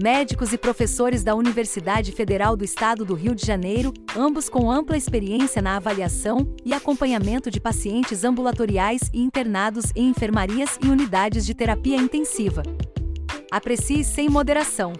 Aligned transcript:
médicos 0.00 0.52
e 0.52 0.58
professores 0.58 1.24
da 1.24 1.34
Universidade 1.34 2.12
Federal 2.12 2.56
do 2.56 2.64
Estado 2.64 3.04
do 3.04 3.14
Rio 3.14 3.34
de 3.34 3.44
Janeiro, 3.44 3.92
ambos 4.16 4.48
com 4.48 4.70
ampla 4.70 4.96
experiência 4.96 5.60
na 5.60 5.76
avaliação 5.76 6.54
e 6.64 6.72
acompanhamento 6.72 7.50
de 7.50 7.60
pacientes 7.60 8.22
ambulatoriais 8.22 9.10
e 9.12 9.20
internados 9.20 9.86
em 9.96 10.08
enfermarias 10.08 10.78
e 10.82 10.88
unidades 10.88 11.44
de 11.44 11.54
terapia 11.54 11.96
intensiva. 11.96 12.62
Aprecie 13.50 14.04
sem 14.04 14.28
moderação. 14.28 14.92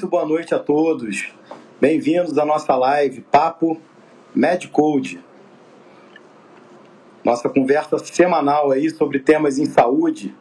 Muito 0.00 0.10
boa 0.10 0.24
noite 0.24 0.54
a 0.54 0.58
todos. 0.58 1.30
Bem-vindos 1.78 2.38
à 2.38 2.44
nossa 2.46 2.74
live 2.74 3.20
Papo 3.20 3.78
MedCode. 4.34 5.22
Nossa 7.22 7.50
conversa 7.50 7.98
semanal 7.98 8.70
aí 8.70 8.88
sobre 8.88 9.18
temas 9.18 9.58
em 9.58 9.66
saúde. 9.66 10.34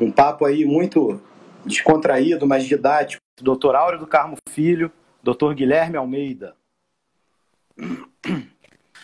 Um 0.00 0.10
papo 0.10 0.44
aí 0.44 0.64
muito 0.64 1.22
descontraído, 1.64 2.44
mas 2.44 2.64
didático. 2.64 3.22
Doutor 3.40 3.76
Áureo 3.76 4.00
do 4.00 4.06
Carmo 4.08 4.36
Filho, 4.48 4.90
doutor 5.22 5.54
Guilherme 5.54 5.96
Almeida. 5.96 6.56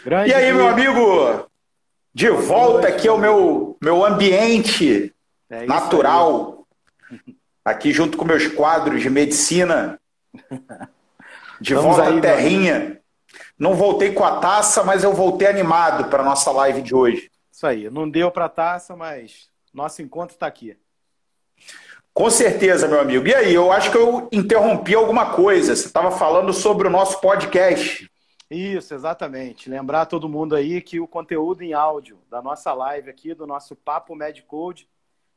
Grande 0.05 0.31
e 0.31 0.35
aí, 0.35 0.53
meu 0.53 0.67
amigo? 0.67 1.49
De 2.13 2.31
volta 2.31 2.89
aqui 2.89 3.07
ao 3.07 3.17
meu, 3.17 3.77
meu 3.81 4.05
ambiente 4.05 5.15
é 5.49 5.67
natural. 5.67 6.59
Aí 6.59 6.64
aqui 7.65 7.93
junto 7.93 8.19
com 8.19 8.25
meus 8.25 8.47
quadros 8.49 9.01
de 9.01 9.09
medicina. 9.09 9.99
De 11.61 11.75
Vamos 11.75 11.97
volta 11.97 12.11
aí, 12.11 12.19
à 12.19 12.21
terrinha. 12.21 13.01
Não 13.59 13.75
voltei 13.75 14.13
com 14.13 14.25
a 14.25 14.39
taça, 14.39 14.83
mas 14.83 15.05
eu 15.05 15.15
voltei 15.15 15.49
animado 15.49 16.11
para 16.11 16.23
a 16.23 16.27
nossa 16.27 16.51
live 16.51 16.83
de 16.83 16.95
hoje. 16.95 17.31
Isso 17.51 17.67
aí. 17.67 17.89
Não 17.89 18.11
deu 18.11 18.31
para 18.31 18.47
a 18.47 18.49
taça, 18.49 18.97
mas 18.97 19.49
nosso 19.73 20.03
encontro 20.03 20.35
está 20.35 20.47
aqui. 20.47 20.77
Com 22.13 22.29
certeza, 22.29 22.87
meu 22.87 23.01
amigo. 23.01 23.27
E 23.27 23.35
aí, 23.35 23.55
eu 23.55 23.73
acho 23.73 23.91
que 23.91 23.97
eu 23.97 24.29
interrompi 24.31 24.95
alguma 24.95 25.33
coisa. 25.35 25.75
Você 25.75 25.87
estava 25.87 26.11
falando 26.11 26.53
sobre 26.53 26.87
o 26.87 26.91
nosso 26.91 27.21
podcast. 27.21 28.11
Isso, 28.51 28.95
exatamente. 28.95 29.71
Lembrar 29.71 30.07
todo 30.07 30.29
mundo 30.29 30.55
aí 30.55 30.81
que 30.81 31.01
o 31.01 31.09
conteúdo 31.09 31.63
em 31.63 31.73
áudio 31.73 32.19
da 32.31 32.43
nossa 32.43 32.73
live 32.73 33.11
aqui, 33.11 33.35
do 33.35 33.47
nosso 33.47 33.75
Papo 33.75 34.15
Medcode, 34.15 34.89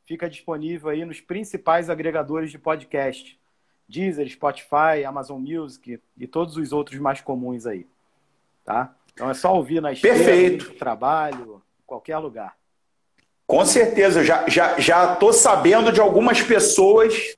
fica 0.07 0.29
disponível 0.29 0.89
aí 0.89 1.03
nos 1.03 1.19
principais 1.19 1.89
agregadores 1.89 2.49
de 2.49 2.57
podcast. 2.57 3.37
Deezer, 3.87 4.29
Spotify, 4.29 5.05
Amazon 5.05 5.39
Music 5.39 5.99
e 6.17 6.27
todos 6.27 6.57
os 6.57 6.73
outros 6.73 6.99
mais 6.99 7.21
comuns 7.21 7.65
aí. 7.65 7.85
Tá? 8.65 8.93
Então 9.13 9.29
é 9.29 9.33
só 9.33 9.53
ouvir 9.53 9.81
na 9.81 9.91
esteira, 9.91 10.17
Perfeito. 10.17 10.69
no 10.69 10.75
trabalho, 10.75 11.61
em 11.79 11.85
qualquer 11.85 12.17
lugar. 12.17 12.55
Com 13.45 13.65
certeza, 13.65 14.23
já 14.23 14.47
já 14.47 14.77
já 14.77 15.15
tô 15.15 15.31
sabendo 15.31 15.91
de 15.91 16.01
algumas 16.01 16.41
pessoas, 16.41 17.37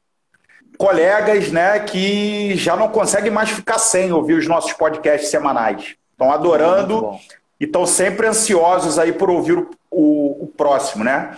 colegas, 0.77 1.51
né, 1.51 1.79
que 1.81 2.55
já 2.55 2.75
não 2.75 2.89
conseguem 2.89 3.29
mais 3.29 3.49
ficar 3.49 3.77
sem 3.77 4.11
ouvir 4.11 4.33
os 4.33 4.47
nossos 4.47 4.73
podcasts 4.73 5.29
semanais. 5.29 5.95
Estão 6.11 6.31
adorando 6.31 7.11
e 7.59 7.65
estão 7.65 7.85
sempre 7.85 8.25
ansiosos 8.25 8.97
aí 8.97 9.13
por 9.13 9.29
ouvir 9.29 9.59
o, 9.59 9.69
o, 9.91 10.45
o 10.45 10.47
próximo, 10.47 11.03
né? 11.03 11.37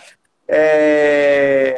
É... 0.54 1.78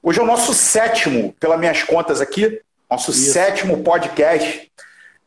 Hoje 0.00 0.20
é 0.20 0.22
o 0.22 0.26
nosso 0.26 0.54
sétimo, 0.54 1.32
pelas 1.40 1.58
minhas 1.58 1.82
contas 1.82 2.20
aqui, 2.20 2.60
nosso 2.88 3.10
Isso. 3.10 3.32
sétimo 3.32 3.82
podcast. 3.82 4.70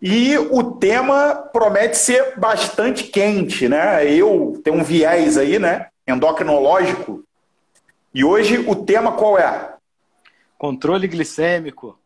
E 0.02 0.38
o 0.38 0.72
tema 0.72 1.36
promete 1.52 1.98
ser 1.98 2.40
bastante 2.40 3.04
quente, 3.04 3.68
né? 3.68 4.10
Eu 4.10 4.62
tenho 4.64 4.78
um 4.78 4.84
viés 4.84 5.38
aí, 5.38 5.60
né? 5.60 5.88
Endocrinológico. 6.08 7.26
E 8.14 8.24
hoje 8.24 8.60
o 8.60 8.74
tema 8.74 9.12
qual 9.12 9.38
é? 9.38 9.74
Controle 10.58 11.10
glicêmico. 11.10 12.00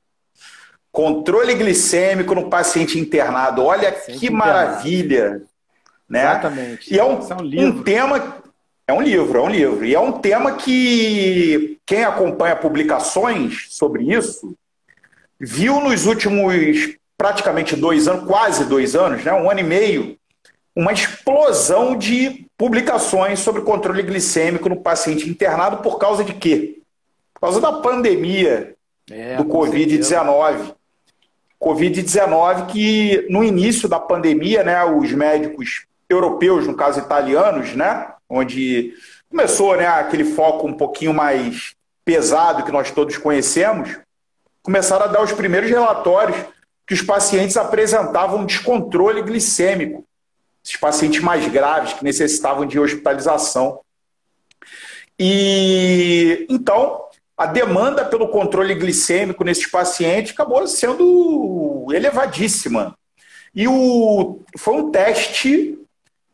Controle 0.91 1.53
glicêmico 1.53 2.33
no 2.33 2.49
paciente 2.49 2.97
internado. 2.97 3.63
Olha 3.63 3.91
paciente 3.91 4.19
que 4.19 4.25
internado. 4.25 4.49
maravilha. 4.49 5.43
Né? 6.09 6.21
Exatamente. 6.21 6.91
E 6.91 6.97
é 6.97 7.03
um, 7.03 7.19
é 7.19 7.65
um, 7.65 7.67
um 7.67 7.83
tema 7.83 8.42
é 8.93 8.95
um 8.97 9.01
livro, 9.01 9.37
é 9.37 9.41
um 9.41 9.49
livro. 9.49 9.85
E 9.85 9.95
é 9.95 9.99
um 9.99 10.11
tema 10.11 10.53
que 10.53 11.79
quem 11.85 12.03
acompanha 12.03 12.55
publicações 12.55 13.67
sobre 13.69 14.13
isso 14.13 14.55
viu 15.39 15.79
nos 15.81 16.05
últimos 16.05 16.95
praticamente 17.17 17.75
dois 17.75 18.07
anos, 18.07 18.25
quase 18.25 18.65
dois 18.65 18.95
anos, 18.95 19.23
né, 19.23 19.33
um 19.33 19.49
ano 19.49 19.59
e 19.59 19.63
meio, 19.63 20.17
uma 20.75 20.91
explosão 20.91 21.97
de 21.97 22.45
publicações 22.57 23.39
sobre 23.39 23.61
controle 23.61 24.03
glicêmico 24.03 24.69
no 24.69 24.81
paciente 24.81 25.29
internado 25.29 25.77
por 25.77 25.97
causa 25.97 26.23
de 26.23 26.33
quê? 26.33 26.79
Por 27.33 27.41
causa 27.41 27.59
da 27.59 27.73
pandemia 27.73 28.75
é, 29.11 29.35
do 29.35 29.45
Covid-19. 29.45 30.73
Covid-19 31.61 32.67
que 32.67 33.25
no 33.29 33.43
início 33.43 33.87
da 33.87 33.99
pandemia, 33.99 34.63
né, 34.63 34.83
os 34.83 35.11
médicos 35.11 35.85
europeus, 36.09 36.67
no 36.67 36.75
caso 36.75 36.99
italianos, 36.99 37.73
né, 37.75 38.07
onde 38.33 38.93
começou 39.29 39.77
né, 39.77 39.87
aquele 39.87 40.23
foco 40.23 40.67
um 40.67 40.73
pouquinho 40.73 41.13
mais 41.13 41.75
pesado 42.03 42.63
que 42.63 42.71
nós 42.71 42.91
todos 42.91 43.17
conhecemos, 43.17 43.97
começaram 44.61 45.05
a 45.05 45.07
dar 45.07 45.21
os 45.21 45.31
primeiros 45.31 45.69
relatórios 45.69 46.37
que 46.85 46.93
os 46.93 47.01
pacientes 47.01 47.55
apresentavam 47.55 48.45
descontrole 48.45 49.21
glicêmico, 49.21 50.05
esses 50.63 50.77
pacientes 50.77 51.21
mais 51.21 51.47
graves 51.47 51.93
que 51.93 52.03
necessitavam 52.03 52.65
de 52.65 52.79
hospitalização. 52.79 53.79
E 55.17 56.45
então 56.49 57.03
a 57.37 57.45
demanda 57.45 58.05
pelo 58.05 58.29
controle 58.29 58.73
glicêmico 58.75 59.43
nesses 59.43 59.67
pacientes 59.67 60.33
acabou 60.33 60.65
sendo 60.67 61.87
elevadíssima. 61.91 62.97
E 63.53 63.67
o, 63.67 64.39
foi 64.57 64.73
um 64.75 64.91
teste 64.91 65.77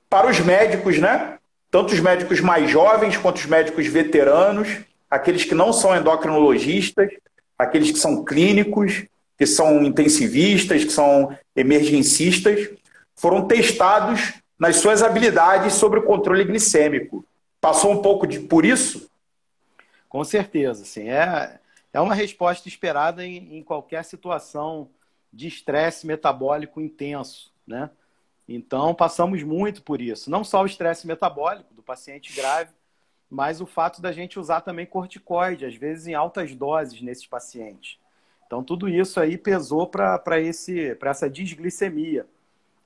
para 0.09 0.29
os 0.29 0.39
médicos, 0.39 0.97
né? 0.97 1.38
Tanto 1.71 1.93
os 1.93 1.99
médicos 1.99 2.39
mais 2.39 2.69
jovens 2.69 3.17
quanto 3.17 3.37
os 3.37 3.45
médicos 3.45 3.87
veteranos, 3.87 4.79
aqueles 5.09 5.43
que 5.43 5.55
não 5.55 5.71
são 5.71 5.95
endocrinologistas, 5.95 7.09
aqueles 7.57 7.91
que 7.91 7.99
são 7.99 8.23
clínicos, 8.23 9.05
que 9.37 9.45
são 9.45 9.83
intensivistas, 9.83 10.83
que 10.83 10.91
são 10.91 11.37
emergencistas, 11.55 12.69
foram 13.15 13.47
testados 13.47 14.33
nas 14.57 14.77
suas 14.77 15.01
habilidades 15.01 15.73
sobre 15.73 15.99
o 15.99 16.03
controle 16.03 16.43
glicêmico. 16.43 17.25
Passou 17.61 17.91
um 17.91 18.01
pouco 18.01 18.25
de, 18.25 18.39
por 18.39 18.65
isso? 18.65 19.09
Com 20.07 20.23
certeza, 20.23 20.83
sim. 20.85 21.09
É, 21.09 21.59
é 21.93 22.01
uma 22.01 22.13
resposta 22.13 22.67
esperada 22.67 23.25
em, 23.25 23.57
em 23.57 23.63
qualquer 23.63 24.03
situação 24.03 24.89
de 25.31 25.47
estresse 25.47 26.07
metabólico 26.07 26.81
intenso, 26.81 27.51
né? 27.65 27.89
Então, 28.51 28.95
passamos 28.95 29.43
muito 29.43 29.83
por 29.83 30.01
isso. 30.01 30.31
Não 30.31 30.43
só 30.43 30.63
o 30.63 30.65
estresse 30.65 31.05
metabólico 31.05 31.71
do 31.71 31.83
paciente 31.83 32.35
grave, 32.35 32.71
mas 33.29 33.61
o 33.61 33.67
fato 33.67 34.01
da 34.01 34.11
gente 34.11 34.39
usar 34.39 34.61
também 34.61 34.87
corticoide, 34.87 35.65
às 35.65 35.75
vezes 35.75 36.07
em 36.07 36.15
altas 36.15 36.55
doses 36.55 36.99
nesses 36.99 37.27
pacientes. 37.27 37.99
Então, 38.47 38.63
tudo 38.63 38.89
isso 38.89 39.19
aí 39.19 39.37
pesou 39.37 39.85
para 39.85 40.19
essa 40.39 41.29
desglicemia 41.29 42.25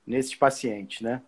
nesses 0.06 0.34
pacientes, 0.34 1.00
né? 1.00 1.22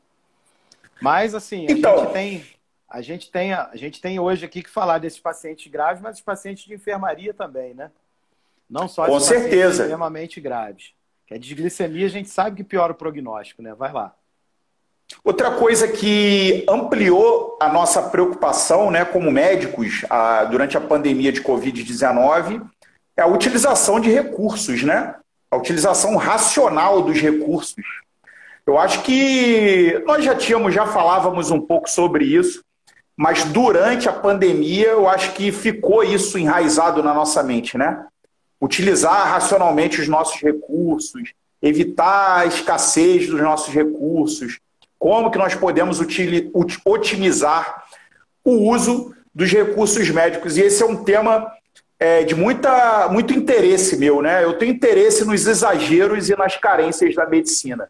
Mas, 1.01 1.35
assim, 1.35 1.67
a 1.67 1.73
então... 1.73 1.99
gente 2.01 2.13
tem. 2.13 2.57
A 2.89 3.01
gente, 3.01 3.31
tem, 3.31 3.53
a 3.53 3.75
gente 3.75 4.01
tem 4.01 4.21
hoje 4.21 4.45
aqui 4.45 4.63
que 4.63 4.71
falar 4.71 4.99
desses 4.99 5.19
pacientes 5.19 5.67
graves, 5.67 6.01
mas 6.01 6.17
os 6.17 6.23
pacientes 6.23 6.65
de 6.65 6.75
enfermaria 6.75 7.35
também, 7.35 7.75
né? 7.75 7.91
Não 8.69 8.87
só 8.87 9.07
Com 9.07 9.19
certeza. 9.19 9.83
extremamente 9.83 10.41
graves. 10.41 10.95
Que 11.27 11.35
a 11.35 11.39
desglicemia 11.39 12.07
a 12.07 12.11
gente 12.11 12.29
sabe 12.29 12.57
que 12.57 12.65
piora 12.65 12.93
o 12.93 12.97
prognóstico, 12.97 13.61
né? 13.61 13.75
Vai 13.75 13.93
lá. 13.93 14.15
Outra 15.23 15.53
coisa 15.53 15.87
que 15.89 16.65
ampliou 16.69 17.57
a 17.61 17.69
nossa 17.73 18.03
preocupação 18.03 18.91
né, 18.91 19.05
como 19.05 19.31
médicos 19.31 20.05
a, 20.11 20.45
durante 20.45 20.77
a 20.77 20.81
pandemia 20.81 21.33
de 21.33 21.43
Covid-19 21.43 22.63
é 23.17 23.23
a 23.23 23.27
utilização 23.27 23.99
de 23.99 24.11
recursos, 24.11 24.83
né? 24.83 25.15
A 25.51 25.57
utilização 25.57 26.17
racional 26.17 27.03
dos 27.03 27.21
recursos. 27.21 27.85
Eu 28.67 28.79
acho 28.79 29.03
que 29.03 30.03
nós 30.07 30.25
já 30.25 30.35
tínhamos, 30.35 30.75
já 30.75 30.87
falávamos 30.87 31.51
um 31.51 31.61
pouco 31.61 31.89
sobre 31.89 32.25
isso, 32.25 32.65
mas 33.17 33.45
durante 33.45 34.09
a 34.09 34.13
pandemia 34.13 34.89
eu 34.89 35.09
acho 35.09 35.33
que 35.33 35.51
ficou 35.53 36.03
isso 36.03 36.37
enraizado 36.37 37.03
na 37.03 37.15
nossa 37.15 37.43
mente, 37.43 37.79
né? 37.79 38.07
Utilizar 38.61 39.29
racionalmente 39.29 40.01
os 40.01 40.09
nossos 40.09 40.41
recursos, 40.43 41.33
evitar 41.63 42.41
a 42.41 42.47
escassez 42.47 43.29
dos 43.29 43.41
nossos 43.41 43.73
recursos, 43.73 44.59
como 44.99 45.31
que 45.31 45.39
nós 45.39 45.55
podemos 45.55 46.01
otimizar 46.85 47.85
o 48.45 48.71
uso 48.71 49.15
dos 49.35 49.53
recursos 49.53 50.09
médicos. 50.11 50.57
E 50.57 50.63
esse 50.63 50.83
é 50.83 50.87
um 50.87 51.05
tema 51.05 51.51
é, 51.99 52.25
de 52.25 52.35
muita, 52.35 53.09
muito 53.09 53.33
interesse 53.33 53.97
meu, 53.97 54.23
né? 54.23 54.45
Eu 54.45 54.59
tenho 54.59 54.73
interesse 54.73 55.25
nos 55.25 55.47
exageros 55.47 56.29
e 56.29 56.37
nas 56.37 56.57
carências 56.57 57.15
da 57.15 57.27
medicina. 57.27 57.89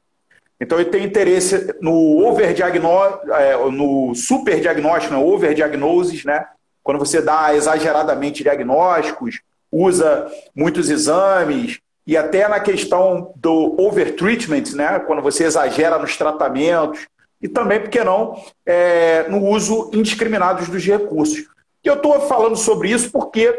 Então, 0.60 0.78
eu 0.78 0.90
tenho 0.90 1.04
interesse 1.04 1.74
no 1.80 2.26
overdiagnóstico, 2.26 3.32
é, 3.32 3.56
no 3.70 4.14
superdiagnóstico, 4.14 5.14
no 5.14 5.26
overdiagnosis, 5.26 6.24
né? 6.24 6.46
Quando 6.82 6.98
você 6.98 7.20
dá 7.20 7.54
exageradamente 7.54 8.42
diagnósticos, 8.42 9.40
usa 9.70 10.30
muitos 10.54 10.88
exames, 10.88 11.80
e 12.06 12.16
até 12.16 12.46
na 12.46 12.60
questão 12.60 13.32
do 13.36 13.74
overtreatment, 13.78 14.74
né? 14.74 15.00
Quando 15.00 15.20
você 15.20 15.44
exagera 15.44 15.98
nos 15.98 16.16
tratamentos, 16.16 17.06
e 17.42 17.48
também, 17.48 17.80
por 17.80 17.90
que 17.90 18.02
não, 18.02 18.42
é, 18.64 19.26
no 19.28 19.44
uso 19.44 19.90
indiscriminado 19.92 20.64
dos 20.64 20.84
recursos. 20.84 21.46
E 21.84 21.88
eu 21.88 21.94
estou 21.94 22.20
falando 22.22 22.56
sobre 22.56 22.90
isso 22.90 23.10
porque 23.10 23.54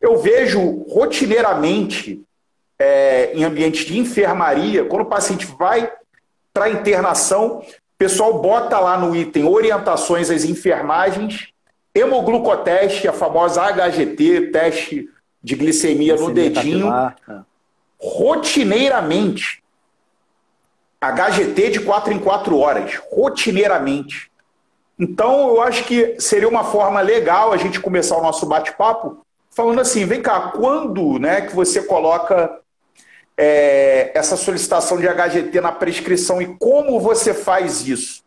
eu 0.00 0.16
vejo 0.18 0.84
rotineiramente 0.88 2.22
é, 2.78 3.32
em 3.32 3.44
ambientes 3.44 3.86
de 3.86 3.98
enfermaria, 3.98 4.84
quando 4.84 5.02
o 5.02 5.06
paciente 5.06 5.46
vai 5.58 5.90
para 6.52 6.68
internação, 6.68 7.60
o 7.60 7.64
pessoal 7.96 8.40
bota 8.40 8.78
lá 8.80 8.98
no 8.98 9.14
item 9.14 9.44
orientações 9.44 10.28
às 10.28 10.44
enfermagens, 10.44 11.48
hemoglucoteste, 11.94 13.06
a 13.06 13.12
famosa 13.12 13.62
HGT, 13.62 14.50
teste 14.50 15.08
de 15.42 15.54
glicemia, 15.54 16.16
no 16.16 16.32
dedinho, 16.32 16.90
capilar. 16.90 17.46
Rotineiramente. 18.02 19.62
HGT 21.00 21.70
de 21.70 21.80
4 21.80 22.12
em 22.12 22.18
4 22.18 22.58
horas, 22.58 23.00
rotineiramente. 23.10 24.30
Então, 24.98 25.48
eu 25.48 25.60
acho 25.60 25.84
que 25.84 26.20
seria 26.20 26.48
uma 26.48 26.64
forma 26.64 27.00
legal 27.00 27.52
a 27.52 27.56
gente 27.56 27.80
começar 27.80 28.16
o 28.16 28.22
nosso 28.22 28.46
bate-papo 28.46 29.24
falando 29.50 29.80
assim: 29.80 30.04
vem 30.04 30.22
cá, 30.22 30.52
quando 30.56 31.18
né, 31.18 31.40
que 31.42 31.54
você 31.54 31.82
coloca 31.82 32.60
é, 33.36 34.12
essa 34.14 34.36
solicitação 34.36 34.98
de 34.98 35.08
HGT 35.08 35.60
na 35.60 35.72
prescrição 35.72 36.40
e 36.40 36.56
como 36.56 37.00
você 37.00 37.34
faz 37.34 37.86
isso? 37.86 38.22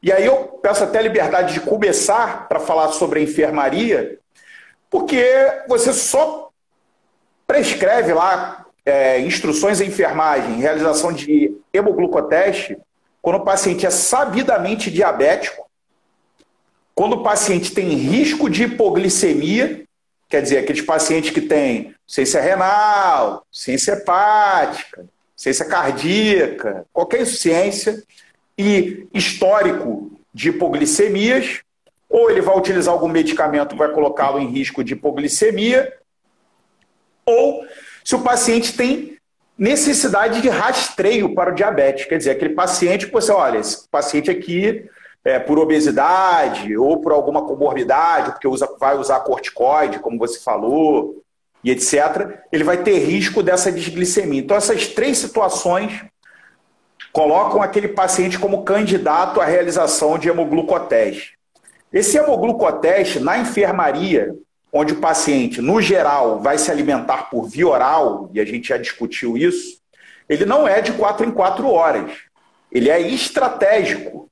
E 0.00 0.12
aí 0.12 0.24
eu 0.24 0.44
peço 0.62 0.84
até 0.84 1.02
liberdade 1.02 1.54
de 1.54 1.60
começar 1.60 2.48
para 2.48 2.60
falar 2.60 2.92
sobre 2.92 3.18
a 3.18 3.22
enfermaria, 3.22 4.20
porque 4.88 5.24
você 5.66 5.92
só 5.92 6.50
prescreve 7.44 8.12
lá 8.12 8.66
é, 8.88 9.20
instruções 9.20 9.82
em 9.82 9.88
enfermagem, 9.88 10.60
realização 10.60 11.12
de 11.12 11.54
hemoglucoteste, 11.72 12.78
quando 13.20 13.36
o 13.36 13.44
paciente 13.44 13.84
é 13.84 13.90
sabidamente 13.90 14.90
diabético, 14.90 15.68
quando 16.94 17.14
o 17.14 17.22
paciente 17.22 17.72
tem 17.72 17.90
risco 17.90 18.48
de 18.48 18.64
hipoglicemia, 18.64 19.84
quer 20.26 20.40
dizer, 20.40 20.58
aqueles 20.58 20.80
pacientes 20.80 21.30
que 21.30 21.42
têm 21.42 21.94
ciência 22.06 22.40
renal, 22.40 23.44
ciência 23.52 23.92
hepática, 23.92 25.04
ciência 25.36 25.66
cardíaca, 25.66 26.86
qualquer 26.90 27.20
insuficiência 27.20 28.02
e 28.56 29.06
histórico 29.12 30.18
de 30.32 30.48
hipoglicemias, 30.48 31.60
ou 32.08 32.30
ele 32.30 32.40
vai 32.40 32.56
utilizar 32.56 32.94
algum 32.94 33.08
medicamento 33.08 33.70
que 33.70 33.76
vai 33.76 33.92
colocá-lo 33.92 34.40
em 34.40 34.48
risco 34.48 34.82
de 34.82 34.94
hipoglicemia, 34.94 35.92
ou 37.26 37.66
se 38.08 38.14
o 38.14 38.22
paciente 38.22 38.72
tem 38.72 39.18
necessidade 39.58 40.40
de 40.40 40.48
rastreio 40.48 41.34
para 41.34 41.50
o 41.50 41.54
diabetes. 41.54 42.06
Quer 42.06 42.16
dizer, 42.16 42.30
aquele 42.30 42.54
paciente 42.54 43.06
que 43.06 43.12
você 43.12 43.30
olha, 43.30 43.58
esse 43.58 43.86
paciente 43.86 44.30
aqui 44.30 44.88
é, 45.22 45.38
por 45.38 45.58
obesidade 45.58 46.74
ou 46.74 47.02
por 47.02 47.12
alguma 47.12 47.44
comorbidade, 47.44 48.30
porque 48.30 48.48
usa, 48.48 48.66
vai 48.80 48.96
usar 48.96 49.20
corticoide, 49.20 49.98
como 49.98 50.18
você 50.18 50.40
falou, 50.40 51.22
e 51.62 51.70
etc., 51.70 52.38
ele 52.50 52.64
vai 52.64 52.78
ter 52.78 52.98
risco 52.98 53.42
dessa 53.42 53.70
desglicemia. 53.70 54.40
Então, 54.40 54.56
essas 54.56 54.86
três 54.86 55.18
situações 55.18 56.02
colocam 57.12 57.60
aquele 57.60 57.88
paciente 57.88 58.38
como 58.38 58.64
candidato 58.64 59.38
à 59.38 59.44
realização 59.44 60.18
de 60.18 60.30
hemoglucoteste. 60.30 61.36
Esse 61.92 62.16
hemoglucoteste, 62.16 63.20
na 63.20 63.36
enfermaria, 63.36 64.34
onde 64.72 64.92
o 64.92 65.00
paciente, 65.00 65.60
no 65.60 65.80
geral, 65.80 66.40
vai 66.40 66.58
se 66.58 66.70
alimentar 66.70 67.30
por 67.30 67.48
via 67.48 67.66
oral, 67.66 68.30
e 68.32 68.40
a 68.40 68.44
gente 68.44 68.68
já 68.68 68.76
discutiu 68.76 69.36
isso, 69.36 69.78
ele 70.28 70.44
não 70.44 70.68
é 70.68 70.80
de 70.80 70.92
quatro 70.92 71.26
em 71.26 71.30
quatro 71.30 71.70
horas. 71.70 72.12
Ele 72.70 72.90
é 72.90 73.00
estratégico. 73.00 74.28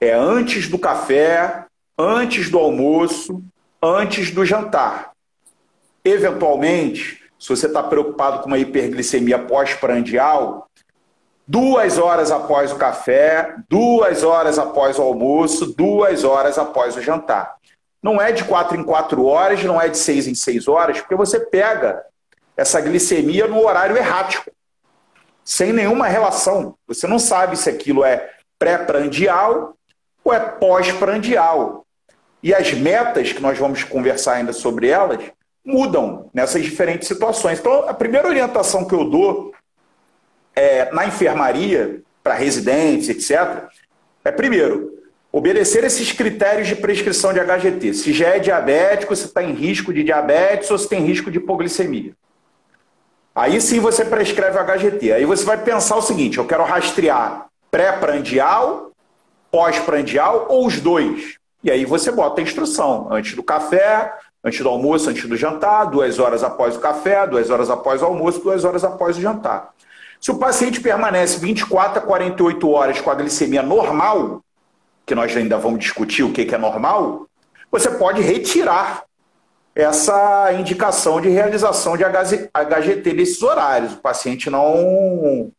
É 0.00 0.12
antes 0.12 0.68
do 0.68 0.78
café, 0.78 1.64
antes 1.96 2.50
do 2.50 2.58
almoço, 2.58 3.40
antes 3.80 4.32
do 4.32 4.44
jantar. 4.44 5.12
Eventualmente, 6.04 7.22
se 7.38 7.48
você 7.48 7.66
está 7.66 7.82
preocupado 7.82 8.40
com 8.40 8.48
uma 8.48 8.58
hiperglicemia 8.58 9.38
pós-prandial, 9.38 10.68
duas 11.46 11.98
horas 11.98 12.32
após 12.32 12.72
o 12.72 12.76
café, 12.76 13.54
duas 13.68 14.24
horas 14.24 14.58
após 14.58 14.98
o 14.98 15.02
almoço, 15.02 15.72
duas 15.72 16.24
horas 16.24 16.58
após 16.58 16.96
o 16.96 17.02
jantar. 17.02 17.56
Não 18.02 18.20
é 18.20 18.32
de 18.32 18.44
quatro 18.44 18.76
em 18.76 18.82
quatro 18.82 19.24
horas, 19.24 19.62
não 19.62 19.80
é 19.80 19.88
de 19.88 19.96
seis 19.96 20.26
em 20.26 20.34
seis 20.34 20.66
horas, 20.66 21.00
porque 21.00 21.14
você 21.14 21.38
pega 21.38 22.04
essa 22.56 22.80
glicemia 22.80 23.46
no 23.46 23.64
horário 23.64 23.96
errático, 23.96 24.50
sem 25.44 25.72
nenhuma 25.72 26.08
relação. 26.08 26.76
Você 26.86 27.06
não 27.06 27.18
sabe 27.18 27.56
se 27.56 27.70
aquilo 27.70 28.04
é 28.04 28.30
pré-prandial 28.58 29.76
ou 30.24 30.32
é 30.32 30.40
pós-prandial. 30.40 31.86
E 32.42 32.52
as 32.52 32.72
metas, 32.72 33.32
que 33.32 33.40
nós 33.40 33.56
vamos 33.56 33.84
conversar 33.84 34.34
ainda 34.34 34.52
sobre 34.52 34.88
elas, 34.88 35.22
mudam 35.64 36.28
nessas 36.34 36.62
diferentes 36.64 37.06
situações. 37.06 37.60
Então, 37.60 37.88
a 37.88 37.94
primeira 37.94 38.28
orientação 38.28 38.84
que 38.84 38.94
eu 38.94 39.08
dou 39.08 39.54
é, 40.54 40.90
na 40.92 41.06
enfermaria, 41.06 42.02
para 42.22 42.34
residentes, 42.34 43.08
etc., 43.08 43.64
é 44.24 44.30
primeiro, 44.30 44.91
obedecer 45.32 45.82
esses 45.82 46.12
critérios 46.12 46.68
de 46.68 46.76
prescrição 46.76 47.32
de 47.32 47.40
HGT. 47.40 47.94
Se 47.94 48.12
já 48.12 48.28
é 48.28 48.38
diabético, 48.38 49.16
se 49.16 49.24
está 49.24 49.42
em 49.42 49.54
risco 49.54 49.92
de 49.92 50.04
diabetes 50.04 50.70
ou 50.70 50.76
se 50.76 50.86
tem 50.86 51.02
risco 51.02 51.30
de 51.30 51.38
hipoglicemia. 51.38 52.12
Aí 53.34 53.58
sim 53.62 53.80
você 53.80 54.04
prescreve 54.04 54.58
o 54.58 54.62
HGT. 54.62 55.12
Aí 55.12 55.24
você 55.24 55.44
vai 55.44 55.56
pensar 55.56 55.96
o 55.96 56.02
seguinte: 56.02 56.36
eu 56.36 56.46
quero 56.46 56.64
rastrear 56.64 57.46
pré-prandial, 57.70 58.92
pós-prandial 59.50 60.46
ou 60.50 60.66
os 60.66 60.78
dois. 60.78 61.38
E 61.64 61.70
aí 61.70 61.86
você 61.86 62.12
bota 62.12 62.40
a 62.40 62.44
instrução 62.44 63.08
antes 63.10 63.34
do 63.34 63.42
café, 63.42 64.12
antes 64.44 64.60
do 64.60 64.68
almoço, 64.68 65.08
antes 65.08 65.26
do 65.26 65.36
jantar, 65.36 65.86
duas 65.86 66.18
horas 66.18 66.44
após 66.44 66.76
o 66.76 66.80
café, 66.80 67.26
duas 67.26 67.48
horas 67.48 67.70
após 67.70 68.02
o 68.02 68.04
almoço, 68.04 68.40
duas 68.40 68.64
horas 68.64 68.84
após 68.84 69.16
o 69.16 69.20
jantar. 69.20 69.70
Se 70.20 70.30
o 70.30 70.38
paciente 70.38 70.80
permanece 70.80 71.38
24 71.38 72.00
a 72.00 72.02
48 72.02 72.70
horas 72.70 73.00
com 73.00 73.10
a 73.10 73.14
glicemia 73.14 73.62
normal, 73.62 74.42
que 75.12 75.14
nós 75.14 75.36
ainda 75.36 75.58
vamos 75.58 75.80
discutir 75.80 76.22
o 76.22 76.32
que 76.32 76.54
é 76.54 76.56
normal, 76.56 77.26
você 77.70 77.90
pode 77.90 78.22
retirar 78.22 79.04
essa 79.74 80.50
indicação 80.54 81.20
de 81.20 81.28
realização 81.28 81.98
de 81.98 82.02
HGT 82.02 83.12
nesses 83.12 83.42
horários. 83.42 83.92
O 83.92 83.98
paciente 83.98 84.48
não, 84.48 85.52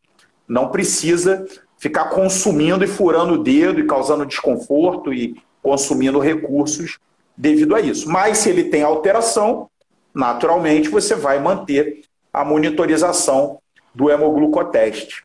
não 0.48 0.70
precisa 0.70 1.46
ficar 1.78 2.06
consumindo 2.06 2.82
e 2.82 2.88
furando 2.88 3.34
o 3.34 3.42
dedo 3.44 3.78
e 3.78 3.86
causando 3.86 4.26
desconforto 4.26 5.14
e 5.14 5.40
consumindo 5.62 6.18
recursos 6.18 6.98
devido 7.36 7.76
a 7.76 7.80
isso. 7.80 8.10
Mas 8.10 8.38
se 8.38 8.50
ele 8.50 8.64
tem 8.64 8.82
alteração, 8.82 9.70
naturalmente 10.12 10.88
você 10.88 11.14
vai 11.14 11.38
manter 11.38 12.02
a 12.32 12.44
monitorização 12.44 13.60
do 13.94 14.10
hemoglucoteste. 14.10 15.24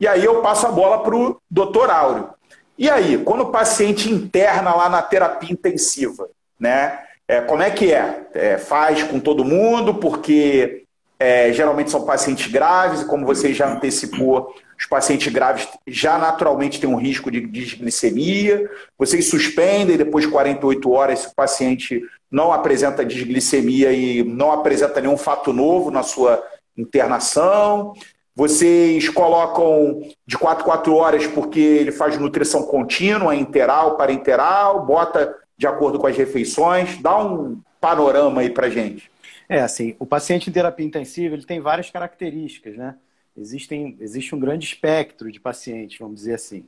E 0.00 0.08
aí 0.08 0.24
eu 0.24 0.40
passo 0.40 0.66
a 0.66 0.70
bola 0.70 1.02
para 1.02 1.14
o 1.14 1.38
doutor 1.50 1.90
Áureo. 1.90 2.37
E 2.78 2.88
aí, 2.88 3.18
quando 3.18 3.40
o 3.40 3.50
paciente 3.50 4.08
interna 4.08 4.72
lá 4.72 4.88
na 4.88 5.02
terapia 5.02 5.52
intensiva, 5.52 6.28
né? 6.58 7.00
É, 7.26 7.40
como 7.40 7.62
é 7.62 7.70
que 7.70 7.92
é? 7.92 8.26
é? 8.32 8.56
Faz 8.56 9.02
com 9.02 9.18
todo 9.18 9.44
mundo, 9.44 9.96
porque 9.96 10.84
é, 11.18 11.52
geralmente 11.52 11.90
são 11.90 12.06
pacientes 12.06 12.50
graves, 12.50 13.02
e 13.02 13.06
como 13.06 13.26
você 13.26 13.52
já 13.52 13.68
antecipou, 13.68 14.54
os 14.78 14.86
pacientes 14.86 15.30
graves 15.32 15.68
já 15.86 16.16
naturalmente 16.16 16.80
têm 16.80 16.88
um 16.88 16.96
risco 16.96 17.30
de 17.30 17.40
desglicemia. 17.40 18.70
Vocês 18.96 19.28
suspendem 19.28 19.96
depois 19.96 20.24
de 20.24 20.30
48 20.30 20.90
horas 20.90 21.18
se 21.18 21.28
o 21.28 21.34
paciente 21.34 22.00
não 22.30 22.52
apresenta 22.52 23.04
desglicemia 23.04 23.92
e 23.92 24.22
não 24.22 24.52
apresenta 24.52 25.00
nenhum 25.00 25.16
fato 25.16 25.52
novo 25.52 25.90
na 25.90 26.04
sua 26.04 26.42
internação. 26.76 27.92
Vocês 28.38 29.08
colocam 29.08 30.00
de 30.24 30.38
4 30.38 30.64
4 30.64 30.94
horas 30.94 31.26
porque 31.26 31.58
ele 31.58 31.90
faz 31.90 32.16
nutrição 32.16 32.62
contínua, 32.62 33.34
interal, 33.34 33.96
parenteral, 33.96 34.86
bota 34.86 35.36
de 35.56 35.66
acordo 35.66 35.98
com 35.98 36.06
as 36.06 36.16
refeições. 36.16 37.02
Dá 37.02 37.18
um 37.18 37.60
panorama 37.80 38.40
aí 38.40 38.48
para 38.48 38.70
gente. 38.70 39.10
É, 39.48 39.60
assim, 39.60 39.96
o 39.98 40.06
paciente 40.06 40.48
em 40.48 40.52
terapia 40.52 40.86
intensiva 40.86 41.34
ele 41.34 41.44
tem 41.44 41.58
várias 41.58 41.90
características, 41.90 42.76
né? 42.76 42.94
Existem, 43.36 43.96
existe 43.98 44.36
um 44.36 44.38
grande 44.38 44.66
espectro 44.66 45.32
de 45.32 45.40
pacientes, 45.40 45.98
vamos 45.98 46.14
dizer 46.14 46.34
assim. 46.34 46.64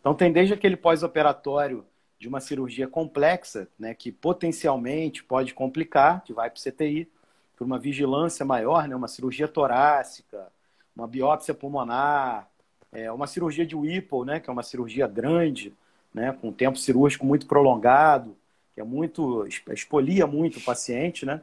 Então, 0.00 0.14
tem 0.16 0.32
desde 0.32 0.54
aquele 0.54 0.76
pós-operatório 0.76 1.84
de 2.18 2.26
uma 2.26 2.40
cirurgia 2.40 2.88
complexa, 2.88 3.68
né, 3.78 3.94
que 3.94 4.10
potencialmente 4.10 5.22
pode 5.22 5.54
complicar, 5.54 6.24
que 6.24 6.32
vai 6.32 6.50
para 6.50 6.58
o 6.58 6.60
CTI, 6.60 7.08
por 7.56 7.64
uma 7.64 7.78
vigilância 7.78 8.44
maior, 8.44 8.88
né, 8.88 8.96
uma 8.96 9.06
cirurgia 9.06 9.46
torácica, 9.46 10.50
uma 10.94 11.06
biópsia 11.06 11.54
pulmonar, 11.54 12.48
é, 12.92 13.10
uma 13.10 13.26
cirurgia 13.26 13.64
de 13.64 13.74
Whipple, 13.74 14.24
né, 14.24 14.40
que 14.40 14.50
é 14.50 14.52
uma 14.52 14.62
cirurgia 14.62 15.06
grande, 15.06 15.74
né, 16.12 16.32
com 16.32 16.52
tempo 16.52 16.78
cirúrgico 16.78 17.24
muito 17.24 17.46
prolongado, 17.46 18.36
que 18.74 18.80
é 18.80 18.84
muito 18.84 19.46
expolia 19.70 20.26
muito 20.26 20.58
o 20.58 20.62
paciente, 20.62 21.26
né? 21.26 21.40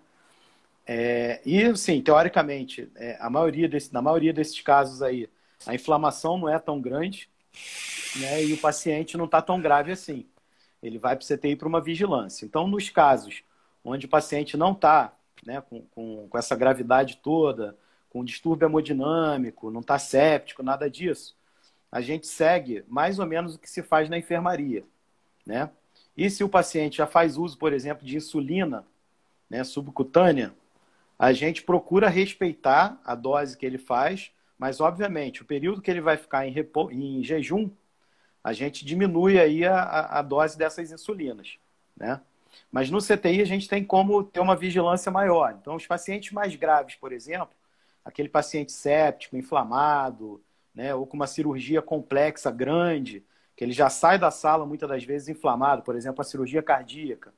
É, 0.86 1.40
e, 1.46 1.76
sim, 1.78 2.02
teoricamente, 2.02 2.90
é, 2.96 3.16
a 3.20 3.30
maioria 3.30 3.70
desse, 3.70 3.94
na 3.94 4.02
maioria 4.02 4.34
desses 4.34 4.60
casos 4.62 5.04
aí, 5.04 5.30
a 5.66 5.76
inflamação 5.76 6.38
não 6.38 6.50
é 6.50 6.58
tão 6.58 6.82
grande, 6.82 7.30
né? 8.16 8.44
E 8.44 8.54
o 8.54 8.58
paciente 8.58 9.16
não 9.18 9.26
está 9.26 9.42
tão 9.42 9.62
grave 9.62 9.92
assim. 9.92 10.26
Ele 10.82 10.98
vai 10.98 11.16
para 11.16 11.24
o 11.24 11.28
CTI 11.28 11.56
para 11.56 11.68
uma 11.68 11.82
vigilância. 11.82 12.46
Então, 12.46 12.68
nos 12.68 12.90
casos 12.90 13.44
onde 13.84 14.06
o 14.06 14.10
paciente 14.10 14.58
não 14.58 14.72
está 14.72 15.14
né, 15.46 15.62
com, 15.62 15.82
com, 15.92 16.28
com 16.30 16.38
essa 16.38 16.56
gravidade 16.56 17.18
toda, 17.18 17.78
com 18.10 18.24
distúrbio 18.24 18.68
hemodinâmico, 18.68 19.72
não 19.72 19.82
está 19.82 20.00
séptico, 20.00 20.64
nada 20.64 20.90
disso, 20.90 21.36
a 21.92 22.02
gente 22.02 22.28
segue 22.28 22.84
mais 22.88 23.20
ou 23.20 23.26
menos 23.26 23.56
o 23.56 23.60
que 23.60 23.70
se 23.70 23.82
faz 23.82 24.10
na 24.10 24.18
enfermaria, 24.18 24.84
né? 25.46 25.70
E 26.16 26.30
se 26.30 26.44
o 26.44 26.50
paciente 26.50 26.98
já 26.98 27.08
faz 27.08 27.38
uso, 27.38 27.58
por 27.58 27.72
exemplo, 27.72 28.06
de 28.06 28.18
insulina 28.18 28.86
né, 29.50 29.64
subcutânea, 29.64 30.54
a 31.18 31.32
gente 31.34 31.64
procura 31.64 32.10
respeitar 32.10 33.00
a 33.06 33.16
dose 33.16 33.58
que 33.58 33.66
ele 33.66 33.78
faz, 33.78 34.32
mas, 34.58 34.82
obviamente, 34.82 35.42
o 35.42 35.46
período 35.46 35.82
que 35.82 35.90
ele 35.90 36.02
vai 36.02 36.18
ficar 36.18 36.46
em, 36.46 36.52
repo... 36.52 36.92
em 36.92 37.24
jejum, 37.24 37.70
a 38.44 38.54
gente 38.54 38.86
diminui 38.86 39.40
aí 39.40 39.66
a, 39.66 40.20
a 40.20 40.22
dose 40.22 40.58
dessas 40.58 40.92
insulinas, 40.92 41.58
né? 41.96 42.22
Mas 42.72 42.90
no 42.90 43.00
CTI 43.00 43.42
a 43.42 43.46
gente 43.46 43.68
tem 43.68 43.84
como 43.84 44.24
ter 44.24 44.40
uma 44.40 44.56
vigilância 44.56 45.12
maior. 45.12 45.58
Então, 45.60 45.76
os 45.76 45.88
pacientes 45.88 46.32
mais 46.32 46.56
graves, 46.56 46.96
por 46.96 47.12
exemplo, 47.12 47.50
aquele 48.10 48.30
paciente 48.30 48.72
séptico, 48.72 49.38
inflamado, 49.38 50.44
né, 50.74 50.94
ou 50.94 51.06
com 51.06 51.16
uma 51.16 51.28
cirurgia 51.28 51.82
complexa, 51.82 52.52
grande, 52.52 53.24
que 53.56 53.64
ele 53.64 53.72
já 53.72 53.90
sai 53.90 54.18
da 54.18 54.32
sala 54.32 54.66
muitas 54.66 54.90
das 54.90 55.04
vezes 55.04 55.30
inflamado, 55.30 55.84
por 55.84 55.96
exemplo, 55.96 56.22
a 56.22 56.24
cirurgia 56.24 56.64
cardíaca, 56.64 57.34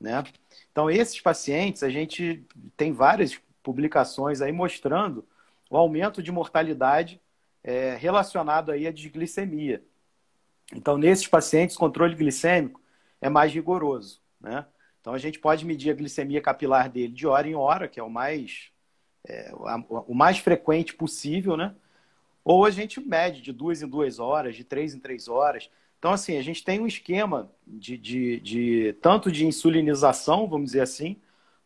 né? 0.00 0.22
Então, 0.70 0.90
esses 0.90 1.20
pacientes, 1.20 1.82
a 1.82 1.90
gente 1.90 2.44
tem 2.76 2.92
várias 2.92 3.40
publicações 3.62 4.40
aí 4.40 4.52
mostrando 4.52 5.26
o 5.70 5.76
aumento 5.76 6.22
de 6.22 6.30
mortalidade 6.30 7.20
é, 7.62 7.96
relacionado 7.96 8.70
aí 8.70 8.86
à 8.86 8.92
desglicemia. 8.92 9.82
Então, 10.74 10.96
nesses 10.96 11.26
pacientes, 11.26 11.76
o 11.76 11.78
controle 11.78 12.14
glicêmico 12.14 12.80
é 13.20 13.28
mais 13.28 13.52
rigoroso, 13.52 14.20
né? 14.40 14.66
Então, 15.00 15.12
a 15.12 15.18
gente 15.18 15.38
pode 15.38 15.66
medir 15.66 15.90
a 15.90 15.94
glicemia 15.94 16.40
capilar 16.40 16.88
dele 16.88 17.12
de 17.12 17.26
hora 17.26 17.46
em 17.46 17.54
hora, 17.54 17.88
que 17.88 18.00
é 18.00 18.02
o 18.02 18.08
mais, 18.08 18.70
é, 19.26 19.52
o 19.54 20.14
mais 20.14 20.38
frequente 20.38 20.94
possível, 20.94 21.56
né? 21.56 21.74
Ou 22.44 22.64
a 22.64 22.70
gente 22.70 23.00
mede 23.00 23.40
de 23.40 23.52
duas 23.52 23.80
em 23.80 23.88
duas 23.88 24.18
horas, 24.18 24.54
de 24.54 24.64
três 24.64 24.94
em 24.94 25.00
três 25.00 25.28
horas. 25.28 25.70
Então, 25.98 26.12
assim, 26.12 26.36
a 26.36 26.42
gente 26.42 26.62
tem 26.62 26.78
um 26.78 26.86
esquema 26.86 27.50
de, 27.66 27.96
de, 27.96 28.40
de 28.40 28.92
tanto 29.00 29.32
de 29.32 29.46
insulinização, 29.46 30.46
vamos 30.46 30.66
dizer 30.66 30.82
assim, 30.82 31.16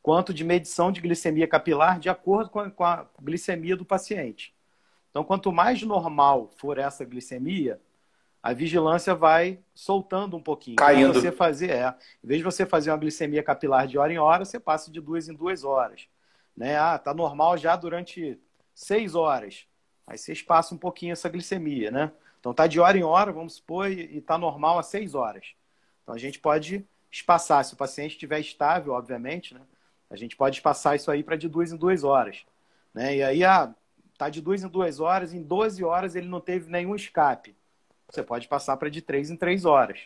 quanto 0.00 0.32
de 0.32 0.44
medição 0.44 0.92
de 0.92 1.00
glicemia 1.00 1.48
capilar 1.48 1.98
de 1.98 2.08
acordo 2.08 2.48
com 2.48 2.60
a, 2.60 2.70
com 2.70 2.84
a 2.84 3.06
glicemia 3.20 3.76
do 3.76 3.84
paciente. 3.84 4.54
Então, 5.10 5.24
quanto 5.24 5.50
mais 5.50 5.82
normal 5.82 6.50
for 6.56 6.78
essa 6.78 7.04
glicemia, 7.04 7.80
a 8.40 8.52
vigilância 8.52 9.14
vai 9.16 9.58
soltando 9.74 10.36
um 10.36 10.42
pouquinho. 10.42 10.76
Caindo. 10.76 11.14
Você 11.14 11.32
fazer, 11.32 11.70
é, 11.70 11.94
em 12.22 12.26
vez 12.28 12.38
de 12.38 12.44
você 12.44 12.64
fazer 12.64 12.92
uma 12.92 12.96
glicemia 12.96 13.42
capilar 13.42 13.88
de 13.88 13.98
hora 13.98 14.12
em 14.12 14.18
hora, 14.18 14.44
você 14.44 14.60
passa 14.60 14.92
de 14.92 15.00
duas 15.00 15.28
em 15.28 15.34
duas 15.34 15.64
horas. 15.64 16.06
Né? 16.58 16.76
Ah, 16.76 16.98
tá 16.98 17.14
normal 17.14 17.56
já 17.56 17.76
durante 17.76 18.38
seis 18.74 19.14
horas. 19.14 19.66
Aí 20.06 20.18
você 20.18 20.32
espaça 20.32 20.74
um 20.74 20.78
pouquinho 20.78 21.12
essa 21.12 21.28
glicemia, 21.28 21.90
né? 21.90 22.12
Então 22.40 22.52
tá 22.52 22.66
de 22.66 22.80
hora 22.80 22.98
em 22.98 23.02
hora, 23.02 23.32
vamos 23.32 23.54
supor, 23.54 23.90
e 23.90 24.20
tá 24.20 24.36
normal 24.36 24.78
a 24.78 24.82
seis 24.82 25.14
horas. 25.14 25.54
Então 26.02 26.14
a 26.14 26.18
gente 26.18 26.38
pode 26.38 26.84
espaçar, 27.10 27.64
se 27.64 27.74
o 27.74 27.76
paciente 27.76 28.12
estiver 28.12 28.40
estável, 28.40 28.92
obviamente, 28.92 29.54
né? 29.54 29.60
A 30.10 30.16
gente 30.16 30.36
pode 30.36 30.56
espaçar 30.56 30.96
isso 30.96 31.10
aí 31.10 31.22
para 31.22 31.36
de 31.36 31.48
duas 31.48 31.72
em 31.72 31.76
duas 31.76 32.02
horas. 32.04 32.44
Né? 32.94 33.16
E 33.16 33.22
aí, 33.22 33.44
ah, 33.44 33.74
tá 34.16 34.28
de 34.28 34.40
duas 34.40 34.62
em 34.62 34.68
duas 34.68 35.00
horas, 35.00 35.32
em 35.32 35.42
12 35.42 35.84
horas 35.84 36.16
ele 36.16 36.26
não 36.26 36.40
teve 36.40 36.70
nenhum 36.70 36.94
escape 36.94 37.54
você 38.10 38.22
pode 38.22 38.48
passar 38.48 38.76
para 38.76 38.88
de 38.88 39.02
três 39.02 39.30
em 39.30 39.36
três 39.36 39.64
horas. 39.64 40.00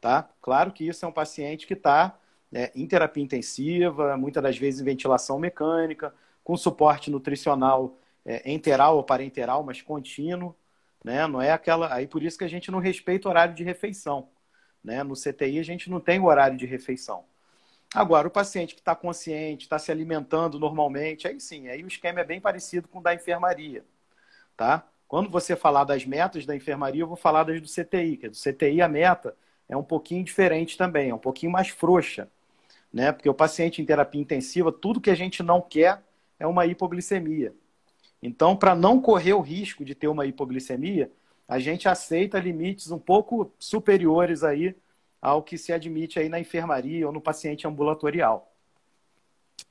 Tá? 0.00 0.28
Claro 0.40 0.72
que 0.72 0.86
isso 0.86 1.04
é 1.04 1.08
um 1.08 1.12
paciente 1.12 1.66
que 1.66 1.74
está 1.74 2.18
né, 2.52 2.70
em 2.74 2.86
terapia 2.86 3.22
intensiva, 3.22 4.16
muitas 4.16 4.42
das 4.42 4.58
vezes 4.58 4.80
em 4.80 4.84
ventilação 4.84 5.38
mecânica, 5.38 6.14
com 6.44 6.56
suporte 6.56 7.10
nutricional 7.10 7.98
é, 8.24 8.52
enteral 8.52 8.96
ou 8.96 9.02
parenteral, 9.02 9.62
mas 9.64 9.80
contínuo. 9.80 10.54
Né? 11.02 11.26
Não 11.26 11.40
é 11.40 11.50
aquela. 11.50 11.92
Aí 11.92 12.06
por 12.06 12.22
isso 12.22 12.36
que 12.36 12.44
a 12.44 12.48
gente 12.48 12.70
não 12.70 12.78
respeita 12.78 13.26
o 13.26 13.30
horário 13.30 13.54
de 13.54 13.64
refeição. 13.64 14.28
Né? 14.84 15.02
No 15.02 15.14
CTI 15.14 15.58
a 15.58 15.64
gente 15.64 15.90
não 15.90 15.98
tem 15.98 16.20
o 16.20 16.26
horário 16.26 16.56
de 16.56 16.66
refeição. 16.66 17.24
Agora, 17.94 18.26
o 18.26 18.30
paciente 18.30 18.74
que 18.74 18.80
está 18.80 18.94
consciente, 18.94 19.64
está 19.64 19.78
se 19.78 19.92
alimentando 19.92 20.58
normalmente, 20.58 21.28
aí 21.28 21.38
sim, 21.38 21.68
aí 21.68 21.84
o 21.84 21.86
esquema 21.86 22.20
é 22.20 22.24
bem 22.24 22.40
parecido 22.40 22.88
com 22.88 23.00
o 23.00 23.02
da 23.02 23.14
enfermaria. 23.14 23.84
Tá? 24.56 24.86
Quando 25.06 25.28
você 25.28 25.54
falar 25.54 25.84
das 25.84 26.06
metas 26.06 26.46
da 26.46 26.56
enfermaria, 26.56 27.02
eu 27.02 27.06
vou 27.06 27.18
falar 27.18 27.44
das 27.44 27.60
do 27.60 27.68
CTI, 27.68 28.16
que 28.16 28.26
é 28.26 28.28
do 28.30 28.36
CTI 28.36 28.80
a 28.80 28.88
meta 28.88 29.36
é 29.68 29.76
um 29.76 29.82
pouquinho 29.82 30.24
diferente 30.24 30.76
também, 30.76 31.10
é 31.10 31.14
um 31.14 31.18
pouquinho 31.18 31.50
mais 31.50 31.68
frouxa, 31.68 32.28
né? 32.92 33.12
Porque 33.12 33.28
o 33.28 33.34
paciente 33.34 33.80
em 33.80 33.84
terapia 33.84 34.20
intensiva, 34.20 34.70
tudo 34.70 35.00
que 35.00 35.10
a 35.10 35.14
gente 35.14 35.42
não 35.42 35.60
quer 35.60 36.02
é 36.38 36.46
uma 36.46 36.66
hipoglicemia. 36.66 37.54
Então, 38.22 38.54
para 38.54 38.74
não 38.74 39.00
correr 39.00 39.32
o 39.32 39.40
risco 39.40 39.84
de 39.84 39.94
ter 39.94 40.08
uma 40.08 40.26
hipoglicemia, 40.26 41.10
a 41.48 41.58
gente 41.58 41.88
aceita 41.88 42.38
limites 42.38 42.90
um 42.90 42.98
pouco 42.98 43.52
superiores 43.58 44.44
aí 44.44 44.74
ao 45.20 45.42
que 45.42 45.56
se 45.56 45.72
admite 45.72 46.18
aí 46.18 46.28
na 46.28 46.40
enfermaria 46.40 47.06
ou 47.06 47.12
no 47.12 47.20
paciente 47.20 47.66
ambulatorial. 47.66 48.52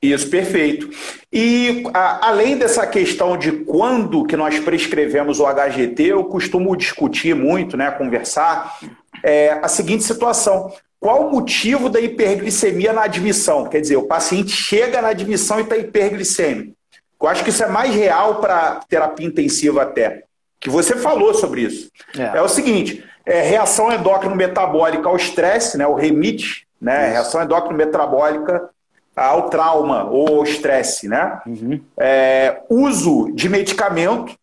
Isso, 0.02 0.30
perfeito. 0.30 0.90
E 1.32 1.84
a, 1.94 2.30
além 2.30 2.58
dessa 2.58 2.88
questão 2.88 3.38
de 3.38 3.52
quando 3.52 4.26
que 4.26 4.36
nós 4.36 4.60
prescrevemos 4.60 5.40
o 5.40 5.46
HGT, 5.46 6.04
eu 6.04 6.24
costumo 6.26 6.76
discutir 6.76 7.36
muito, 7.36 7.78
né, 7.78 7.92
conversar, 7.92 8.80
é, 9.24 9.52
a 9.62 9.68
seguinte 9.68 10.04
situação. 10.04 10.74
Qual 11.02 11.28
o 11.28 11.32
motivo 11.32 11.90
da 11.90 12.00
hiperglicemia 12.00 12.94
na 12.94 13.06
admissão? 13.06 13.66
Quer 13.66 13.82
dizer, 13.82 13.98
o 13.98 14.06
paciente 14.06 14.52
chega 14.52 15.02
na 15.02 15.08
admissão 15.08 15.60
e 15.60 15.64
está 15.64 15.76
hiperglicêmico. 15.76 16.76
Eu 17.20 17.28
acho 17.28 17.44
que 17.44 17.50
isso 17.50 17.64
é 17.64 17.68
mais 17.68 17.96
real 17.96 18.36
para 18.36 18.82
terapia 18.88 19.26
intensiva 19.26 19.82
até. 19.82 20.26
Que 20.60 20.70
você 20.70 20.96
falou 20.96 21.34
sobre 21.34 21.62
isso. 21.62 21.90
É, 22.16 22.38
é 22.38 22.42
o 22.44 22.48
seguinte: 22.48 23.04
é, 23.26 23.42
reação 23.42 23.92
endócrino 23.92 24.36
metabólica 24.36 25.10
ao 25.10 25.16
estresse, 25.16 25.76
né, 25.76 25.88
o 25.88 25.96
REMIT, 25.96 26.68
né, 26.80 27.10
reação 27.10 27.42
endócrino 27.42 27.76
metabólica 27.76 28.70
ao 29.16 29.50
trauma 29.50 30.04
ou 30.04 30.38
ao 30.38 30.44
estresse, 30.44 31.08
né? 31.08 31.42
Uhum. 31.48 31.82
É, 32.00 32.62
uso 32.70 33.32
de 33.34 33.50
medicamento, 33.50 34.36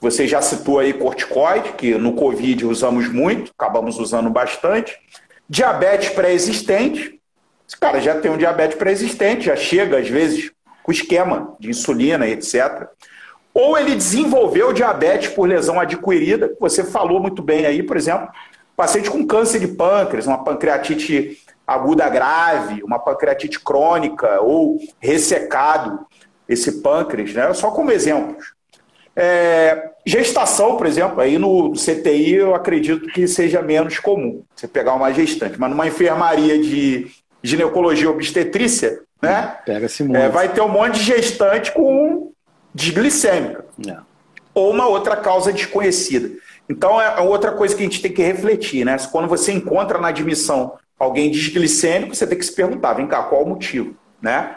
você 0.00 0.26
já 0.26 0.42
citou 0.42 0.80
aí 0.80 0.92
corticoide, 0.92 1.74
que 1.74 1.94
no 1.94 2.14
Covid 2.14 2.66
usamos 2.66 3.08
muito, 3.08 3.52
acabamos 3.56 4.00
usando 4.00 4.30
bastante. 4.30 4.98
Diabetes 5.52 6.10
pré-existente, 6.10 7.20
esse 7.66 7.76
cara 7.76 8.00
já 8.00 8.14
tem 8.20 8.30
um 8.30 8.36
diabetes 8.36 8.78
pré-existente, 8.78 9.46
já 9.46 9.56
chega 9.56 9.98
às 9.98 10.08
vezes 10.08 10.52
com 10.80 10.92
esquema 10.92 11.56
de 11.58 11.70
insulina 11.70 12.28
etc. 12.28 12.86
Ou 13.52 13.76
ele 13.76 13.96
desenvolveu 13.96 14.72
diabetes 14.72 15.28
por 15.30 15.48
lesão 15.48 15.80
adquirida, 15.80 16.54
você 16.60 16.84
falou 16.84 17.18
muito 17.18 17.42
bem 17.42 17.66
aí, 17.66 17.82
por 17.82 17.96
exemplo, 17.96 18.28
paciente 18.76 19.10
com 19.10 19.26
câncer 19.26 19.58
de 19.58 19.66
pâncreas, 19.66 20.24
uma 20.24 20.44
pancreatite 20.44 21.36
aguda 21.66 22.08
grave, 22.08 22.80
uma 22.84 23.00
pancreatite 23.00 23.58
crônica 23.58 24.40
ou 24.40 24.78
ressecado 25.00 26.06
esse 26.48 26.80
pâncreas, 26.80 27.34
né? 27.34 27.52
Só 27.54 27.72
como 27.72 27.90
exemplos. 27.90 28.54
É, 29.16 29.90
gestação, 30.06 30.76
por 30.76 30.86
exemplo, 30.86 31.20
aí 31.20 31.38
no 31.38 31.72
CTI 31.72 32.34
eu 32.34 32.54
acredito 32.54 33.08
que 33.08 33.26
seja 33.26 33.60
menos 33.60 33.98
comum 33.98 34.42
você 34.54 34.68
pegar 34.68 34.94
uma 34.94 35.12
gestante, 35.12 35.58
mas 35.58 35.70
numa 35.70 35.86
enfermaria 35.86 36.58
de 36.58 37.08
ginecologia 37.42 38.10
obstetrícia, 38.10 39.00
né? 39.20 39.56
Pega-se 39.66 40.04
muito. 40.04 40.16
É, 40.16 40.28
vai 40.28 40.48
ter 40.48 40.60
um 40.60 40.68
monte 40.68 40.94
de 40.94 41.04
gestante 41.04 41.72
com 41.72 42.32
desglicêmica. 42.74 43.64
É. 43.86 43.96
Ou 44.54 44.70
uma 44.70 44.86
outra 44.86 45.16
causa 45.16 45.52
desconhecida. 45.52 46.30
Então 46.68 47.00
é 47.00 47.20
outra 47.20 47.52
coisa 47.52 47.74
que 47.74 47.82
a 47.82 47.84
gente 47.84 48.00
tem 48.00 48.12
que 48.12 48.22
refletir, 48.22 48.84
né? 48.84 48.96
Quando 49.10 49.28
você 49.28 49.52
encontra 49.52 49.98
na 49.98 50.08
admissão 50.08 50.74
alguém 50.98 51.30
desglicêmico, 51.30 52.14
você 52.14 52.26
tem 52.26 52.38
que 52.38 52.44
se 52.44 52.54
perguntar, 52.54 52.92
vem 52.92 53.06
cá, 53.06 53.22
qual 53.22 53.42
o 53.42 53.48
motivo, 53.48 53.96
né? 54.22 54.56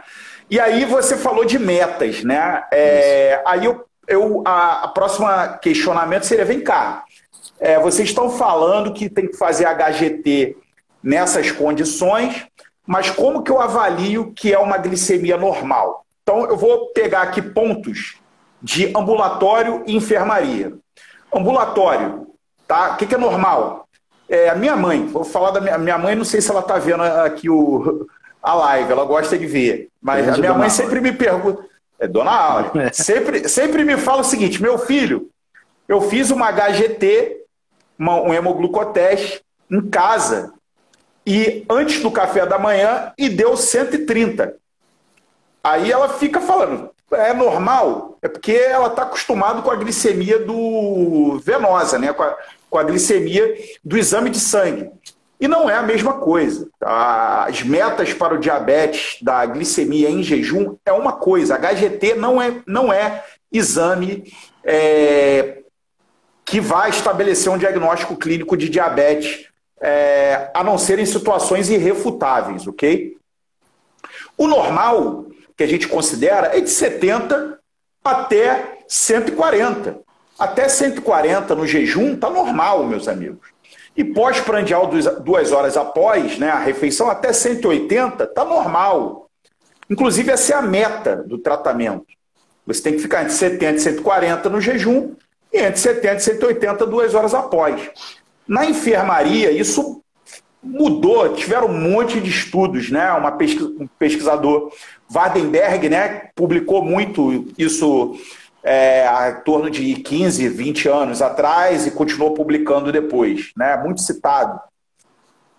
E 0.50 0.60
aí 0.60 0.86
você 0.86 1.18
falou 1.18 1.46
de 1.46 1.58
metas, 1.58 2.24
né? 2.24 2.64
É, 2.72 3.42
aí 3.46 3.66
eu, 3.66 3.84
eu 4.08 4.44
a, 4.46 4.84
a, 4.84 4.88
próxima 4.90 5.58
questionamento 5.58 6.24
seria, 6.26 6.46
vem 6.46 6.62
cá, 6.62 7.04
é, 7.60 7.80
vocês 7.80 8.10
estão 8.10 8.30
falando 8.30 8.94
que 8.94 9.10
tem 9.10 9.28
que 9.28 9.38
fazer 9.38 9.66
HGT 9.66 10.58
nessas 11.02 11.52
condições, 11.52 12.46
mas 12.86 13.10
como 13.10 13.44
que 13.44 13.52
eu 13.52 13.62
avalio 13.62 14.34
que 14.34 14.54
é 14.54 14.60
uma 14.60 14.78
glicemia 14.78 15.38
normal? 15.38 16.06
Então 16.24 16.46
eu 16.46 16.58
vou 16.58 16.88
pegar 16.94 17.22
aqui 17.22 17.42
pontos 17.42 18.18
de 18.62 18.88
ambulatório 18.96 19.84
e 19.86 19.96
enfermaria. 19.96 20.74
Ambulatório, 21.34 22.28
tá? 22.68 22.94
O 22.94 22.98
que, 22.98 23.06
que 23.06 23.16
é 23.16 23.18
normal? 23.18 23.88
É, 24.30 24.50
a 24.50 24.56
minha 24.56 24.76
mãe, 24.76 25.06
vou 25.06 25.24
falar 25.24 25.52
da 25.52 25.60
minha, 25.60 25.78
minha 25.78 25.98
mãe, 25.98 26.16
não 26.16 26.24
sei 26.24 26.42
se 26.42 26.50
ela 26.50 26.62
está 26.62 26.78
vendo 26.78 27.04
aqui 27.04 27.50
o, 27.50 28.08
a 28.42 28.54
live, 28.54 28.92
ela 28.92 29.06
gosta 29.06 29.38
de 29.38 29.46
ver. 29.46 29.90
Mas 30.02 30.28
a 30.28 30.38
minha 30.38 30.54
mãe 30.54 30.70
sempre 30.70 31.02
me 31.02 31.12
pergunta. 31.12 31.66
É 32.04 32.08
Dona 32.08 32.32
Áurea. 32.32 32.88
É. 32.88 32.92
sempre, 32.92 33.48
sempre 33.48 33.86
me 33.86 33.96
fala 33.96 34.20
o 34.20 34.26
seguinte: 34.26 34.62
meu 34.62 34.78
filho, 34.78 35.30
eu 35.88 36.02
fiz 36.02 36.32
uma 36.32 36.52
HGT, 36.52 37.38
uma, 37.98 38.22
um 38.22 38.34
hemoglucoteste, 38.34 39.42
em 39.72 39.82
casa, 39.90 40.52
e 41.26 41.66
antes 41.70 42.02
do 42.02 42.12
café 42.12 42.46
da 42.46 42.60
manhã, 42.60 43.14
e 43.18 43.30
deu 43.30 43.56
130. 43.56 44.54
Aí 45.64 45.90
ela 45.90 46.10
fica 46.10 46.42
falando, 46.42 46.90
é 47.10 47.34
normal, 47.34 48.18
é 48.22 48.28
porque 48.28 48.52
ela 48.52 48.88
está 48.88 49.04
acostumada 49.04 49.62
com 49.62 49.72
a 49.72 49.76
glicemia 49.78 50.40
do 50.40 51.40
venosa, 51.40 51.98
né? 51.98 52.12
Com 52.12 52.24
a, 52.24 52.36
com 52.70 52.78
a 52.78 52.84
glicemia 52.84 53.56
do 53.82 53.98
exame 53.98 54.30
de 54.30 54.42
sangue. 54.42 54.92
E 55.44 55.48
não 55.50 55.70
é 55.70 55.76
a 55.76 55.84
mesma 55.84 56.14
coisa. 56.14 56.70
As 56.80 57.64
metas 57.64 58.14
para 58.14 58.34
o 58.34 58.40
diabetes 58.40 59.18
da 59.22 59.46
glicemia 59.46 60.10
em 60.10 60.24
jejum 60.24 60.78
é 60.86 60.94
uma 60.94 61.12
coisa. 61.12 61.58
HGT 61.58 62.16
não 62.16 62.42
é, 62.42 62.62
não 62.66 62.94
é 62.94 63.26
exame 63.52 64.34
é, 64.64 65.58
que 66.46 66.62
vai 66.62 66.92
estabelecer 66.92 67.52
um 67.52 67.58
diagnóstico 67.58 68.16
clínico 68.16 68.56
de 68.56 68.70
diabetes, 68.70 69.50
é, 69.82 70.50
a 70.54 70.64
não 70.64 70.78
ser 70.78 70.98
em 70.98 71.06
situações 71.06 71.70
irrefutáveis, 71.70 72.66
ok? 72.66 73.18
O 74.38 74.48
normal 74.48 75.26
que 75.58 75.64
a 75.66 75.68
gente 75.68 75.90
considera 75.90 76.58
é 76.58 76.62
de 76.62 76.70
70 76.70 77.60
até 78.02 78.78
140. 78.88 80.00
Até 80.40 80.70
140 80.70 81.54
no 81.54 81.68
jejum 81.68 82.14
está 82.14 82.30
normal, 82.30 82.86
meus 82.86 83.10
amigos. 83.10 83.53
E 83.96 84.04
pós-prandial, 84.04 84.90
duas 85.24 85.52
horas 85.52 85.78
após 85.78 86.40
né, 86.40 86.50
a 86.50 86.60
refeição, 86.60 87.10
até 87.10 87.32
180, 87.32 88.24
está 88.24 88.44
normal. 88.44 89.30
Inclusive, 89.90 90.32
essa 90.32 90.54
é 90.54 90.56
a 90.56 90.62
meta 90.62 91.18
do 91.18 91.38
tratamento. 91.38 92.06
Você 92.66 92.82
tem 92.82 92.94
que 92.94 93.00
ficar 93.00 93.22
entre 93.22 93.34
70 93.34 93.78
e 93.78 93.80
140 93.80 94.50
no 94.50 94.62
jejum 94.62 95.14
e 95.52 95.60
entre 95.60 95.80
70 95.80 96.16
e 96.16 96.20
180 96.20 96.86
duas 96.88 97.14
horas 97.14 97.34
após. 97.34 97.92
Na 98.48 98.66
enfermaria, 98.66 99.52
isso 99.52 100.02
mudou, 100.64 101.34
tiveram 101.34 101.68
um 101.68 101.92
monte 101.92 102.20
de 102.22 102.30
estudos, 102.30 102.90
né? 102.90 103.12
Uma 103.12 103.34
pesquisa, 103.34 103.70
um 103.80 103.88
pesquisador, 104.00 104.72
Wardenberg, 105.14 105.90
né, 105.90 106.30
publicou 106.34 106.84
muito 106.84 107.46
isso 107.58 108.18
é, 108.64 109.06
há 109.06 109.34
torno 109.34 109.70
de 109.70 109.96
15, 109.96 110.48
20 110.48 110.88
anos 110.88 111.22
atrás 111.22 111.86
e 111.86 111.92
continuou 111.92 112.34
publicando 112.34 112.92
depois, 112.92 113.52
né? 113.58 113.76
Muito 113.78 114.02
citado. 114.02 114.60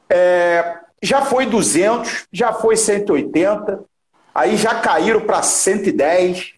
É, 0.08 0.78
já 1.02 1.20
foi 1.22 1.44
200, 1.44 2.26
já 2.32 2.52
foi 2.52 2.76
180, 2.76 3.84
aí 4.34 4.56
já 4.56 4.76
caíram 4.76 5.20
para 5.20 5.42
110, 5.42 6.54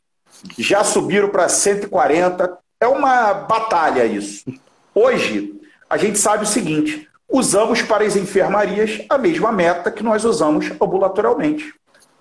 já 0.56 0.84
subiram 0.84 1.28
para 1.28 1.48
140. 1.48 2.58
É 2.80 2.86
uma 2.86 3.34
batalha 3.34 4.04
isso. 4.04 4.44
Hoje, 4.94 5.52
a 5.90 5.96
gente 5.96 6.18
sabe 6.18 6.44
o 6.44 6.46
seguinte: 6.46 7.08
usamos 7.28 7.82
para 7.82 8.04
as 8.04 8.14
enfermarias 8.14 9.04
a 9.08 9.18
mesma 9.18 9.50
meta 9.50 9.90
que 9.90 10.02
nós 10.04 10.24
usamos 10.24 10.70
ambulatorialmente. 10.80 11.74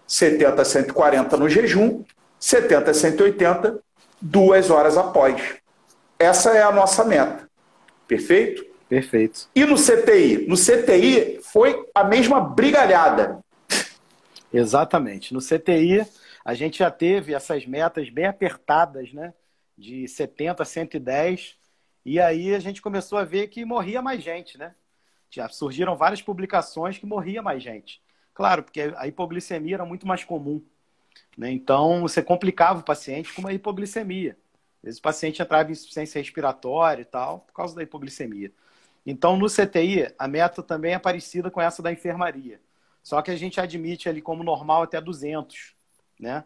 70 0.07 0.61
a 0.61 0.65
140 0.65 1.37
no 1.37 1.49
jejum, 1.49 2.03
70 2.39 2.91
a 2.91 2.93
180 2.93 3.79
duas 4.21 4.69
horas 4.69 4.97
após. 4.97 5.55
Essa 6.17 6.51
é 6.51 6.63
a 6.63 6.71
nossa 6.71 7.03
meta. 7.03 7.49
Perfeito? 8.07 8.65
Perfeito. 8.87 9.49
E 9.55 9.65
no 9.65 9.75
CTI? 9.75 10.47
No 10.47 10.55
CTI 10.55 11.39
foi 11.41 11.85
a 11.93 12.03
mesma 12.03 12.39
brigalhada. 12.39 13.43
Exatamente. 14.53 15.33
No 15.33 15.39
CTI, 15.41 16.05
a 16.43 16.53
gente 16.53 16.79
já 16.79 16.91
teve 16.91 17.33
essas 17.33 17.65
metas 17.65 18.09
bem 18.09 18.25
apertadas, 18.25 19.11
né? 19.11 19.33
De 19.77 20.07
70 20.07 20.63
a 20.63 20.65
110. 20.65 21.55
E 22.05 22.19
aí 22.19 22.53
a 22.53 22.59
gente 22.59 22.81
começou 22.81 23.17
a 23.17 23.25
ver 23.25 23.47
que 23.47 23.65
morria 23.65 24.01
mais 24.01 24.23
gente, 24.23 24.57
né? 24.57 24.75
Já 25.29 25.49
surgiram 25.49 25.97
várias 25.97 26.21
publicações 26.21 26.97
que 26.97 27.05
morria 27.05 27.41
mais 27.41 27.61
gente. 27.63 28.01
Claro, 28.33 28.63
porque 28.63 28.93
a 28.95 29.07
hipoglicemia 29.07 29.75
era 29.75 29.85
muito 29.85 30.07
mais 30.07 30.23
comum. 30.23 30.63
Né? 31.37 31.51
Então, 31.51 32.01
você 32.01 32.21
complicava 32.21 32.79
o 32.79 32.83
paciente 32.83 33.33
com 33.33 33.41
uma 33.41 33.53
hipoglicemia. 33.53 34.37
Às 34.77 34.83
vezes 34.83 34.99
o 34.99 35.03
paciente 35.03 35.41
entrava 35.41 35.69
em 35.69 35.73
insuficiência 35.73 36.19
respiratória 36.19 37.01
e 37.01 37.05
tal, 37.05 37.39
por 37.39 37.53
causa 37.53 37.75
da 37.75 37.83
hipoglicemia. 37.83 38.51
Então, 39.05 39.37
no 39.37 39.47
CTI, 39.47 40.13
a 40.17 40.27
meta 40.27 40.63
também 40.63 40.93
é 40.93 40.99
parecida 40.99 41.51
com 41.51 41.61
essa 41.61 41.81
da 41.81 41.91
enfermaria. 41.91 42.59
Só 43.03 43.21
que 43.21 43.29
a 43.29 43.35
gente 43.35 43.59
admite 43.59 44.09
ali 44.09 44.21
como 44.21 44.43
normal 44.43 44.83
até 44.83 44.99
200, 44.99 45.75
né? 46.19 46.43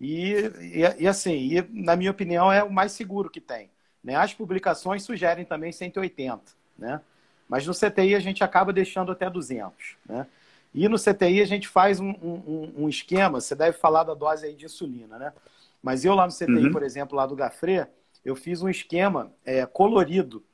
E, 0.00 0.34
e, 0.60 1.02
e 1.02 1.08
assim, 1.08 1.34
e, 1.34 1.62
na 1.70 1.96
minha 1.96 2.10
opinião, 2.10 2.52
é 2.52 2.62
o 2.62 2.70
mais 2.70 2.92
seguro 2.92 3.30
que 3.30 3.40
tem. 3.40 3.70
Né? 4.04 4.14
As 4.14 4.32
publicações 4.32 5.02
sugerem 5.02 5.44
também 5.44 5.72
180, 5.72 6.42
né? 6.78 7.00
Mas 7.48 7.66
no 7.66 7.74
CTI 7.74 8.14
a 8.14 8.20
gente 8.20 8.44
acaba 8.44 8.72
deixando 8.72 9.10
até 9.10 9.28
200, 9.28 9.96
né? 10.08 10.26
E 10.76 10.86
no 10.90 10.98
CTI 10.98 11.40
a 11.40 11.46
gente 11.46 11.66
faz 11.66 11.98
um, 12.00 12.10
um, 12.10 12.72
um, 12.76 12.88
esquema, 12.88 13.40
você 13.40 13.54
deve 13.54 13.78
falar 13.78 14.04
da 14.04 14.12
dose 14.12 14.44
aí 14.44 14.54
de 14.54 14.66
insulina, 14.66 15.18
né? 15.18 15.32
Mas 15.82 16.04
eu 16.04 16.14
lá 16.14 16.26
no 16.26 16.32
CTI, 16.32 16.66
uhum. 16.66 16.70
por 16.70 16.82
exemplo, 16.82 17.16
lá 17.16 17.24
do 17.24 17.34
Gafre, 17.34 17.86
eu 18.22 18.36
fiz 18.36 18.60
um 18.60 18.68
esquema 18.68 19.32
é, 19.42 19.64
colorido, 19.64 20.44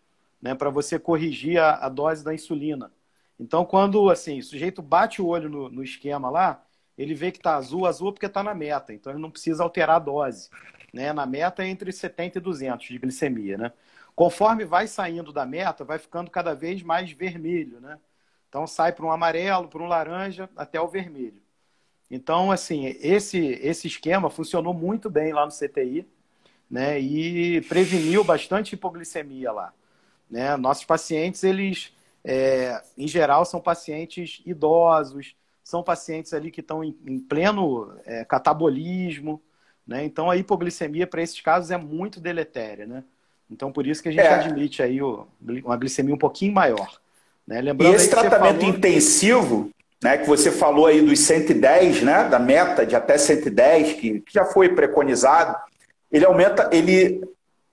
né, 0.41 0.55
para 0.55 0.71
você 0.71 0.99
corrigir 0.99 1.59
a, 1.59 1.87
a, 1.87 1.89
dose 1.89 2.23
da 2.23 2.33
insulina. 2.33 2.93
Então, 3.39 3.65
quando 3.65 4.11
assim, 4.11 4.39
o 4.39 4.43
sujeito 4.43 4.81
bate 4.81 5.21
o 5.21 5.27
olho 5.27 5.49
no, 5.49 5.69
no 5.69 5.83
esquema 5.83 6.31
lá, 6.31 6.65
ele 6.97 7.15
vê 7.15 7.33
que 7.33 7.39
está 7.39 7.57
azul, 7.57 7.87
azul 7.87 8.13
porque 8.13 8.27
está 8.27 8.45
na 8.45 8.55
meta, 8.55 8.93
então 8.93 9.13
ele 9.13 9.21
não 9.21 9.31
precisa 9.31 9.65
alterar 9.65 9.97
a 9.97 9.99
dose. 9.99 10.51
Né? 10.93 11.13
Na 11.13 11.27
meta 11.27 11.65
é 11.65 11.69
entre 11.69 11.91
70 11.91 12.39
e 12.39 12.41
200 12.41 12.87
de 12.87 12.99
glicemia, 12.99 13.59
né? 13.59 13.73
Conforme 14.15 14.65
vai 14.65 14.87
saindo 14.87 15.33
da 15.33 15.47
meta, 15.47 15.85
vai 15.85 15.99
ficando 15.99 16.31
cada 16.31 16.55
vez 16.55 16.83
mais 16.83 17.11
vermelho, 17.11 17.81
né? 17.81 17.99
Então 18.53 18.67
sai 18.67 18.93
para 18.93 19.07
um 19.07 19.11
amarelo, 19.11 19.67
para 19.67 19.83
um 19.83 19.87
laranja, 19.87 20.47
até 20.55 20.79
o 20.79 20.87
vermelho. 20.87 21.41
Então, 22.11 22.53
assim, 22.53 22.85
esse, 23.01 23.39
esse 23.39 23.87
esquema 23.87 24.29
funcionou 24.29 24.75
muito 24.75 25.09
bem 25.09 25.33
lá 25.33 25.47
no 25.47 25.51
CTI, 25.51 26.07
né? 26.71 27.01
E 27.01 27.63
preveniu 27.63 28.23
bastante 28.23 28.75
hipoglicemia 28.75 29.51
lá. 29.51 29.73
Né? 30.31 30.55
Nossos 30.59 30.85
pacientes, 30.85 31.43
eles, 31.43 31.95
é, 32.23 32.79
em 32.99 33.09
geral, 33.09 33.47
são 33.47 33.59
pacientes 33.59 34.43
idosos, 34.45 35.35
são 35.65 35.83
pacientes 35.83 36.35
ali 36.35 36.51
que 36.51 36.61
estão 36.61 36.85
em, 36.85 36.95
em 37.07 37.19
pleno 37.19 37.99
é, 38.05 38.23
catabolismo, 38.23 39.41
né? 39.87 40.05
Então, 40.05 40.31
a 40.31 40.37
hipoglicemia 40.37 41.07
para 41.07 41.23
esses 41.23 41.41
casos 41.41 41.71
é 41.71 41.79
muito 41.79 42.21
deletéria, 42.21 42.87
né? 42.87 43.03
Então, 43.51 43.73
por 43.73 43.87
isso 43.87 44.03
que 44.03 44.11
a 44.11 44.13
gente 44.13 44.27
é. 44.27 44.35
admite 44.35 44.83
aí 44.83 45.01
o, 45.01 45.27
uma 45.65 45.79
glicemia 45.79 46.15
um 46.15 46.19
pouquinho 46.19 46.53
maior. 46.53 47.01
Né? 47.47 47.61
Lembrando 47.61 47.93
e 47.93 47.97
esse 47.97 48.09
tratamento 48.09 48.61
falou... 48.61 48.75
intensivo, 48.75 49.71
né, 50.03 50.19
que 50.19 50.27
você 50.27 50.51
falou 50.51 50.87
aí 50.87 51.01
dos 51.01 51.21
110, 51.21 52.03
né, 52.03 52.29
da 52.29 52.39
meta 52.39 52.85
de 52.85 52.97
até 52.97 53.17
110, 53.17 53.93
que, 53.95 54.21
que 54.21 54.33
já 54.33 54.45
foi 54.45 54.71
preconizado, 54.71 55.57
ele 56.11 56.25
aumenta, 56.25 56.69
ele 56.73 57.23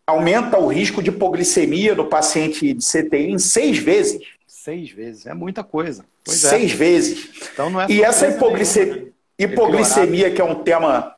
aumenta 0.05 0.57
o 0.57 0.67
risco 0.67 1.01
de 1.01 1.09
hipoglicemia 1.09 1.95
no 1.95 2.05
paciente 2.05 2.73
de 2.73 2.85
CTI 2.85 3.31
em 3.31 3.39
seis 3.39 3.77
vezes. 3.77 4.21
Seis 4.47 4.91
vezes, 4.91 5.25
é 5.25 5.33
muita 5.33 5.63
coisa. 5.63 6.05
Pois 6.23 6.43
é. 6.43 6.49
seis 6.49 6.71
é. 6.71 6.75
vezes. 6.75 7.29
Então 7.53 7.69
não 7.69 7.81
é 7.81 7.87
e 7.89 8.03
essa 8.03 8.27
hipoglicemia, 8.27 8.93
nenhuma, 8.93 9.05
né? 9.05 9.13
hipoglicemia 9.39 10.31
que 10.31 10.41
é 10.41 10.43
um 10.43 10.55
tema 10.55 11.15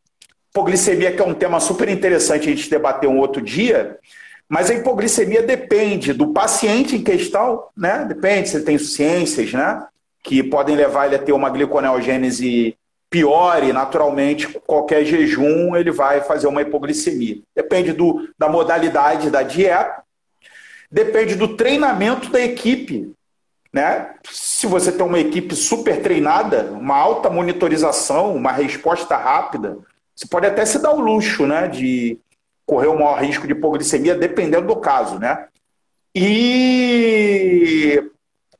hipoglicemia 0.49 1.11
que 1.11 1.21
é 1.21 1.25
um 1.25 1.33
tema 1.33 1.59
super 1.59 1.89
interessante 1.89 2.49
a 2.49 2.55
gente 2.55 2.69
debater 2.69 3.09
um 3.09 3.19
outro 3.19 3.41
dia, 3.41 3.97
mas 4.51 4.69
a 4.69 4.73
hipoglicemia 4.73 5.41
depende 5.41 6.11
do 6.11 6.33
paciente 6.33 6.97
em 6.97 7.01
questão, 7.01 7.67
né? 7.75 8.03
Depende 8.03 8.49
se 8.49 8.57
ele 8.57 8.65
tem 8.65 8.75
insuficiências, 8.75 9.53
né? 9.53 9.87
que 10.21 10.43
podem 10.43 10.75
levar 10.75 11.05
ele 11.05 11.15
a 11.15 11.19
ter 11.19 11.31
uma 11.31 11.49
gliconeogênese 11.49 12.75
pior 13.09 13.63
e, 13.63 13.71
naturalmente, 13.71 14.47
qualquer 14.65 15.05
jejum 15.05 15.73
ele 15.75 15.89
vai 15.89 16.19
fazer 16.19 16.47
uma 16.47 16.61
hipoglicemia. 16.61 17.39
Depende 17.55 17.93
do, 17.93 18.29
da 18.37 18.49
modalidade 18.49 19.29
da 19.29 19.41
dieta, 19.41 20.03
depende 20.91 21.35
do 21.35 21.55
treinamento 21.55 22.29
da 22.29 22.41
equipe. 22.41 23.09
Né? 23.71 24.15
Se 24.29 24.67
você 24.67 24.91
tem 24.91 25.05
uma 25.05 25.19
equipe 25.19 25.55
super 25.55 26.01
treinada, 26.01 26.71
uma 26.73 26.97
alta 26.97 27.29
monitorização, 27.29 28.35
uma 28.35 28.51
resposta 28.51 29.15
rápida, 29.15 29.77
você 30.13 30.27
pode 30.27 30.45
até 30.45 30.65
se 30.65 30.77
dar 30.77 30.93
o 30.93 30.99
luxo 30.99 31.47
né, 31.47 31.69
de 31.69 32.19
correr 32.65 32.87
o 32.87 32.95
maior 32.95 33.21
risco 33.21 33.45
de 33.45 33.53
hipoglicemia, 33.53 34.15
dependendo 34.15 34.67
do 34.67 34.75
caso. 34.75 35.19
Né? 35.19 35.47
E 36.15 38.03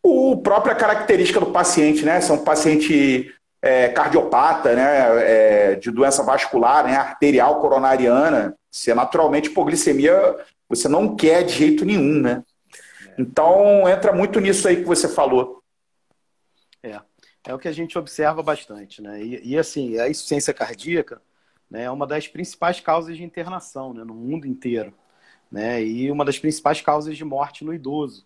o 0.04 0.38
própria 0.38 0.76
característica 0.76 1.40
do 1.40 1.52
paciente, 1.52 2.04
né? 2.04 2.20
Se 2.22 2.32
é 2.32 2.34
um 2.34 2.44
paciente 2.44 3.34
é, 3.62 3.90
cardiopata, 3.90 4.76
né? 4.76 5.24
É, 5.24 5.76
de 5.76 5.92
doença 5.92 6.24
vascular, 6.24 6.86
né? 6.86 6.96
arterial 6.96 7.60
coronariana, 7.60 8.56
se 8.72 8.92
é 8.92 8.96
naturalmente 8.96 9.50
hipoglicemia, 9.50 10.36
você 10.68 10.88
não 10.88 11.16
quer 11.16 11.44
de 11.44 11.54
jeito 11.54 11.86
nenhum, 11.86 12.22
né? 12.22 12.44
Então 13.18 13.88
entra 13.88 14.14
muito 14.14 14.40
nisso 14.40 14.68
aí 14.68 14.78
que 14.78 14.86
você 14.86 15.08
falou. 15.08 15.62
É, 16.82 17.00
é 17.48 17.54
o 17.54 17.60
que 17.60 17.68
a 17.68 17.74
gente 17.74 17.98
observa 17.98 18.42
bastante, 18.42 19.02
né? 19.02 19.22
E, 19.22 19.52
e 19.52 19.58
assim, 19.58 20.00
a 20.00 20.10
insuficiência 20.10 20.54
cardíaca 20.54 21.22
né, 21.72 21.84
é 21.84 21.92
uma 21.92 22.06
das 22.06 22.28
principais 22.28 22.80
causas 22.80 23.18
de 23.18 23.24
internação 23.24 23.94
né, 23.94 24.04
no 24.04 24.14
mundo 24.14 24.46
inteiro 24.46 24.94
né? 25.52 25.84
E 25.84 26.10
uma 26.10 26.24
das 26.24 26.40
principais 26.40 26.80
causas 26.80 27.18
de 27.18 27.26
morte 27.26 27.66
no 27.66 27.74
idoso. 27.74 28.26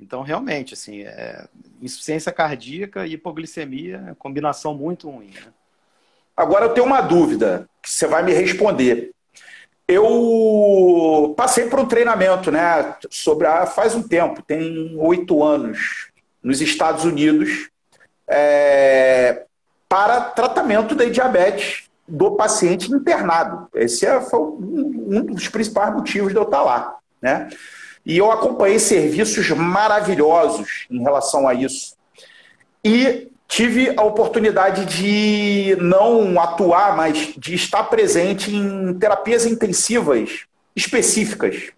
Então, 0.00 0.22
realmente, 0.22 0.74
assim, 0.74 1.02
é... 1.02 1.46
insuficiência 1.82 2.32
cardíaca 2.32 3.06
e 3.06 3.14
hipoglicemia 3.14 4.06
é 4.08 4.14
combinação 4.14 4.72
muito 4.72 5.10
ruim. 5.10 5.32
Né? 5.34 5.52
Agora 6.36 6.64
eu 6.64 6.72
tenho 6.72 6.86
uma 6.86 7.00
dúvida 7.00 7.68
que 7.82 7.90
você 7.90 8.06
vai 8.06 8.22
me 8.22 8.32
responder. 8.32 9.10
Eu 9.86 11.34
passei 11.36 11.68
por 11.68 11.80
um 11.80 11.86
treinamento, 11.86 12.50
né, 12.50 12.96
sobre 13.10 13.46
a... 13.46 13.66
faz 13.66 13.94
um 13.94 14.02
tempo, 14.02 14.42
tem 14.42 14.94
oito 14.98 15.42
anos, 15.42 16.10
nos 16.42 16.60
Estados 16.60 17.04
Unidos, 17.04 17.68
é... 18.26 19.44
para 19.88 20.20
tratamento 20.20 20.94
da 20.94 21.06
diabetes 21.06 21.87
do 22.08 22.32
paciente 22.32 22.90
internado. 22.90 23.68
Esse 23.74 24.06
é, 24.06 24.20
foi 24.20 24.40
um 24.40 25.26
dos 25.26 25.48
principais 25.48 25.92
motivos 25.92 26.32
de 26.32 26.38
eu 26.38 26.44
estar 26.44 26.62
lá. 26.62 26.96
Né? 27.20 27.48
E 28.04 28.16
eu 28.16 28.30
acompanhei 28.32 28.78
serviços 28.78 29.50
maravilhosos 29.50 30.86
em 30.90 31.02
relação 31.02 31.46
a 31.46 31.54
isso. 31.54 31.96
E 32.82 33.28
tive 33.46 33.92
a 33.96 34.02
oportunidade 34.02 34.86
de 34.86 35.76
não 35.80 36.40
atuar, 36.40 36.96
mas 36.96 37.34
de 37.36 37.54
estar 37.54 37.84
presente 37.84 38.54
em 38.54 38.94
terapias 38.98 39.44
intensivas 39.44 40.44
específicas. 40.74 41.70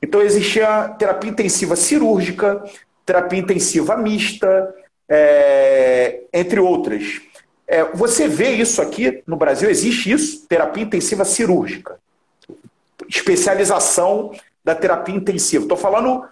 Então, 0.00 0.20
existia 0.20 0.88
terapia 0.98 1.30
intensiva 1.30 1.76
cirúrgica, 1.76 2.62
terapia 3.06 3.38
intensiva 3.38 3.96
mista, 3.96 4.74
é, 5.08 6.22
entre 6.32 6.58
outras. 6.60 7.20
É, 7.72 7.84
você 7.94 8.28
vê 8.28 8.50
isso 8.50 8.82
aqui 8.82 9.22
no 9.26 9.34
Brasil? 9.34 9.70
Existe 9.70 10.12
isso? 10.12 10.46
Terapia 10.46 10.82
intensiva 10.82 11.24
cirúrgica. 11.24 11.98
Especialização 13.08 14.30
da 14.62 14.74
terapia 14.74 15.14
intensiva. 15.14 15.64
Estou 15.64 15.78
falando 15.78 16.22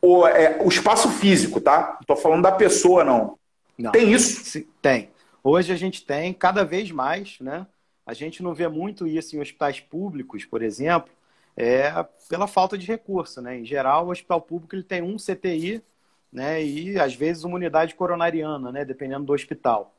o, 0.00 0.24
é, 0.28 0.62
o, 0.62 0.68
espaço 0.68 1.08
físico, 1.08 1.60
tá? 1.60 1.98
Estou 2.00 2.14
falando 2.14 2.42
da 2.42 2.52
pessoa, 2.52 3.02
não. 3.02 3.36
não. 3.76 3.90
Tem 3.90 4.12
isso? 4.12 4.64
Tem. 4.80 5.10
Hoje 5.42 5.72
a 5.72 5.76
gente 5.76 6.06
tem 6.06 6.32
cada 6.32 6.64
vez 6.64 6.92
mais, 6.92 7.36
né? 7.40 7.66
A 8.06 8.14
gente 8.14 8.40
não 8.40 8.54
vê 8.54 8.68
muito 8.68 9.08
isso 9.08 9.34
em 9.34 9.40
hospitais 9.40 9.80
públicos, 9.80 10.44
por 10.44 10.62
exemplo, 10.62 11.10
é 11.56 11.90
pela 12.28 12.46
falta 12.46 12.78
de 12.78 12.86
recurso, 12.86 13.42
né? 13.42 13.58
Em 13.58 13.64
geral, 13.64 14.06
o 14.06 14.10
hospital 14.10 14.40
público 14.40 14.76
ele 14.76 14.84
tem 14.84 15.02
um 15.02 15.16
CTI, 15.16 15.82
né? 16.32 16.62
E 16.62 16.96
às 16.96 17.12
vezes 17.12 17.42
uma 17.42 17.56
unidade 17.56 17.96
coronariana, 17.96 18.70
né? 18.70 18.84
Dependendo 18.84 19.24
do 19.24 19.32
hospital. 19.32 19.96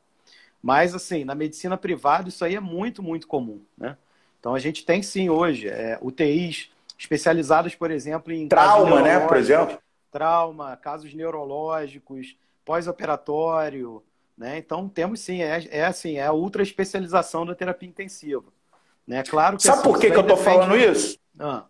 Mas, 0.62 0.94
assim, 0.94 1.24
na 1.24 1.34
medicina 1.34 1.76
privada, 1.76 2.28
isso 2.28 2.44
aí 2.44 2.54
é 2.54 2.60
muito, 2.60 3.02
muito 3.02 3.26
comum, 3.26 3.60
né? 3.76 3.96
Então, 4.38 4.54
a 4.54 4.58
gente 4.58 4.84
tem 4.84 5.02
sim 5.02 5.28
hoje 5.28 5.68
é, 5.68 5.98
UTIs 6.00 6.70
especializadas, 6.98 7.74
por 7.74 7.90
exemplo, 7.90 8.32
em. 8.32 8.48
Trauma, 8.48 9.02
né? 9.02 9.20
Por 9.26 9.36
exemplo. 9.36 9.78
Trauma, 10.10 10.76
casos 10.76 11.12
neurológicos, 11.14 12.36
pós-operatório, 12.64 14.02
né? 14.36 14.58
Então, 14.58 14.88
temos 14.88 15.20
sim, 15.20 15.42
é, 15.42 15.66
é 15.70 15.84
assim, 15.84 16.18
é 16.18 16.26
a 16.26 16.32
ultra 16.32 16.62
especialização 16.62 17.44
da 17.44 17.54
terapia 17.54 17.88
intensiva. 17.88 18.44
Né? 19.06 19.22
Claro 19.24 19.56
que, 19.56 19.64
Sabe 19.64 19.78
assim, 19.78 19.88
por 19.88 19.98
que, 19.98 20.10
que 20.10 20.16
eu 20.16 20.22
estou 20.22 20.36
falando 20.36 20.76
isso? 20.76 21.18
Ah. 21.38 21.64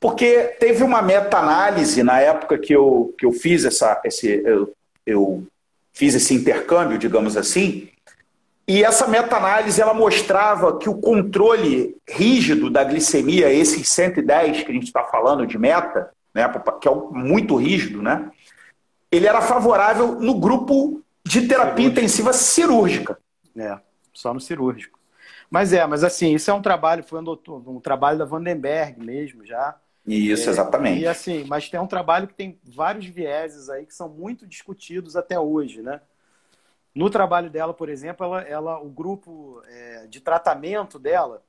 Porque 0.00 0.56
teve 0.60 0.82
uma 0.82 1.02
meta-análise 1.02 2.02
na 2.02 2.20
época 2.20 2.58
que 2.58 2.74
eu, 2.74 3.14
que 3.18 3.26
eu 3.26 3.32
fiz 3.32 3.64
essa. 3.64 4.00
Esse, 4.04 4.42
eu, 4.44 4.74
eu 5.06 5.46
fiz 5.94 6.14
esse 6.14 6.34
intercâmbio, 6.34 6.98
digamos 6.98 7.36
assim, 7.36 7.88
e 8.66 8.82
essa 8.82 9.06
meta-análise 9.06 9.80
ela 9.80 9.92
mostrava 9.92 10.78
que 10.78 10.88
o 10.88 10.98
controle 10.98 11.96
rígido 12.08 12.70
da 12.70 12.82
glicemia, 12.82 13.52
esses 13.52 13.88
110 13.88 14.62
que 14.62 14.70
a 14.70 14.74
gente 14.74 14.86
está 14.86 15.04
falando 15.04 15.46
de 15.46 15.58
meta, 15.58 16.10
né, 16.34 16.50
que 16.80 16.88
é 16.88 16.94
muito 17.12 17.56
rígido, 17.56 18.02
né, 18.02 18.30
ele 19.12 19.26
era 19.26 19.42
favorável 19.42 20.18
no 20.18 20.40
grupo 20.40 21.02
de 21.24 21.46
terapia 21.46 21.74
cirúrgico. 21.74 21.92
intensiva 21.92 22.32
cirúrgica. 22.32 23.18
É, 23.56 23.78
só 24.12 24.32
no 24.32 24.40
cirúrgico. 24.40 24.98
Mas 25.50 25.72
é, 25.72 25.86
mas 25.86 26.02
assim, 26.02 26.34
isso 26.34 26.50
é 26.50 26.54
um 26.54 26.62
trabalho, 26.62 27.04
foi 27.04 27.20
um, 27.20 27.38
um 27.66 27.80
trabalho 27.80 28.18
da 28.18 28.24
Vandenberg 28.24 28.98
mesmo 28.98 29.46
já, 29.46 29.76
isso, 30.06 30.48
é, 30.48 30.52
exatamente. 30.52 31.00
E 31.00 31.06
assim, 31.06 31.44
mas 31.44 31.68
tem 31.68 31.80
um 31.80 31.86
trabalho 31.86 32.28
que 32.28 32.34
tem 32.34 32.58
vários 32.62 33.06
vieses 33.06 33.70
aí 33.70 33.86
que 33.86 33.94
são 33.94 34.08
muito 34.08 34.46
discutidos 34.46 35.16
até 35.16 35.38
hoje, 35.38 35.80
né? 35.80 36.00
No 36.94 37.10
trabalho 37.10 37.50
dela, 37.50 37.74
por 37.74 37.88
exemplo, 37.88 38.24
ela, 38.24 38.42
ela 38.42 38.80
o 38.80 38.88
grupo 38.88 39.60
é, 39.66 40.06
de 40.06 40.20
tratamento 40.20 40.98
dela, 40.98 41.42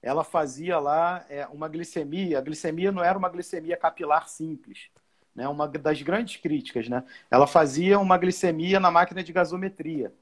ela 0.00 0.24
fazia 0.24 0.78
lá 0.78 1.26
é, 1.28 1.46
uma 1.48 1.68
glicemia. 1.68 2.38
A 2.38 2.42
glicemia 2.42 2.92
não 2.92 3.02
era 3.02 3.18
uma 3.18 3.28
glicemia 3.28 3.76
capilar 3.76 4.28
simples, 4.28 4.88
né? 5.34 5.48
Uma 5.48 5.66
das 5.66 6.00
grandes 6.02 6.40
críticas, 6.40 6.88
né? 6.88 7.04
Ela 7.30 7.46
fazia 7.46 7.98
uma 7.98 8.16
glicemia 8.16 8.78
na 8.78 8.90
máquina 8.90 9.22
de 9.22 9.32
gasometria. 9.32 10.12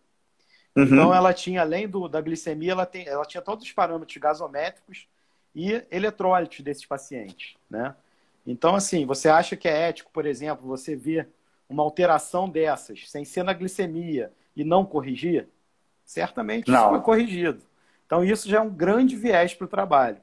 Uhum. 0.74 0.84
Então, 0.84 1.14
ela 1.14 1.34
tinha, 1.34 1.60
além 1.60 1.88
do, 1.88 2.08
da 2.08 2.20
glicemia, 2.20 2.72
ela, 2.72 2.86
tem, 2.86 3.06
ela 3.06 3.24
tinha 3.24 3.42
todos 3.42 3.64
os 3.64 3.72
parâmetros 3.72 4.16
gasométricos 4.16 5.08
e 5.54 5.84
eletrólitos 5.90 6.60
desses 6.60 6.86
pacientes, 6.86 7.56
né? 7.68 7.94
Então, 8.46 8.74
assim, 8.74 9.04
você 9.04 9.28
acha 9.28 9.56
que 9.56 9.68
é 9.68 9.88
ético, 9.88 10.10
por 10.12 10.26
exemplo, 10.26 10.66
você 10.66 10.96
ver 10.96 11.28
uma 11.68 11.82
alteração 11.82 12.48
dessas 12.48 13.08
sem 13.10 13.24
ser 13.24 13.42
na 13.42 13.52
glicemia 13.52 14.32
e 14.56 14.64
não 14.64 14.84
corrigir? 14.84 15.48
Certamente 16.04 16.70
não. 16.70 16.80
isso 16.80 16.88
foi 16.88 17.00
corrigido. 17.00 17.62
Então, 18.06 18.24
isso 18.24 18.48
já 18.48 18.58
é 18.58 18.60
um 18.60 18.70
grande 18.70 19.14
viés 19.14 19.54
para 19.54 19.66
o 19.66 19.68
trabalho. 19.68 20.20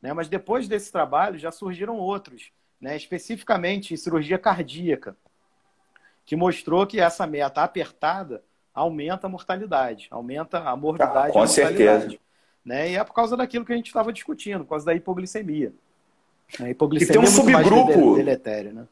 Né? 0.00 0.12
Mas 0.12 0.28
depois 0.28 0.68
desse 0.68 0.92
trabalho 0.92 1.38
já 1.38 1.50
surgiram 1.50 1.96
outros, 1.96 2.52
né? 2.80 2.96
especificamente 2.96 3.94
em 3.94 3.96
cirurgia 3.96 4.38
cardíaca, 4.38 5.16
que 6.24 6.36
mostrou 6.36 6.86
que 6.86 7.00
essa 7.00 7.26
meta 7.26 7.62
apertada 7.62 8.42
aumenta 8.72 9.26
a 9.26 9.30
mortalidade, 9.30 10.08
aumenta 10.10 10.58
a 10.58 10.76
morbidade. 10.76 11.30
Ah, 11.30 11.32
com 11.32 11.46
certeza. 11.46 12.18
Né? 12.64 12.92
E 12.92 12.96
é 12.96 13.04
por 13.04 13.12
causa 13.12 13.36
daquilo 13.36 13.64
que 13.64 13.72
a 13.72 13.76
gente 13.76 13.88
estava 13.88 14.12
discutindo, 14.12 14.64
por 14.64 14.70
causa 14.70 14.86
da 14.86 14.94
hipoglicemia. 14.94 15.72
A 16.60 16.70
hipoglicemia 16.70 17.10
e 17.10 17.12
tem 17.12 17.20
um 17.20 17.24
é 17.24 17.26
subgrupo. 17.26 18.14
Deletério, 18.16 18.72
né? 18.72 18.84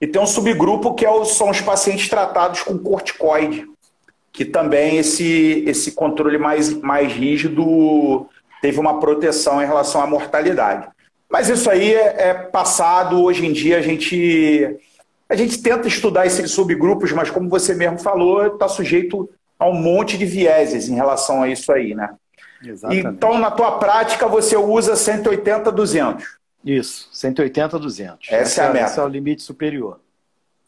E 0.00 0.06
tem 0.06 0.20
um 0.20 0.26
subgrupo 0.26 0.94
que 0.94 1.06
é 1.06 1.24
são 1.24 1.50
os 1.50 1.60
pacientes 1.60 2.08
tratados 2.08 2.62
com 2.62 2.78
corticoide, 2.78 3.68
que 4.32 4.44
também 4.44 4.96
esse, 4.96 5.62
esse 5.66 5.92
controle 5.92 6.38
mais, 6.38 6.72
mais 6.72 7.12
rígido 7.12 8.26
teve 8.60 8.80
uma 8.80 8.98
proteção 8.98 9.62
em 9.62 9.66
relação 9.66 10.00
à 10.00 10.06
mortalidade. 10.06 10.88
Mas 11.30 11.48
isso 11.48 11.70
aí 11.70 11.94
é, 11.94 12.28
é 12.28 12.34
passado, 12.34 13.22
hoje 13.22 13.46
em 13.46 13.52
dia 13.52 13.78
a 13.78 13.82
gente, 13.82 14.76
a 15.28 15.36
gente 15.36 15.62
tenta 15.62 15.86
estudar 15.86 16.26
esses 16.26 16.50
subgrupos, 16.50 17.12
mas 17.12 17.30
como 17.30 17.48
você 17.48 17.74
mesmo 17.74 17.98
falou, 17.98 18.46
está 18.46 18.68
sujeito 18.68 19.28
a 19.58 19.68
um 19.68 19.74
monte 19.74 20.18
de 20.18 20.24
vieses 20.24 20.88
em 20.88 20.94
relação 20.94 21.42
a 21.42 21.48
isso 21.48 21.70
aí, 21.72 21.94
né? 21.94 22.14
Exatamente. 22.64 23.06
Então, 23.06 23.38
na 23.38 23.50
tua 23.50 23.78
prática, 23.78 24.26
você 24.26 24.56
usa 24.56 24.96
180, 24.96 25.70
200. 25.70 26.24
Isso, 26.64 27.08
180, 27.12 27.78
200. 27.78 28.28
Essa, 28.28 28.36
Essa 28.36 28.62
é 28.62 28.66
a 28.66 28.72
meta. 28.72 28.86
Esse 28.86 29.00
é 29.00 29.02
o 29.02 29.08
limite 29.08 29.42
superior. 29.42 30.00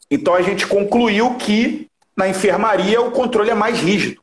Então, 0.09 0.33
a 0.35 0.41
gente 0.41 0.67
concluiu 0.67 1.35
que 1.35 1.89
na 2.15 2.27
enfermaria 2.27 3.01
o 3.01 3.11
controle 3.11 3.49
é 3.49 3.55
mais 3.55 3.79
rígido, 3.79 4.21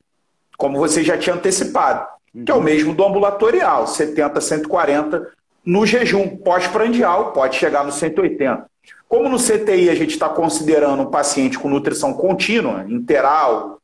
como 0.56 0.78
você 0.78 1.02
já 1.02 1.18
tinha 1.18 1.34
antecipado, 1.34 2.06
uhum. 2.34 2.44
que 2.44 2.50
é 2.50 2.54
o 2.54 2.58
uhum. 2.58 2.62
mesmo 2.62 2.94
do 2.94 3.04
ambulatorial, 3.04 3.86
70, 3.86 4.40
140 4.40 5.32
no 5.64 5.86
jejum 5.86 6.36
pós-prandial, 6.36 7.32
pode 7.32 7.56
chegar 7.56 7.84
no 7.84 7.92
180. 7.92 8.66
Como 9.08 9.28
no 9.28 9.38
CTI 9.38 9.90
a 9.90 9.94
gente 9.94 10.10
está 10.10 10.28
considerando 10.28 11.02
um 11.02 11.10
paciente 11.10 11.58
com 11.58 11.68
nutrição 11.68 12.14
contínua, 12.14 12.84
interal, 12.88 13.78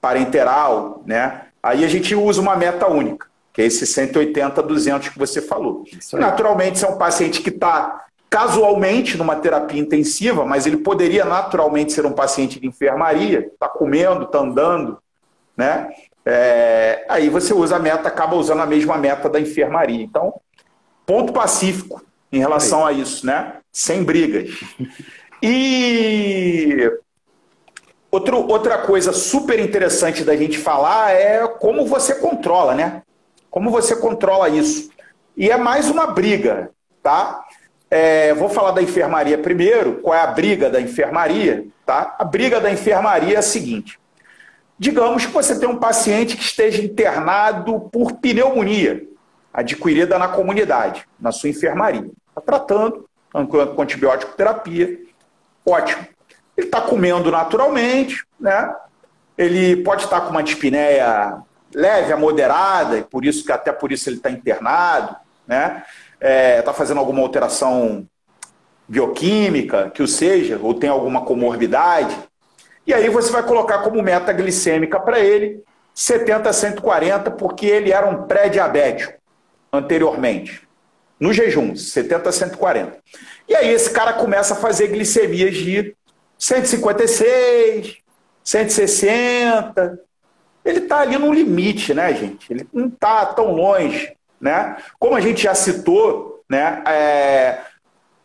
parenteral, 0.00 1.02
né? 1.06 1.46
Aí 1.62 1.84
a 1.84 1.88
gente 1.88 2.14
usa 2.14 2.40
uma 2.40 2.56
meta 2.56 2.88
única, 2.88 3.28
que 3.52 3.60
é 3.62 3.66
esse 3.66 3.86
180, 3.86 4.62
200 4.62 5.08
que 5.10 5.18
você 5.18 5.42
falou. 5.42 5.84
Naturalmente, 6.14 6.78
se 6.78 6.84
é 6.84 6.88
um 6.88 6.96
paciente 6.96 7.42
que 7.42 7.50
está 7.50 8.06
casualmente 8.30 9.18
numa 9.18 9.36
terapia 9.36 9.78
intensiva, 9.78 10.46
mas 10.46 10.66
ele 10.66 10.78
poderia 10.78 11.22
naturalmente 11.24 11.92
ser 11.92 12.06
um 12.06 12.12
paciente 12.12 12.58
de 12.58 12.66
enfermaria, 12.66 13.40
está 13.40 13.68
comendo, 13.68 14.24
está 14.24 14.38
andando, 14.38 14.96
né? 15.54 15.90
É, 16.24 17.04
aí 17.10 17.28
você 17.28 17.52
usa 17.52 17.76
a 17.76 17.78
meta, 17.78 18.08
acaba 18.08 18.36
usando 18.36 18.60
a 18.60 18.66
mesma 18.66 18.96
meta 18.96 19.28
da 19.28 19.38
enfermaria. 19.38 20.02
Então, 20.02 20.40
ponto 21.04 21.32
pacífico 21.32 22.02
em 22.32 22.38
relação 22.38 22.86
a 22.86 22.92
isso, 22.92 23.26
né? 23.26 23.56
Sem 23.70 24.02
brigas. 24.02 24.50
E 25.44 26.88
outro, 28.08 28.48
outra 28.48 28.78
coisa 28.78 29.12
super 29.12 29.58
interessante 29.58 30.22
da 30.22 30.36
gente 30.36 30.56
falar 30.56 31.10
é 31.10 31.48
como 31.48 31.84
você 31.84 32.14
controla, 32.14 32.76
né? 32.76 33.02
Como 33.52 33.70
você 33.70 33.94
controla 33.94 34.48
isso. 34.48 34.90
E 35.36 35.50
é 35.50 35.58
mais 35.58 35.90
uma 35.90 36.06
briga, 36.06 36.70
tá? 37.02 37.44
É, 37.90 38.32
vou 38.32 38.48
falar 38.48 38.70
da 38.70 38.80
enfermaria 38.80 39.36
primeiro. 39.36 39.96
Qual 40.00 40.14
é 40.14 40.22
a 40.22 40.26
briga 40.26 40.70
da 40.70 40.80
enfermaria? 40.80 41.66
Tá? 41.84 42.16
A 42.18 42.24
briga 42.24 42.58
da 42.58 42.70
enfermaria 42.70 43.34
é 43.34 43.38
a 43.38 43.42
seguinte: 43.42 44.00
digamos 44.78 45.26
que 45.26 45.32
você 45.32 45.60
tem 45.60 45.68
um 45.68 45.76
paciente 45.76 46.34
que 46.34 46.42
esteja 46.42 46.82
internado 46.82 47.78
por 47.92 48.12
pneumonia 48.14 49.06
adquirida 49.52 50.18
na 50.18 50.28
comunidade, 50.28 51.06
na 51.20 51.30
sua 51.30 51.50
enfermaria. 51.50 52.10
Está 52.30 52.40
tratando, 52.40 53.06
com 53.30 53.82
antibiótico 53.82 54.32
terapia, 54.32 54.98
ótimo. 55.66 56.06
Ele 56.56 56.68
está 56.68 56.80
comendo 56.80 57.30
naturalmente, 57.30 58.24
né? 58.40 58.74
Ele 59.36 59.76
pode 59.82 60.04
estar 60.04 60.22
com 60.22 60.30
uma 60.30 60.42
dispneia 60.42 61.42
leve 61.74 62.12
a 62.12 62.16
moderada, 62.16 62.98
e 62.98 63.02
por 63.02 63.24
isso 63.24 63.44
que 63.44 63.52
até 63.52 63.72
por 63.72 63.92
isso 63.92 64.08
ele 64.08 64.16
está 64.16 64.30
internado, 64.30 65.16
né? 65.46 65.84
Está 66.14 66.28
é, 66.28 66.62
tá 66.62 66.72
fazendo 66.72 66.98
alguma 66.98 67.20
alteração 67.20 68.06
bioquímica, 68.88 69.90
que 69.90 70.02
o 70.02 70.08
seja, 70.08 70.58
ou 70.62 70.74
tem 70.74 70.90
alguma 70.90 71.24
comorbidade. 71.24 72.16
E 72.86 72.92
aí 72.92 73.08
você 73.08 73.30
vai 73.30 73.42
colocar 73.42 73.78
como 73.78 74.02
meta 74.02 74.32
glicêmica 74.32 74.98
para 75.00 75.20
ele 75.20 75.62
70 75.94 76.48
a 76.48 76.52
140, 76.52 77.30
porque 77.32 77.66
ele 77.66 77.92
era 77.92 78.06
um 78.06 78.24
pré-diabético 78.24 79.14
anteriormente. 79.72 80.66
No 81.18 81.32
jejum, 81.32 81.76
70 81.76 82.28
a 82.28 82.32
140. 82.32 82.98
E 83.48 83.54
aí 83.54 83.70
esse 83.70 83.90
cara 83.90 84.14
começa 84.14 84.54
a 84.54 84.56
fazer 84.56 84.88
glicemias 84.88 85.54
de 85.54 85.94
156, 86.38 87.96
160. 88.42 90.00
Ele 90.64 90.78
está 90.78 91.00
ali 91.00 91.18
no 91.18 91.32
limite, 91.32 91.92
né, 91.92 92.14
gente? 92.14 92.52
Ele 92.52 92.66
não 92.72 92.86
está 92.86 93.26
tão 93.26 93.52
longe, 93.52 94.12
né? 94.40 94.76
Como 94.98 95.14
a 95.14 95.20
gente 95.20 95.42
já 95.42 95.54
citou, 95.54 96.42
né? 96.48 96.82
É... 96.86 97.58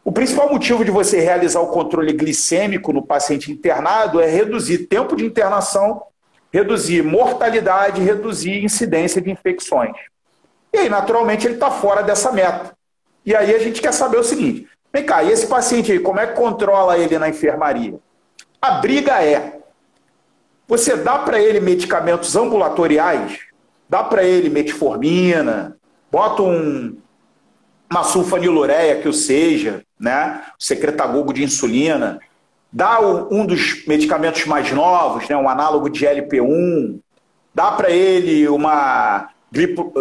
O 0.04 0.12
principal 0.12 0.50
motivo 0.50 0.86
de 0.86 0.91
você 0.91 1.19
realizar 1.19 1.60
o 1.60 1.67
controle 1.67 2.13
glicêmico 2.13 2.93
no 2.93 3.06
paciente 3.06 3.52
internado 3.52 4.21
é 4.21 4.26
reduzir 4.26 4.88
tempo 4.88 5.15
de 5.15 5.26
internação, 5.26 6.02
reduzir 6.52 7.04
mortalidade, 7.04 8.02
reduzir 8.02 8.63
incidência 8.63 9.21
de 9.21 9.30
infecções. 9.30 9.95
E 10.71 10.78
aí, 10.78 10.89
naturalmente, 10.89 11.45
ele 11.45 11.56
está 11.56 11.69
fora 11.71 12.04
dessa 12.04 12.32
meta. 12.32 12.71
E 13.26 13.36
aí 13.36 13.54
a 13.54 13.60
gente 13.60 13.82
quer 13.82 13.91
saber 13.91 14.17
o 14.17 14.23
seguinte: 14.23 14.67
vem 14.93 15.04
cá, 15.04 15.23
e 15.23 15.32
esse 15.32 15.47
paciente 15.47 15.91
aí, 15.91 16.00
como 16.00 16.19
é 16.19 16.28
que 16.28 16.34
controla 16.34 16.97
ele 16.97 17.19
na 17.19 17.28
enfermaria? 17.28 18.00
A 18.62 18.71
briga 18.71 19.21
é: 19.21 19.57
você 20.67 20.95
dá 20.97 21.19
para 21.19 21.41
ele 21.41 21.60
medicamentos 21.60 22.36
ambulatoriais, 22.36 23.39
dá 23.89 24.03
para 24.03 24.23
ele 24.23 24.49
metformina, 24.49 25.77
bota 26.12 26.43
um, 26.43 26.97
uma 27.89 28.03
sulfanilureia 28.03 29.01
que 29.01 29.08
o 29.08 29.13
seja, 29.13 29.84
né? 29.99 30.43
Secretagogo 30.60 31.34
de 31.34 31.43
insulina, 31.43 32.19
dá 32.71 32.99
um 32.99 33.45
dos 33.45 33.86
medicamentos 33.88 34.45
mais 34.45 34.71
novos, 34.71 35.27
né? 35.30 35.38
um 35.38 35.47
análogo 35.47 35.89
de 35.89 36.06
LP1, 36.06 36.99
dá 37.56 37.71
para 37.71 37.89
ele 37.89 38.47
uma 38.49 39.30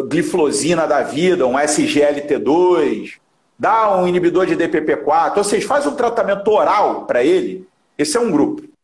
gliflosina 0.09 0.87
da 0.87 1.03
vida, 1.03 1.47
um 1.47 1.55
SGLT2, 1.55 3.13
dá 3.59 3.97
um 3.97 4.07
inibidor 4.09 4.47
de 4.47 4.57
DPP4, 4.57 5.37
ou 5.37 5.45
seja, 5.45 5.67
faz 5.67 5.87
um 5.87 5.95
tratamento 5.95 6.49
oral 6.51 7.07
para 7.07 7.23
ele. 7.23 7.67
Esse 7.97 8.17
é 8.17 8.21
um 8.21 8.31
grupo. 8.31 8.76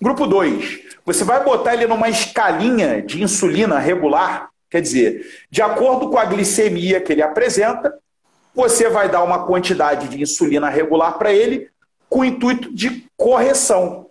Grupo 0.00 0.26
2, 0.26 0.80
você 1.04 1.24
vai 1.24 1.42
botar 1.42 1.74
ele 1.74 1.86
numa 1.86 2.08
escalinha 2.08 3.02
de 3.02 3.22
insulina 3.22 3.78
regular, 3.78 4.48
quer 4.70 4.80
dizer, 4.80 5.26
de 5.50 5.60
acordo 5.60 6.08
com 6.08 6.18
a 6.18 6.24
glicemia 6.24 7.00
que 7.00 7.12
ele 7.12 7.22
apresenta, 7.22 7.92
você 8.54 8.88
vai 8.88 9.08
dar 9.08 9.24
uma 9.24 9.44
quantidade 9.44 10.08
de 10.08 10.22
insulina 10.22 10.68
regular 10.68 11.18
para 11.18 11.32
ele 11.32 11.68
com 12.08 12.20
o 12.20 12.24
intuito 12.24 12.72
de 12.72 13.06
correção. 13.16 14.06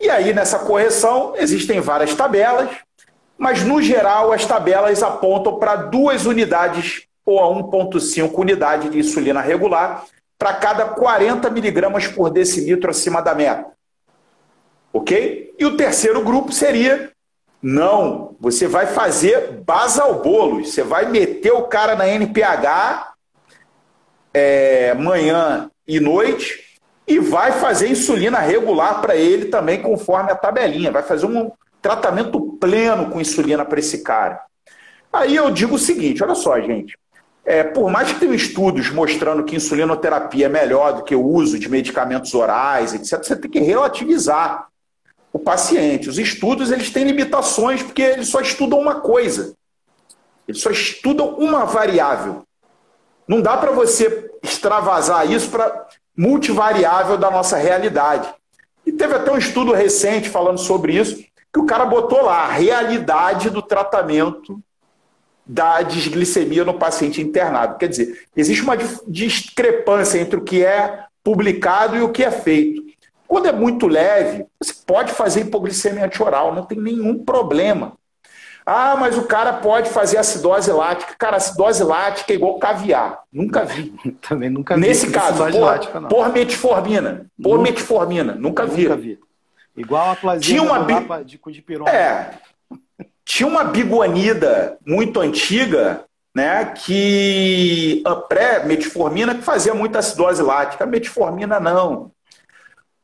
E 0.00 0.10
aí, 0.10 0.34
nessa 0.34 0.58
correção, 0.58 1.34
existem 1.36 1.80
várias 1.80 2.14
tabelas, 2.14 2.70
mas 3.38 3.62
no 3.62 3.80
geral 3.80 4.32
as 4.32 4.44
tabelas 4.44 5.02
apontam 5.02 5.58
para 5.58 5.76
duas 5.76 6.26
unidades 6.26 7.06
ou 7.24 7.38
a 7.38 7.46
1,5 7.46 8.30
unidade 8.36 8.88
de 8.90 8.98
insulina 8.98 9.40
regular 9.40 10.04
para 10.36 10.54
cada 10.54 10.86
40 10.86 11.48
miligramas 11.50 12.06
por 12.06 12.30
decilitro 12.30 12.90
acima 12.90 13.22
da 13.22 13.34
meta. 13.34 13.73
Ok? 14.94 15.54
E 15.58 15.66
o 15.66 15.76
terceiro 15.76 16.22
grupo 16.22 16.52
seria: 16.52 17.12
não, 17.60 18.34
você 18.40 18.66
vai 18.66 18.86
fazer 18.86 19.60
basal 19.66 20.22
bolos, 20.22 20.72
você 20.72 20.82
vai 20.82 21.10
meter 21.10 21.52
o 21.52 21.64
cara 21.64 21.94
na 21.94 22.08
NPH 22.08 23.12
é, 24.32 24.94
manhã 24.94 25.70
e 25.86 26.00
noite 26.00 26.62
e 27.06 27.18
vai 27.18 27.52
fazer 27.52 27.88
insulina 27.90 28.38
regular 28.38 29.02
para 29.02 29.14
ele 29.14 29.46
também, 29.46 29.82
conforme 29.82 30.32
a 30.32 30.36
tabelinha. 30.36 30.90
Vai 30.90 31.02
fazer 31.02 31.26
um, 31.26 31.50
tratamento 31.84 32.40
pleno 32.58 33.10
com 33.10 33.20
insulina 33.20 33.62
para 33.62 33.78
esse 33.78 34.02
cara. 34.02 34.40
Aí 35.12 35.36
eu 35.36 35.50
digo 35.50 35.74
o 35.74 35.78
seguinte: 35.78 36.24
olha 36.24 36.34
só, 36.34 36.58
gente. 36.58 36.96
É, 37.44 37.62
por 37.62 37.90
mais 37.90 38.10
que 38.10 38.18
tenham 38.18 38.34
estudos 38.34 38.88
mostrando 38.88 39.44
que 39.44 39.54
insulinoterapia 39.54 40.46
é 40.46 40.48
melhor 40.48 40.94
do 40.94 41.04
que 41.04 41.14
o 41.14 41.22
uso 41.22 41.58
de 41.58 41.68
medicamentos 41.68 42.32
orais, 42.32 42.94
etc., 42.94 43.22
você 43.22 43.36
tem 43.36 43.50
que 43.50 43.60
relativizar 43.60 44.68
o 45.34 45.38
paciente. 45.40 46.08
Os 46.08 46.16
estudos 46.16 46.70
eles 46.70 46.90
têm 46.90 47.04
limitações 47.04 47.82
porque 47.82 48.02
eles 48.02 48.28
só 48.28 48.40
estudam 48.40 48.78
uma 48.78 49.00
coisa. 49.00 49.54
Eles 50.46 50.62
só 50.62 50.70
estudam 50.70 51.34
uma 51.34 51.64
variável. 51.64 52.44
Não 53.26 53.40
dá 53.40 53.56
para 53.56 53.72
você 53.72 54.30
extravasar 54.42 55.28
isso 55.30 55.50
para 55.50 55.88
multivariável 56.16 57.18
da 57.18 57.30
nossa 57.32 57.56
realidade. 57.56 58.32
E 58.86 58.92
teve 58.92 59.14
até 59.14 59.32
um 59.32 59.38
estudo 59.38 59.72
recente 59.72 60.28
falando 60.28 60.58
sobre 60.58 60.96
isso, 60.96 61.16
que 61.52 61.58
o 61.58 61.66
cara 61.66 61.84
botou 61.84 62.22
lá 62.22 62.44
a 62.44 62.52
realidade 62.52 63.50
do 63.50 63.62
tratamento 63.62 64.60
da 65.44 65.82
desglicemia 65.82 66.64
no 66.64 66.74
paciente 66.74 67.20
internado. 67.20 67.76
Quer 67.76 67.88
dizer, 67.88 68.26
existe 68.36 68.62
uma 68.62 68.76
discrepância 69.08 70.18
entre 70.18 70.38
o 70.38 70.44
que 70.44 70.64
é 70.64 71.06
publicado 71.24 71.96
e 71.96 72.02
o 72.02 72.10
que 72.10 72.22
é 72.22 72.30
feito. 72.30 72.84
Quando 73.34 73.46
é 73.46 73.52
muito 73.52 73.88
leve, 73.88 74.46
você 74.62 74.72
pode 74.86 75.12
fazer 75.12 75.40
hipoglicemia 75.40 76.04
antioral, 76.04 76.54
não 76.54 76.64
tem 76.64 76.78
nenhum 76.78 77.18
problema. 77.24 77.94
Ah, 78.64 78.94
mas 78.96 79.18
o 79.18 79.24
cara 79.24 79.54
pode 79.54 79.90
fazer 79.90 80.18
acidose 80.18 80.70
lática. 80.70 81.16
Cara, 81.18 81.38
acidose 81.38 81.82
lática 81.82 82.32
é 82.32 82.36
igual 82.36 82.60
caviar. 82.60 83.24
Nunca 83.32 83.64
vi. 83.64 83.92
Também 84.22 84.48
nunca 84.48 84.76
vi. 84.76 84.82
Nesse 84.82 85.10
caso, 85.10 85.38
por, 85.50 85.60
lática, 85.60 86.00
por 86.02 86.32
metformina. 86.32 87.26
Por 87.42 87.58
nunca, 87.58 87.70
metformina. 87.72 88.34
Nunca, 88.36 88.66
nunca 88.66 88.96
vi. 88.96 89.16
vi. 89.16 89.18
Igual 89.76 90.12
a 90.12 90.14
plasia 90.14 90.40
tinha 90.40 90.62
uma 90.62 90.78
bi... 90.78 91.24
de 91.24 91.36
Cudipirona. 91.36 91.90
É. 91.90 92.38
Tinha 93.24 93.48
uma 93.48 93.64
biguanida 93.64 94.78
muito 94.86 95.18
antiga, 95.18 96.04
né, 96.32 96.66
que 96.66 98.00
pré-metformina 98.28 99.34
que 99.34 99.42
fazia 99.42 99.74
muita 99.74 99.98
acidose 99.98 100.40
lática. 100.40 100.84
A 100.84 100.86
metformina 100.86 101.58
não. 101.58 102.12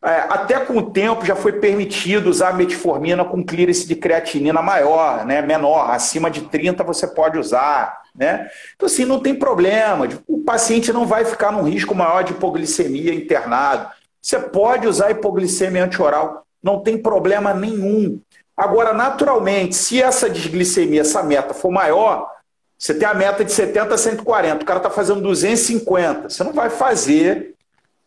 É, 0.03 0.21
até 0.31 0.59
com 0.61 0.79
o 0.79 0.91
tempo 0.91 1.27
já 1.27 1.37
foi 1.37 1.53
permitido 1.53 2.31
usar 2.31 2.55
metformina 2.55 3.23
com 3.23 3.45
clearance 3.45 3.87
de 3.87 3.95
creatinina 3.95 4.63
maior, 4.63 5.27
né, 5.27 5.43
menor, 5.43 5.91
acima 5.91 6.31
de 6.31 6.43
30 6.43 6.83
você 6.83 7.07
pode 7.07 7.39
usar, 7.39 8.01
né? 8.15 8.49
Então 8.75 8.87
assim, 8.87 9.05
não 9.05 9.21
tem 9.21 9.35
problema, 9.35 10.09
o 10.27 10.39
paciente 10.39 10.91
não 10.91 11.07
vai 11.07 11.27
ficar 11.27 11.53
num 11.53 11.65
risco 11.65 11.95
maior 11.95 12.25
de 12.25 12.33
hipoglicemia 12.33 13.15
internado. 13.15 13.91
Você 14.23 14.39
pode 14.39 14.87
usar 14.89 15.11
hipoglicemia 15.11 15.85
antioral 15.85 16.47
não 16.63 16.81
tem 16.81 16.99
problema 16.99 17.55
nenhum. 17.55 18.21
Agora, 18.57 18.93
naturalmente, 18.93 19.75
se 19.75 20.03
essa 20.03 20.29
desglicemia, 20.29 21.01
essa 21.01 21.23
meta 21.23 21.55
for 21.55 21.71
maior, 21.71 22.29
você 22.79 22.95
tem 22.95 23.09
a 23.09 23.15
meta 23.15 23.45
de 23.45 23.53
70 23.53 23.95
a 23.95 23.99
140, 23.99 24.63
o 24.63 24.67
cara 24.67 24.79
está 24.79 24.91
fazendo 24.91 25.21
250, 25.21 26.29
você 26.29 26.45
não 26.45 26.53
vai 26.53 26.71
fazer 26.71 27.55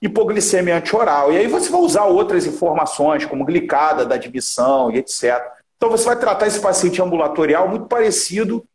hipoglicemia 0.03 0.77
antioral. 0.77 1.31
E 1.31 1.37
aí 1.37 1.47
você 1.47 1.69
vai 1.69 1.79
usar 1.79 2.03
outras 2.03 2.45
informações, 2.45 3.25
como 3.25 3.45
glicada 3.45 4.05
da 4.05 4.15
admissão 4.15 4.91
e 4.91 4.97
etc. 4.97 5.41
Então 5.77 5.89
você 5.89 6.03
vai 6.03 6.19
tratar 6.19 6.45
esse 6.45 6.59
paciente 6.59 7.01
ambulatorial 7.01 7.69
muito 7.69 7.85
parecido, 7.85 8.65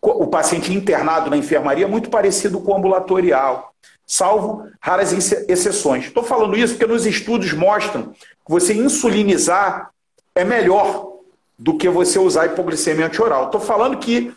o 0.00 0.26
paciente 0.26 0.72
internado 0.72 1.28
na 1.28 1.36
enfermaria, 1.36 1.86
muito 1.86 2.08
parecido 2.08 2.58
com 2.60 2.72
o 2.72 2.76
ambulatorial, 2.76 3.74
salvo 4.06 4.66
raras 4.80 5.12
exceções. 5.46 6.06
Estou 6.06 6.22
falando 6.22 6.56
isso 6.56 6.72
porque 6.74 6.90
nos 6.90 7.04
estudos 7.04 7.52
mostram 7.52 8.12
que 8.12 8.48
você 8.48 8.72
insulinizar 8.72 9.90
é 10.34 10.44
melhor 10.44 11.18
do 11.58 11.76
que 11.76 11.90
você 11.90 12.18
usar 12.18 12.46
hipoglicemia 12.46 13.06
antioral. 13.06 13.46
Estou 13.46 13.60
falando 13.60 13.98
que 13.98 14.32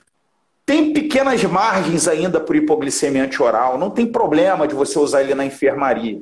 tem 0.65 0.91
pequenas 0.91 1.41
margens 1.45 2.09
ainda 2.09 2.41
por 2.41 2.57
hipoglicemia 2.57 3.23
antioral, 3.23 3.77
não 3.77 3.89
tem 3.89 4.05
problema 4.05 4.67
de 4.67 4.75
você 4.75 4.99
usar 4.99 5.21
ele 5.21 5.33
na 5.33 5.45
enfermaria. 5.45 6.21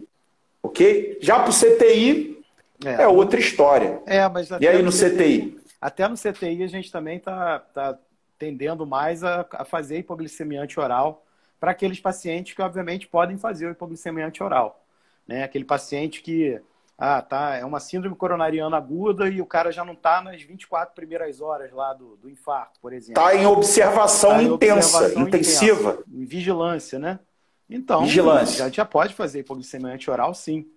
Ok? 0.63 1.17
Já 1.21 1.39
para 1.39 1.49
o 1.49 1.53
CTI 1.53 2.43
é. 2.85 3.03
é. 3.03 3.07
outra 3.07 3.39
história. 3.39 4.01
É, 4.05 4.27
mas 4.27 4.49
e 4.49 4.67
aí 4.67 4.81
no 4.81 4.91
CTI? 4.91 5.09
CTI? 5.09 5.61
Até 5.79 6.07
no 6.07 6.15
CTI 6.15 6.63
a 6.63 6.67
gente 6.67 6.91
também 6.91 7.17
está 7.17 7.59
tá 7.59 7.97
tendendo 8.37 8.85
mais 8.85 9.23
a, 9.23 9.45
a 9.51 9.65
fazer 9.65 9.99
hipoglicemia 9.99 10.61
antioral 10.61 11.25
para 11.59 11.71
aqueles 11.71 11.99
pacientes 11.99 12.55
que, 12.55 12.61
obviamente, 12.61 13.07
podem 13.07 13.37
fazer 13.37 13.67
o 13.67 13.71
hipoglicemia 13.71 14.25
antioral. 14.25 14.83
Né? 15.27 15.43
Aquele 15.43 15.63
paciente 15.63 16.21
que 16.21 16.59
ah, 16.97 17.21
tá, 17.21 17.55
é 17.55 17.65
uma 17.65 17.79
síndrome 17.79 18.15
coronariana 18.15 18.77
aguda 18.77 19.27
e 19.27 19.41
o 19.41 19.45
cara 19.45 19.71
já 19.71 19.85
não 19.85 19.93
está 19.93 20.21
nas 20.21 20.41
24 20.41 20.93
primeiras 20.93 21.41
horas 21.41 21.71
lá 21.71 21.93
do, 21.93 22.15
do 22.17 22.29
infarto, 22.29 22.79
por 22.79 22.93
exemplo. 22.93 23.21
Está 23.21 23.35
em 23.35 23.45
observação 23.45 24.31
tá 24.31 24.43
em 24.43 24.47
intensa, 24.47 24.97
observação 24.97 25.21
intensiva. 25.23 25.91
Intensa, 25.91 26.03
em 26.11 26.25
vigilância, 26.25 26.99
né? 26.99 27.19
Então, 27.71 28.03
vigilância. 28.03 28.65
já, 28.65 28.69
já 28.69 28.85
pode 28.85 29.13
fazer 29.13 29.39
hipoglicemia 29.39 29.93
antioral, 29.93 30.33
sim, 30.33 30.67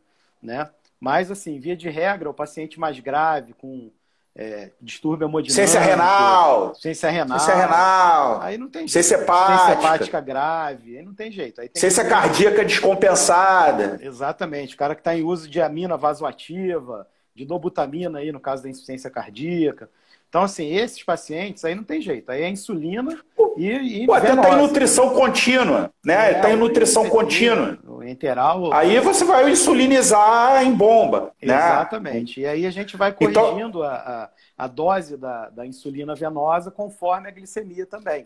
né? 0.43 0.71
Mas, 1.01 1.31
assim, 1.31 1.59
via 1.59 1.77
de 1.77 1.91
regra, 1.91 2.31
o 2.31 2.35
paciente 2.35 2.79
mais 2.79 2.99
grave, 3.01 3.53
com 3.53 3.91
é, 4.37 4.71
distúrbio 4.81 5.27
hemodinâmico. 5.27 5.55
Ciência 5.55 5.81
renal. 5.81 6.75
Ciência 6.75 7.11
renal. 7.11 7.39
Ciência 7.39 7.61
renal. 7.61 8.41
Aí 8.41 8.59
não 8.59 8.69
tem 8.69 8.81
jeito. 8.83 8.93
Ciência 8.93 9.15
hepática. 9.17 9.67
Ciência 9.67 9.73
hepática 9.73 10.21
grave. 10.21 10.99
Aí 10.99 11.05
não 11.05 11.15
tem 11.15 11.31
jeito. 11.31 11.61
Aí 11.61 11.69
tem 11.69 11.81
ciência 11.81 12.03
que... 12.03 12.11
cardíaca 12.11 12.65
descompensada. 12.65 13.99
Exatamente. 14.01 14.75
O 14.75 14.79
cara 14.79 14.95
que 14.95 15.01
está 15.01 15.17
em 15.17 15.23
uso 15.23 15.49
de 15.49 15.61
amina 15.61 15.97
vasoativa, 15.97 17.07
de 17.35 17.45
dobutamina 17.45 18.19
aí, 18.19 18.33
no 18.33 18.41
caso 18.41 18.63
da 18.63 18.69
insuficiência 18.69 19.11
cardíaca. 19.11 19.89
Então, 20.35 20.43
assim, 20.43 20.67
esses 20.75 21.01
pacientes 21.01 21.65
aí 21.65 21.77
não 21.77 21.85
tem 21.85 22.01
jeito. 22.01 22.29
Aí 22.29 22.43
é 22.43 22.49
insulina 22.49 23.17
e. 23.57 24.03
e 24.03 24.05
Pô, 24.05 24.15
até 24.15 24.35
está 24.35 24.51
em 24.51 24.63
nutrição 24.63 25.11
contínua, 25.11 25.93
né? 26.05 26.33
É, 26.33 26.53
em 26.53 26.57
nutrição 26.57 27.09
contínua. 27.09 27.79
O 27.87 28.03
enteral. 28.03 28.73
Aí 28.73 28.99
você 28.99 29.25
vai 29.25 29.49
insulinizar 29.49 30.65
em 30.65 30.73
bomba. 30.73 31.33
Né? 31.41 31.55
Exatamente. 31.55 32.41
Né? 32.41 32.47
E 32.47 32.51
aí 32.51 32.67
a 32.67 32.71
gente 32.73 32.97
vai 32.97 33.11
então 33.11 33.33
corrigindo 33.33 33.79
então... 33.79 33.83
a, 33.85 33.95
a, 33.95 34.31
a, 34.59 34.67
dose 34.67 35.17
da, 35.17 35.51
da 35.51 35.65
insulina 35.65 36.17
venosa 36.17 36.69
conforme 36.69 37.29
a 37.29 37.31
glicemia 37.31 37.87
também. 37.87 38.25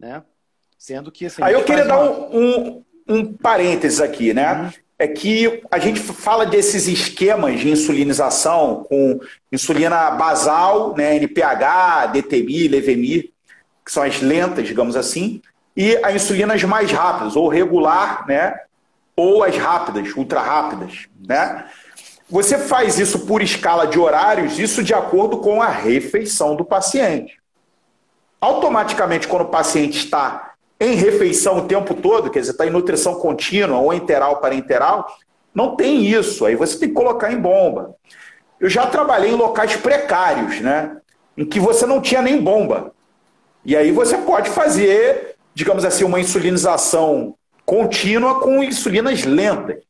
Né? 0.00 0.24
Sendo 0.76 1.12
que. 1.12 1.26
Assim, 1.26 1.44
aí 1.44 1.54
eu 1.54 1.62
queria 1.62 1.84
dar 1.84 2.10
um, 2.10 2.38
um, 2.38 2.84
um 3.06 3.32
parênteses 3.34 4.00
aqui, 4.00 4.34
né? 4.34 4.52
Uhum 4.52 4.89
é 5.00 5.08
que 5.08 5.62
a 5.70 5.78
gente 5.78 5.98
fala 5.98 6.44
desses 6.44 6.86
esquemas 6.86 7.58
de 7.58 7.70
insulinização 7.70 8.84
com 8.86 9.18
insulina 9.50 10.10
basal, 10.10 10.94
né, 10.94 11.16
NPH, 11.16 12.08
DTMI, 12.12 12.68
Levemir, 12.68 13.30
que 13.82 13.90
são 13.90 14.02
as 14.02 14.20
lentas, 14.20 14.68
digamos 14.68 14.96
assim, 14.96 15.40
e 15.74 15.96
as 16.04 16.14
insulinas 16.16 16.62
mais 16.64 16.92
rápidas, 16.92 17.34
ou 17.34 17.48
regular, 17.48 18.26
né, 18.28 18.54
ou 19.16 19.42
as 19.42 19.56
rápidas, 19.56 20.14
ultra 20.14 20.42
rápidas, 20.42 21.08
né? 21.26 21.64
Você 22.28 22.58
faz 22.58 22.98
isso 22.98 23.20
por 23.20 23.40
escala 23.40 23.86
de 23.86 23.98
horários, 23.98 24.58
isso 24.58 24.84
de 24.84 24.92
acordo 24.92 25.38
com 25.38 25.62
a 25.62 25.68
refeição 25.68 26.54
do 26.54 26.64
paciente. 26.64 27.40
Automaticamente, 28.38 29.26
quando 29.26 29.42
o 29.42 29.50
paciente 29.50 29.96
está 29.96 30.49
em 30.80 30.94
refeição 30.94 31.58
o 31.58 31.66
tempo 31.68 31.94
todo, 31.94 32.30
quer 32.30 32.40
dizer, 32.40 32.52
está 32.52 32.66
em 32.66 32.70
nutrição 32.70 33.14
contínua 33.16 33.78
ou 33.78 33.92
enteral 33.92 34.38
para 34.38 34.54
enteral, 34.54 35.06
não 35.54 35.76
tem 35.76 36.06
isso. 36.06 36.46
Aí 36.46 36.56
você 36.56 36.78
tem 36.78 36.88
que 36.88 36.94
colocar 36.94 37.30
em 37.30 37.38
bomba. 37.38 37.94
Eu 38.58 38.70
já 38.70 38.86
trabalhei 38.86 39.30
em 39.30 39.36
locais 39.36 39.76
precários, 39.76 40.60
né? 40.60 40.96
Em 41.36 41.44
que 41.44 41.60
você 41.60 41.84
não 41.84 42.00
tinha 42.00 42.22
nem 42.22 42.40
bomba. 42.40 42.92
E 43.64 43.76
aí 43.76 43.92
você 43.92 44.16
pode 44.16 44.48
fazer, 44.48 45.36
digamos 45.54 45.84
assim, 45.84 46.04
uma 46.04 46.18
insulinização 46.18 47.34
contínua 47.66 48.40
com 48.40 48.64
insulinas 48.64 49.24
lentas 49.24 49.82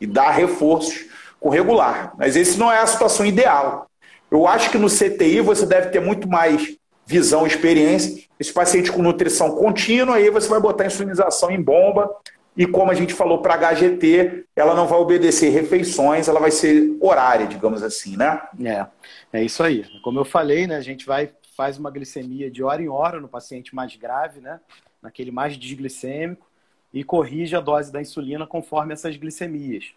e 0.00 0.06
dar 0.06 0.30
reforços 0.30 1.06
com 1.38 1.48
regular. 1.48 2.12
Mas 2.18 2.34
esse 2.34 2.58
não 2.58 2.72
é 2.72 2.80
a 2.80 2.86
situação 2.86 3.24
ideal. 3.24 3.88
Eu 4.30 4.48
acho 4.48 4.70
que 4.70 4.78
no 4.78 4.88
CTI 4.88 5.40
você 5.40 5.64
deve 5.64 5.90
ter 5.90 6.00
muito 6.00 6.28
mais 6.28 6.76
visão, 7.06 7.46
experiência. 7.46 8.24
Esse 8.38 8.52
paciente 8.52 8.90
com 8.90 9.02
nutrição 9.02 9.54
contínua, 9.54 10.16
aí 10.16 10.30
você 10.30 10.48
vai 10.48 10.60
botar 10.60 10.86
insulinização 10.86 11.50
em 11.50 11.62
bomba. 11.62 12.10
E 12.56 12.66
como 12.66 12.90
a 12.90 12.94
gente 12.94 13.12
falou 13.12 13.42
para 13.42 13.54
a 13.54 13.74
HGT, 13.74 14.46
ela 14.54 14.74
não 14.74 14.86
vai 14.86 14.98
obedecer 14.98 15.50
refeições, 15.50 16.28
ela 16.28 16.38
vai 16.38 16.52
ser 16.52 16.96
horária, 17.00 17.46
digamos 17.46 17.82
assim, 17.82 18.16
né? 18.16 18.40
É, 18.64 18.86
é 19.32 19.42
isso 19.42 19.62
aí. 19.62 19.84
Como 20.02 20.20
eu 20.20 20.24
falei, 20.24 20.66
né, 20.66 20.76
a 20.76 20.80
gente 20.80 21.04
vai 21.04 21.32
faz 21.56 21.78
uma 21.78 21.90
glicemia 21.90 22.50
de 22.50 22.62
hora 22.62 22.82
em 22.82 22.88
hora 22.88 23.20
no 23.20 23.28
paciente 23.28 23.74
mais 23.74 23.94
grave, 23.96 24.40
né, 24.40 24.60
naquele 25.00 25.30
mais 25.30 25.56
desglicêmico, 25.56 26.46
e 26.92 27.02
corrige 27.02 27.56
a 27.56 27.60
dose 27.60 27.92
da 27.92 28.00
insulina 28.00 28.46
conforme 28.46 28.92
essas 28.92 29.16
glicemias, 29.16 29.92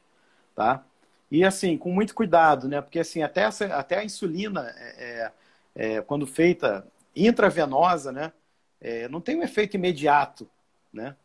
tá? 0.55 0.83
E 1.29 1.43
assim, 1.43 1.77
com 1.77 1.91
muito 1.91 2.15
cuidado, 2.15 2.67
né, 2.67 2.81
porque 2.81 2.99
assim, 2.99 3.21
até, 3.21 3.41
essa, 3.41 3.65
até 3.75 3.97
a 3.97 4.03
insulina, 4.03 4.73
é, 4.77 5.31
é, 5.75 5.95
é 5.97 6.01
quando 6.01 6.25
feita 6.25 6.85
intravenosa, 7.25 8.11
né, 8.11 8.33
é, 8.79 9.07
não 9.07 9.21
tem 9.21 9.37
um 9.37 9.43
efeito 9.43 9.75
imediato, 9.75 10.49
né? 10.91 11.15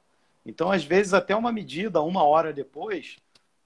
Então, 0.45 0.73
às 0.73 0.85
vezes, 0.85 1.15
até 1.15 1.37
uma 1.37 1.53
medida, 1.53 2.01
uma 2.01 2.25
hora 2.25 2.53
depois, 2.53 3.17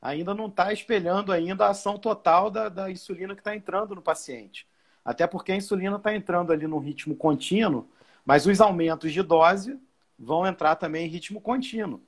ainda 0.01 0.35
não 0.35 0.47
está 0.47 0.73
espelhando 0.73 1.33
ainda 1.33 1.67
a 1.67 1.71
ação 1.71 1.99
total 1.99 2.51
da, 2.51 2.69
da 2.69 2.91
insulina 2.91 3.35
que 3.35 3.41
está 3.41 3.57
entrando 3.57 3.95
no 3.95 4.03
paciente. 4.03 4.67
Até 5.05 5.27
porque 5.27 5.53
a 5.53 5.57
insulina 5.57 5.97
está 5.97 6.15
entrando 6.15 6.53
ali 6.53 6.67
num 6.67 6.79
ritmo 6.79 7.17
contínuo, 7.17 7.89
mas 8.25 8.47
os 8.47 8.61
aumentos 8.61 9.13
de 9.13 9.23
dose 9.23 9.81
vão 10.19 10.47
entrar 10.47 10.77
também 10.77 11.07
em 11.07 11.11
ritmo 11.11 11.41
contínuo. 11.41 12.03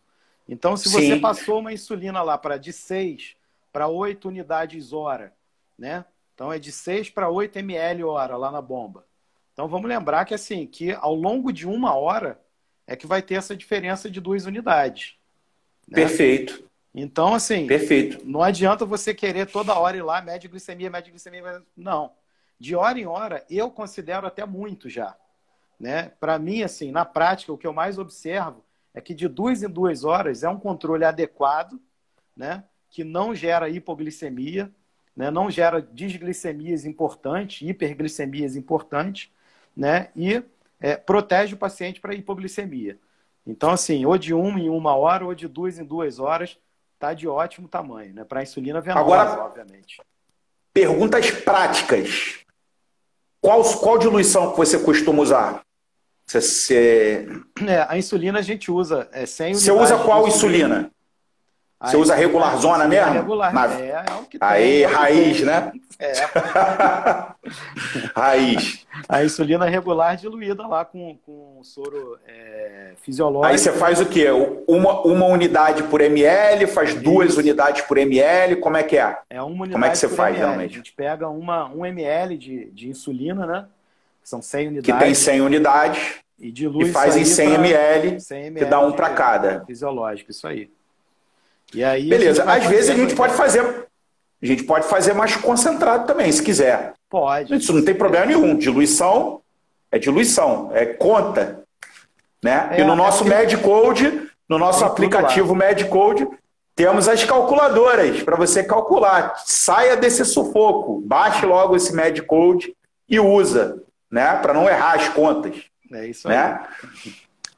Então, 0.49 0.77
se 0.77 0.89
você 0.89 1.15
Sim. 1.15 1.21
passou 1.21 1.61
uma 1.61 1.73
insulina 1.73 2.23
lá 2.23 2.37
para 2.37 2.57
de 2.59 2.73
6 2.73 3.37
para 3.73 3.87
8 3.87 4.29
unidades 4.29 4.93
hora, 4.93 5.33
né? 5.79 6.05
Então 6.35 6.53
é 6.53 6.59
de 6.59 6.73
6 6.73 7.11
para 7.11 7.29
8 7.29 7.59
ml 7.59 8.05
hora 8.05 8.37
lá 8.37 8.51
na 8.51 8.63
bomba. 8.63 9.05
Então 9.59 9.67
vamos 9.67 9.89
lembrar 9.89 10.25
que 10.25 10.35
assim, 10.35 10.69
que 10.69 10.93
ao 10.93 11.17
longo 11.17 11.53
de 11.53 11.67
uma 11.67 11.93
hora 11.93 12.41
é 12.87 12.95
que 12.95 13.09
vai 13.09 13.21
ter 13.21 13.35
essa 13.35 13.57
diferença 13.57 14.09
de 14.09 14.21
duas 14.21 14.47
unidades. 14.47 15.17
Né? 15.89 15.97
Perfeito. 15.97 16.63
Então, 16.95 17.35
assim, 17.35 17.67
Perfeito. 17.67 18.25
não 18.25 18.41
adianta 18.41 18.87
você 18.87 19.13
querer 19.13 19.51
toda 19.51 19.77
hora 19.77 19.97
ir 19.97 20.03
lá, 20.03 20.23
média 20.23 20.49
glicemia, 20.49 20.89
média 20.89 21.11
glicemia. 21.11 21.61
Não. 21.77 22.13
De 22.57 22.77
hora 22.77 23.01
em 23.01 23.07
hora, 23.07 23.45
eu 23.51 23.69
considero 23.69 24.29
até 24.29 24.47
muito 24.47 24.89
já. 24.89 25.17
Né? 25.79 26.13
Para 26.21 26.39
mim, 26.39 26.63
assim, 26.63 26.93
na 26.93 27.05
prática, 27.05 27.53
o 27.53 27.59
que 27.59 27.67
eu 27.67 27.73
mais 27.73 27.99
observo 27.99 28.65
é 28.95 29.01
que 29.01 29.13
de 29.13 29.27
duas 29.27 29.65
em 29.65 29.69
duas 29.69 30.05
horas 30.05 30.45
é 30.45 30.49
um 30.49 30.61
controle 30.61 31.05
adequado, 31.05 31.81
né? 32.37 32.63
que 32.89 33.03
não 33.03 33.35
gera 33.35 33.69
hipoglicemia, 33.69 34.71
né? 35.17 35.33
não 35.33 35.51
gera 35.51 35.83
desglicemias 35.83 36.85
importantes, 36.85 37.69
hiperglicemias 37.69 38.55
importantes, 38.55 39.33
né? 39.79 40.09
E 40.17 40.43
é, 40.81 40.97
protege 40.97 41.55
o 41.55 41.59
paciente 41.59 42.01
para 42.01 42.15
hipoglicemia. 42.15 42.99
Então, 43.47 43.71
assim, 43.71 44.05
ou 44.05 44.19
de 44.19 44.35
uma 44.35 44.59
em 44.59 44.69
uma 44.69 44.97
hora, 44.97 45.25
ou 45.25 45.35
de 45.35 45.47
duas 45.47 45.79
em 45.79 45.85
duas 45.85 46.19
horas, 46.19 46.59
tá 46.99 47.15
de 47.15 47.29
ótimo 47.29 47.69
tamanho, 47.69 48.13
né? 48.13 48.25
Para 48.25 48.43
insulina 48.43 48.81
venosa, 48.81 49.01
Agora, 49.01 49.45
obviamente. 49.45 50.03
Perguntas 50.75 51.31
práticas. 51.31 52.41
Qual, 53.41 53.63
qual 53.79 53.99
diluição 53.99 54.51
que 54.51 54.57
você 54.57 54.79
costuma 54.81 55.23
usar? 55.23 55.63
Você, 56.27 56.43
você... 56.43 57.29
É, 57.67 57.87
a 57.89 57.97
insulina 57.97 58.41
a 58.41 58.43
gente 58.43 58.71
usa 58.71 59.09
é, 59.13 59.25
sem 59.25 59.55
Você 59.55 59.71
usa 59.71 59.97
qual 60.05 60.27
insulina? 60.27 60.91
Você 61.81 61.97
usa 61.97 62.15
regular 62.15 62.57
zona 62.59 62.85
é 62.85 62.89
mesmo? 62.89 63.13
Regular, 63.13 63.55
Na... 63.55 63.67
é, 63.79 64.05
é 64.09 64.15
o 64.21 64.25
que 64.25 64.37
tem. 64.37 64.49
Aí, 64.49 64.83
é 64.83 64.87
raiz, 64.87 65.41
né? 65.43 65.71
É. 65.97 66.13
raiz. 68.17 68.85
A 69.09 69.25
insulina 69.25 69.65
regular 69.67 70.17
diluída 70.17 70.67
lá 70.67 70.85
com, 70.85 71.17
com 71.25 71.61
soro 71.63 72.19
é, 72.27 72.95
fisiológico. 73.01 73.47
Aí 73.47 73.57
você 73.57 73.73
faz 73.73 74.01
o 74.01 74.07
quê? 74.07 74.27
Uma, 74.67 75.03
uma 75.03 75.27
unidade 75.27 75.85
por 75.85 76.01
ml, 76.01 76.67
faz 76.67 76.91
Isso. 76.91 77.01
duas 77.01 77.37
unidades 77.37 77.83
por 77.83 77.97
ml, 77.97 78.57
como 78.57 78.77
é 78.77 78.83
que 78.83 78.99
é? 78.99 79.17
É 79.31 79.41
uma 79.41 79.51
unidade 79.51 79.73
Como 79.73 79.85
é 79.85 79.91
que 79.91 79.99
você 79.99 80.09
faz, 80.09 80.35
ml. 80.35 80.47
realmente? 80.47 80.73
A 80.73 80.77
gente 80.79 80.93
pega 80.93 81.29
uma, 81.29 81.69
um 81.69 81.87
ml 81.87 82.37
de, 82.37 82.65
de 82.73 82.89
insulina, 82.89 83.47
né? 83.47 83.67
São 84.25 84.43
100 84.43 84.69
unidades. 84.69 84.93
Que 84.93 85.05
tem 85.05 85.15
100 85.15 85.41
unidades. 85.43 86.15
E 86.41 86.51
dilui 86.51 86.89
e 86.89 86.93
faz 86.93 87.17
em 87.17 87.25
100 87.25 87.55
ml, 87.55 88.21
100 88.21 88.39
ml, 88.47 88.65
que 88.65 88.71
dá 88.71 88.81
um 88.81 88.93
para 88.93 89.11
cada. 89.11 89.65
Fisiológico, 89.65 90.31
isso 90.31 90.47
aí. 90.47 90.71
E 91.75 91.85
aí, 91.85 92.09
Beleza, 92.09 92.45
às 92.45 92.65
vezes 92.65 92.91
a 92.91 92.95
gente 92.95 93.15
pode 93.15 93.35
fazer. 93.35 93.87
A 94.41 94.47
gente 94.47 94.63
pode 94.63 94.87
fazer 94.87 95.15
mais 95.15 95.37
concentrado 95.37 96.07
também, 96.07 96.31
se 96.31 96.43
quiser. 96.43 96.95
Pode. 97.11 97.55
Isso 97.55 97.73
não 97.73 97.85
tem 97.85 97.95
problema 97.95 98.27
nenhum. 98.27 98.57
Diluição 98.57 99.41
é 99.91 99.99
diluição, 99.99 100.71
é 100.75 100.87
conta. 100.87 101.63
Né? 102.43 102.69
É, 102.73 102.81
e 102.81 102.85
no 102.85 102.95
nosso 102.95 103.25
é 103.25 103.29
MedCode, 103.29 104.31
no 104.49 104.59
nosso 104.59 104.85
aplicativo 104.85 105.55
MedCode, 105.55 106.29
temos 106.77 107.09
as 107.09 107.25
calculadoras 107.25 108.23
para 108.23 108.37
você 108.37 108.63
calcular. 108.63 109.35
Saia 109.45 109.97
desse 109.97 110.25
sufoco, 110.25 111.03
baixe 111.05 111.45
logo 111.45 111.75
esse 111.75 111.93
MedCode 111.95 112.75
e 113.09 113.19
usa, 113.19 113.83
né? 114.11 114.37
Para 114.37 114.55
não 114.55 114.69
errar 114.69 114.95
as 114.95 115.09
contas. 115.09 115.57
É 115.91 116.07
isso 116.07 116.29
aí. 116.29 116.37
Né? 116.37 116.61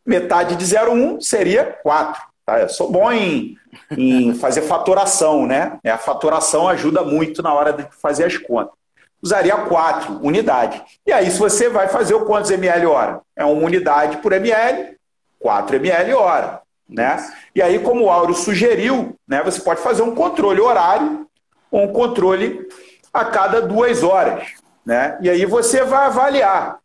metade 0.08 0.56
de 0.56 0.64
0,1 0.64 1.20
seria 1.20 1.78
4. 1.82 2.22
Tá? 2.46 2.60
Eu 2.60 2.68
sou 2.70 2.90
bom 2.90 3.12
em, 3.12 3.56
em 3.90 4.34
fazer 4.34 4.62
fatoração, 4.62 5.46
né? 5.46 5.78
A 5.84 5.98
fatoração 5.98 6.66
ajuda 6.66 7.02
muito 7.02 7.42
na 7.42 7.52
hora 7.52 7.74
de 7.74 7.86
fazer 8.00 8.24
as 8.24 8.38
contas. 8.38 8.72
Usaria 9.20 9.54
4 9.54 10.20
unidades. 10.22 10.80
E 11.06 11.12
aí, 11.12 11.30
se 11.30 11.38
você 11.38 11.68
vai 11.68 11.88
fazer 11.88 12.14
o 12.14 12.24
quantos 12.24 12.50
ml 12.50 12.86
hora? 12.86 13.20
É 13.36 13.44
uma 13.44 13.62
unidade 13.62 14.16
por 14.18 14.32
ml, 14.32 14.96
4 15.38 15.76
ml 15.76 16.14
hora. 16.14 16.62
Né? 16.88 17.18
E 17.54 17.60
aí, 17.60 17.78
como 17.80 18.04
o 18.04 18.10
Áureo 18.10 18.34
sugeriu, 18.34 19.14
né, 19.28 19.42
você 19.44 19.60
pode 19.60 19.82
fazer 19.82 20.00
um 20.00 20.14
controle 20.14 20.60
horário 20.60 21.26
ou 21.70 21.82
um 21.82 21.92
controle 21.92 22.66
a 23.12 23.26
cada 23.26 23.60
duas 23.60 24.02
horas. 24.02 24.52
Né? 24.86 25.18
E 25.20 25.28
aí 25.28 25.44
você 25.44 25.84
vai 25.84 26.06
avaliar. 26.06 26.78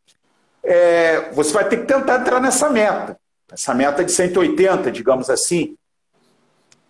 É, 0.64 1.32
você 1.32 1.53
vai 1.53 1.68
ter 1.68 1.78
que 1.78 1.86
tentar 1.86 2.22
entrar 2.22 2.39
nessa 2.39 2.70
meta. 2.70 3.18
Essa 3.51 3.74
meta 3.74 4.03
de 4.03 4.11
180, 4.11 4.91
digamos 4.91 5.30
assim. 5.30 5.76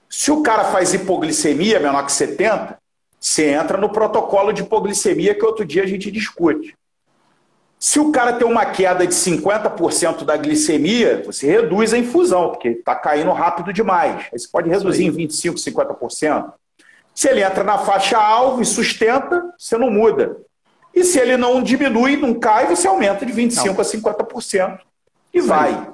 Se 0.10 0.32
o 0.32 0.44
cara 0.44 0.66
faz 0.66 0.94
hipoglicemia 0.94 1.80
menor 1.80 2.06
que 2.06 2.12
70, 2.12 2.78
você 3.20 3.50
entra 3.50 3.78
no 3.78 3.90
protocolo 3.90 4.54
de 4.54 4.62
hipoglicemia 4.62 5.34
que 5.34 5.46
outro 5.46 5.66
dia 5.66 5.84
a 5.84 5.88
gente 5.88 6.12
discute. 6.12 6.76
Se 7.80 8.00
o 8.00 8.12
cara 8.12 8.34
tem 8.34 8.48
uma 8.48 8.66
queda 8.66 9.06
de 9.06 9.14
50% 9.14 10.24
da 10.24 10.38
glicemia, 10.38 11.22
você 11.26 11.48
reduz 11.48 11.94
a 11.94 11.98
infusão, 11.98 12.50
porque 12.50 12.70
está 12.70 12.96
caindo 12.96 13.32
rápido 13.34 13.74
demais. 13.74 14.28
Aí 14.32 14.40
você 14.40 14.48
pode 14.48 14.70
reduzir 14.70 15.04
em 15.06 15.12
25%, 15.12 15.56
50%. 15.56 16.54
Se 17.14 17.28
ele 17.28 17.44
entra 17.44 17.64
na 17.64 17.78
faixa 17.78 18.18
alvo 18.18 18.62
e 18.62 18.66
sustenta, 18.66 19.54
você 19.58 19.78
não 19.78 19.90
muda. 19.90 20.38
E 20.94 21.04
se 21.04 21.20
ele 21.20 21.38
não 21.38 21.62
diminui, 21.62 22.16
não 22.16 22.34
cai, 22.34 22.68
você 22.68 22.88
aumenta 22.88 23.26
de 23.26 23.34
25% 23.34 23.66
não. 23.66 23.82
a 23.82 23.84
50%. 23.84 24.80
E 25.34 25.42
Sim. 25.42 25.48
vai. 25.48 25.92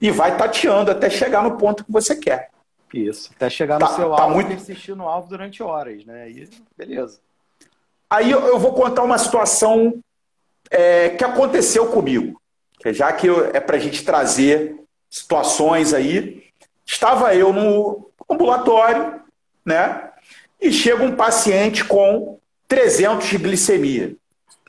E 0.00 0.10
vai 0.10 0.36
tateando 0.36 0.90
até 0.90 1.10
chegar 1.10 1.42
no 1.42 1.56
ponto 1.56 1.84
que 1.84 1.92
você 1.92 2.16
quer. 2.16 2.50
Isso, 2.92 3.30
até 3.34 3.50
chegar 3.50 3.74
no 3.74 3.86
tá, 3.86 3.94
seu 3.94 4.10
tá 4.14 4.22
alvo 4.22 4.34
muito... 4.36 4.52
e 4.52 4.54
persistir 4.54 4.94
no 4.94 5.08
alvo 5.08 5.28
durante 5.28 5.62
horas, 5.62 6.04
né? 6.04 6.30
E 6.30 6.48
beleza. 6.76 7.18
Aí 8.08 8.30
eu 8.30 8.58
vou 8.58 8.72
contar 8.72 9.02
uma 9.02 9.18
situação 9.18 9.98
é, 10.70 11.10
que 11.10 11.24
aconteceu 11.24 11.88
comigo, 11.88 12.40
já 12.86 13.12
que 13.12 13.28
é 13.52 13.58
para 13.58 13.76
a 13.76 13.80
gente 13.80 14.04
trazer 14.04 14.76
situações 15.10 15.92
aí. 15.92 16.44
Estava 16.86 17.34
eu 17.34 17.52
no 17.52 18.10
ambulatório, 18.30 19.20
né? 19.64 20.10
E 20.60 20.70
chega 20.70 21.02
um 21.02 21.16
paciente 21.16 21.84
com 21.84 22.38
300 22.68 23.26
de 23.28 23.38
glicemia. 23.38 24.16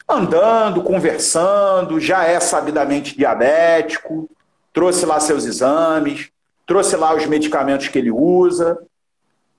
Andando, 0.08 0.84
conversando, 0.84 2.00
já 2.00 2.26
é 2.26 2.40
sabidamente 2.40 3.18
diabético, 3.18 4.30
trouxe 4.72 5.06
lá 5.06 5.20
seus 5.20 5.46
exames, 5.46 6.30
trouxe 6.68 6.96
lá 6.96 7.16
os 7.16 7.26
medicamentos 7.26 7.88
que 7.88 7.98
ele 7.98 8.12
usa, 8.12 8.78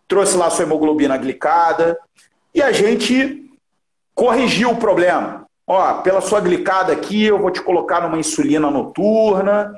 trouxe 0.07 0.37
lá 0.37 0.51
sua 0.51 0.65
hemoglobina 0.65 1.17
glicada, 1.17 1.99
e 2.55 2.63
a 2.63 2.71
gente 2.71 3.51
corrigiu 4.15 4.71
o 4.71 4.77
problema. 4.77 5.47
Ó, 5.67 5.95
pela 6.03 6.21
sua 6.21 6.41
glicada 6.41 6.93
aqui, 6.93 7.25
eu 7.25 7.39
vou 7.39 7.51
te 7.51 7.61
colocar 7.61 8.01
numa 8.01 8.19
insulina 8.19 8.71
noturna, 8.71 9.75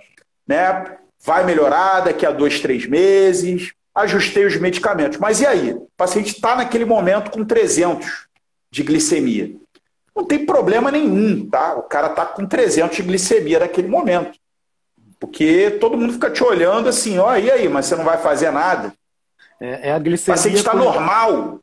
né? 0.46 0.98
Vai 1.24 1.44
melhorar 1.44 2.00
daqui 2.00 2.26
a 2.26 2.30
dois, 2.30 2.61
três 2.61 2.86
meses. 2.86 3.72
Ajustei 3.94 4.44
os 4.44 4.56
medicamentos. 4.56 5.18
Mas 5.18 5.40
e 5.40 5.46
aí? 5.46 5.72
O 5.72 5.88
paciente 5.96 6.34
está 6.34 6.54
naquele 6.54 6.84
momento 6.84 7.30
com 7.30 7.44
300 7.44 8.28
de 8.70 8.82
glicemia. 8.82 9.54
Não 10.14 10.24
tem 10.24 10.44
problema 10.44 10.90
nenhum, 10.90 11.48
tá? 11.48 11.74
O 11.76 11.82
cara 11.82 12.08
está 12.08 12.26
com 12.26 12.44
300 12.44 12.96
de 12.96 13.02
glicemia 13.02 13.60
naquele 13.60 13.88
momento. 13.88 14.38
Porque 15.18 15.78
todo 15.80 15.96
mundo 15.96 16.12
fica 16.12 16.30
te 16.30 16.42
olhando 16.42 16.88
assim, 16.88 17.18
ó, 17.18 17.36
e 17.36 17.50
aí, 17.50 17.68
mas 17.68 17.86
você 17.86 17.96
não 17.96 18.04
vai 18.04 18.18
fazer 18.18 18.50
nada. 18.50 18.92
É, 19.60 19.88
é 19.88 19.92
a 19.92 19.98
glicemia. 19.98 20.34
O 20.34 20.36
paciente 20.36 20.58
está 20.58 20.74
normal. 20.74 21.60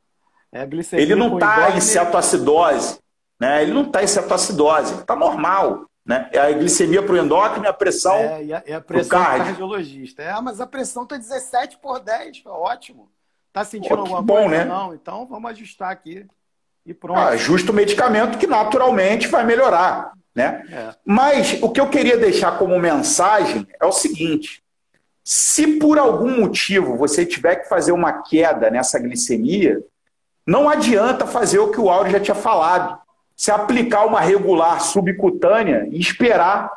É 0.51 0.61
a 0.61 0.65
glicemia 0.65 1.03
ele 1.03 1.15
não 1.15 1.35
está 1.35 1.75
em 1.75 1.81
cetoacidose. 1.81 2.99
Né? 3.39 3.63
Ele 3.63 3.73
não 3.73 3.83
está 3.83 4.03
em 4.03 4.07
cetoacidose, 4.07 4.93
ele 4.93 5.01
está 5.01 5.15
normal. 5.15 5.85
Né? 6.05 6.29
É 6.31 6.39
a 6.39 6.51
glicemia 6.51 7.01
para 7.01 7.13
o 7.13 7.17
endócrino 7.17 7.65
e 7.65 7.67
a 7.67 7.73
pressão 7.73 8.15
é, 8.15 8.43
e 8.43 8.53
a, 8.53 8.63
e 8.65 8.73
a 8.73 8.79
pressão 8.79 9.19
do 9.19 9.25
cardiologista. 9.25 10.21
É, 10.21 10.39
mas 10.39 10.61
a 10.61 10.67
pressão 10.67 11.03
está 11.03 11.17
17 11.17 11.77
por 11.79 11.99
10, 11.99 12.43
ótimo. 12.45 13.09
Está 13.47 13.65
sentindo 13.65 13.95
Pô, 13.95 14.01
alguma 14.01 14.21
bom, 14.21 14.43
coisa? 14.43 14.49
Né? 14.49 14.65
Não, 14.65 14.93
então 14.93 15.25
vamos 15.25 15.51
ajustar 15.51 15.91
aqui 15.91 16.25
e 16.85 16.93
pronto. 16.93 17.19
Ah, 17.19 17.29
ajusta 17.29 17.71
o 17.71 17.75
medicamento 17.75 18.37
que 18.37 18.45
naturalmente 18.45 19.27
vai 19.27 19.43
melhorar. 19.43 20.13
Né? 20.35 20.63
É. 20.69 20.95
Mas 21.05 21.57
o 21.61 21.69
que 21.69 21.79
eu 21.79 21.89
queria 21.89 22.17
deixar 22.17 22.57
como 22.59 22.77
mensagem 22.77 23.65
é 23.81 23.85
o 23.85 23.91
seguinte: 23.91 24.61
se 25.23 25.79
por 25.79 25.97
algum 25.97 26.41
motivo 26.41 26.97
você 26.97 27.25
tiver 27.25 27.55
que 27.55 27.69
fazer 27.69 27.91
uma 27.91 28.21
queda 28.21 28.69
nessa 28.69 28.99
glicemia, 28.99 29.81
não 30.45 30.69
adianta 30.69 31.25
fazer 31.25 31.59
o 31.59 31.71
que 31.71 31.79
o 31.79 31.89
Áureo 31.89 32.11
já 32.11 32.19
tinha 32.19 32.35
falado. 32.35 32.99
Se 33.35 33.51
aplicar 33.51 34.05
uma 34.05 34.21
regular 34.21 34.81
subcutânea 34.81 35.87
e 35.89 35.99
esperar. 35.99 36.71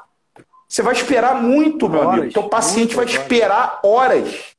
Você 0.68 0.82
vai 0.82 0.92
esperar 0.92 1.40
muito, 1.40 1.88
meu 1.88 2.00
horas, 2.00 2.12
amigo. 2.12 2.26
Então 2.26 2.44
o 2.44 2.48
paciente 2.48 2.94
vai 2.94 3.06
esperar 3.06 3.80
horas. 3.82 4.56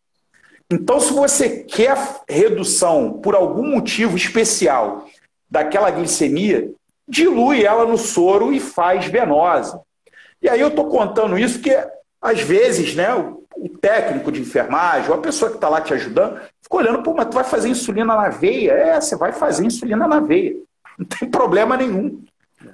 Então, 0.71 0.99
se 0.99 1.11
você 1.11 1.63
quer 1.63 1.97
redução 2.27 3.13
por 3.13 3.35
algum 3.35 3.67
motivo 3.67 4.15
especial 4.15 5.07
daquela 5.49 5.89
glicemia, 5.89 6.69
dilui 7.07 7.63
ela 7.63 7.85
no 7.85 7.97
soro 7.97 8.53
e 8.53 8.59
faz 8.59 9.05
venosa. 9.05 9.81
E 10.41 10.47
aí 10.47 10.61
eu 10.61 10.69
estou 10.69 10.87
contando 10.87 11.37
isso 11.37 11.55
porque, 11.55 11.75
às 12.21 12.41
vezes, 12.41 12.95
né, 12.95 13.13
o, 13.15 13.43
o 13.57 13.69
técnico 13.69 14.31
de 14.31 14.41
enfermagem, 14.41 15.09
ou 15.09 15.15
a 15.15 15.21
pessoa 15.21 15.49
que 15.49 15.57
está 15.57 15.67
lá 15.67 15.81
te 15.81 15.93
ajudando, 15.93 16.39
fica 16.61 16.77
olhando, 16.77 17.03
pô, 17.03 17.13
mas 17.13 17.27
tu 17.27 17.33
vai 17.33 17.43
fazer 17.43 17.69
insulina 17.69 18.15
na 18.15 18.29
veia? 18.29 18.71
É, 18.71 19.01
você 19.01 19.15
vai 19.15 19.33
fazer 19.33 19.65
insulina 19.65 20.07
na 20.07 20.19
veia. 20.19 20.55
Não 20.97 21.05
tem 21.05 21.27
problema 21.31 21.75
nenhum. 21.75 22.23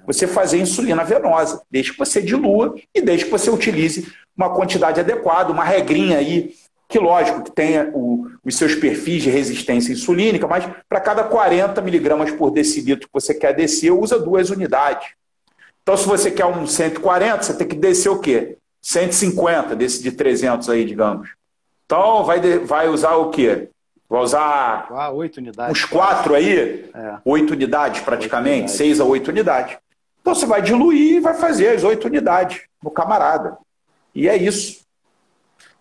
Você 0.06 0.28
fazer 0.28 0.60
insulina 0.60 1.04
venosa, 1.04 1.62
desde 1.70 1.94
que 1.94 2.00
você 2.00 2.22
dilua 2.22 2.76
e 2.94 3.02
desde 3.02 3.26
que 3.26 3.32
você 3.32 3.50
utilize 3.50 4.12
uma 4.36 4.54
quantidade 4.54 5.00
adequada, 5.00 5.54
uma 5.54 5.64
regrinha 5.64 6.18
aí 6.18 6.54
que 6.96 7.00
lógico 7.00 7.44
que 7.44 7.52
tenha 7.52 7.92
o, 7.94 8.26
os 8.42 8.56
seus 8.56 8.74
perfis 8.74 9.24
de 9.24 9.30
resistência 9.30 9.92
insulínica, 9.92 10.48
mas 10.48 10.66
para 10.88 11.02
cada 11.02 11.26
40 11.26 11.82
miligramas 11.82 12.32
por 12.32 12.52
decilitro 12.52 13.08
que 13.08 13.14
você 13.14 13.34
quer 13.34 13.54
descer, 13.54 13.92
usa 13.92 14.18
duas 14.18 14.50
unidades. 14.50 15.10
Então, 15.84 15.98
se 15.98 16.08
você 16.08 16.32
quer 16.32 16.46
um 16.46 16.66
140, 16.66 17.44
você 17.44 17.54
tem 17.54 17.68
que 17.68 17.76
descer 17.76 18.08
o 18.08 18.20
quê? 18.20 18.56
150 18.82 19.76
desse 19.76 20.02
de 20.02 20.10
300 20.14 20.70
aí, 20.70 20.86
digamos. 20.86 21.32
Então, 21.86 22.24
vai, 22.24 22.40
vai 22.60 22.88
usar 22.88 23.16
o 23.16 23.30
quê? 23.30 23.68
Vai 24.10 24.22
usar 24.22 24.88
ah, 24.90 25.12
8 25.12 25.38
unidades. 25.38 25.84
uns 25.84 25.84
4 25.90 26.34
aí? 26.34 26.90
É. 26.96 27.18
8 27.26 27.52
unidades 27.52 28.02
praticamente, 28.04 28.72
6 28.72 29.02
a 29.02 29.04
8 29.04 29.28
unidades. 29.28 29.78
Então, 30.22 30.34
você 30.34 30.46
vai 30.46 30.62
diluir 30.62 31.18
e 31.18 31.20
vai 31.20 31.34
fazer 31.34 31.76
as 31.76 31.84
8 31.84 32.06
unidades 32.08 32.62
no 32.82 32.90
camarada. 32.90 33.58
E 34.16 34.30
é 34.30 34.38
isso. 34.38 34.85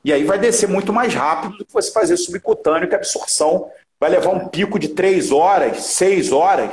E 0.04 0.12
aí 0.12 0.22
vai 0.22 0.38
descer 0.38 0.68
muito 0.68 0.92
mais 0.92 1.14
rápido 1.14 1.56
do 1.56 1.64
que 1.64 1.72
você 1.72 1.90
fazer 1.90 2.16
subcutâneo, 2.16 2.88
que 2.88 2.94
a 2.94 2.98
absorção 2.98 3.70
vai 3.98 4.10
levar 4.10 4.30
um 4.30 4.48
pico 4.48 4.78
de 4.78 4.88
três 4.88 5.32
horas, 5.32 5.84
seis 5.84 6.30
horas. 6.30 6.70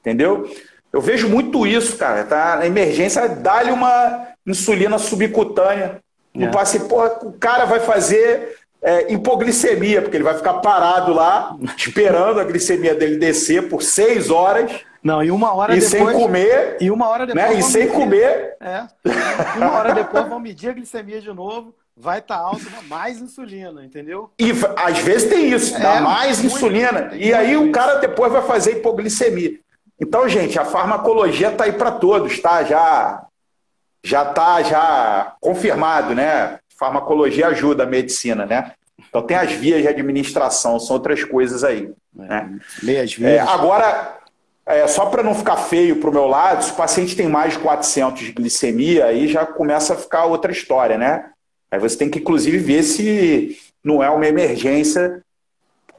Entendeu? 0.00 0.48
Eu 0.92 1.00
vejo 1.00 1.28
muito 1.28 1.66
isso, 1.66 1.96
cara. 1.96 2.24
Tá? 2.24 2.56
Na 2.56 2.66
emergência, 2.66 3.28
dá-lhe 3.28 3.72
uma 3.72 4.28
insulina 4.46 4.96
subcutânea 4.98 6.00
no 6.32 6.46
é. 6.46 6.50
paciente. 6.50 6.86
Porra, 6.86 7.18
o 7.22 7.32
cara 7.32 7.64
vai 7.64 7.80
fazer 7.80 8.56
é, 8.80 9.12
hipoglicemia, 9.12 10.00
porque 10.00 10.16
ele 10.16 10.24
vai 10.24 10.36
ficar 10.36 10.54
parado 10.54 11.12
lá, 11.12 11.56
esperando 11.76 12.38
a 12.38 12.44
glicemia 12.44 12.94
dele 12.94 13.16
descer 13.16 13.68
por 13.68 13.82
seis 13.82 14.30
horas. 14.30 14.70
Não, 15.02 15.22
e 15.22 15.30
uma 15.30 15.52
hora 15.52 15.76
e 15.76 15.80
depois. 15.80 15.90
sem 15.90 16.20
comer. 16.20 16.76
E 16.80 16.90
uma 16.90 17.08
hora 17.08 17.26
depois. 17.26 17.50
Né? 17.50 17.58
E 17.58 17.62
sem 17.62 17.86
medir, 17.86 17.94
comer. 17.94 18.56
É. 18.60 18.84
Uma 19.56 19.72
hora 19.72 19.94
depois 19.94 20.28
vão 20.28 20.38
medir 20.38 20.70
a 20.70 20.72
glicemia 20.72 21.20
de 21.20 21.32
novo, 21.32 21.74
vai 21.96 22.18
estar 22.18 22.36
tá 22.36 22.42
alta, 22.42 22.64
mais 22.86 23.20
insulina, 23.20 23.84
entendeu? 23.84 24.30
E 24.38 24.52
às 24.76 24.98
vezes 24.98 25.28
tem 25.28 25.50
isso, 25.52 25.74
é, 25.76 25.80
dá 25.80 26.00
mais 26.00 26.44
insulina. 26.44 27.10
E 27.14 27.32
aí 27.32 27.56
o 27.56 27.72
cara 27.72 27.94
depois 27.96 28.30
vai 28.30 28.42
fazer 28.42 28.78
hipoglicemia. 28.78 29.58
Então, 29.98 30.28
gente, 30.28 30.58
a 30.58 30.64
farmacologia 30.64 31.48
está 31.48 31.64
aí 31.64 31.72
para 31.72 31.92
todos, 31.92 32.38
tá? 32.40 32.62
Já 32.62 33.22
já 34.04 34.22
está 34.22 34.62
já 34.62 35.34
confirmado, 35.40 36.14
né? 36.14 36.60
Farmacologia 36.78 37.48
ajuda 37.48 37.84
a 37.84 37.86
medicina, 37.86 38.44
né? 38.44 38.72
Então 39.08 39.22
tem 39.22 39.36
as 39.36 39.50
vias 39.52 39.82
de 39.82 39.88
administração, 39.88 40.78
são 40.78 40.94
outras 40.94 41.24
coisas 41.24 41.64
aí. 41.64 41.90
É, 42.18 42.22
né? 42.22 42.58
Meias 42.82 43.14
vias. 43.14 43.32
É, 43.32 43.40
agora, 43.40 44.18
é, 44.66 44.86
só 44.86 45.06
para 45.06 45.22
não 45.22 45.34
ficar 45.34 45.56
feio 45.56 45.96
para 45.96 46.10
o 46.10 46.12
meu 46.12 46.26
lado, 46.26 46.62
se 46.62 46.72
o 46.72 46.76
paciente 46.76 47.16
tem 47.16 47.26
mais 47.26 47.54
de 47.54 47.60
400 47.60 48.22
de 48.22 48.32
glicemia, 48.32 49.06
aí 49.06 49.26
já 49.26 49.46
começa 49.46 49.94
a 49.94 49.96
ficar 49.96 50.26
outra 50.26 50.52
história, 50.52 50.98
né? 50.98 51.30
Aí 51.70 51.78
você 51.78 51.96
tem 51.96 52.08
que, 52.08 52.18
inclusive, 52.18 52.58
ver 52.58 52.82
se 52.82 53.58
não 53.84 54.02
é 54.02 54.10
uma 54.10 54.26
emergência, 54.26 55.22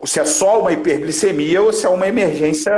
se 0.03 0.19
é 0.19 0.25
só 0.25 0.61
uma 0.61 0.71
hiperglicemia 0.71 1.61
ou 1.61 1.73
se 1.73 1.85
é 1.85 1.89
uma 1.89 2.07
emergência 2.07 2.73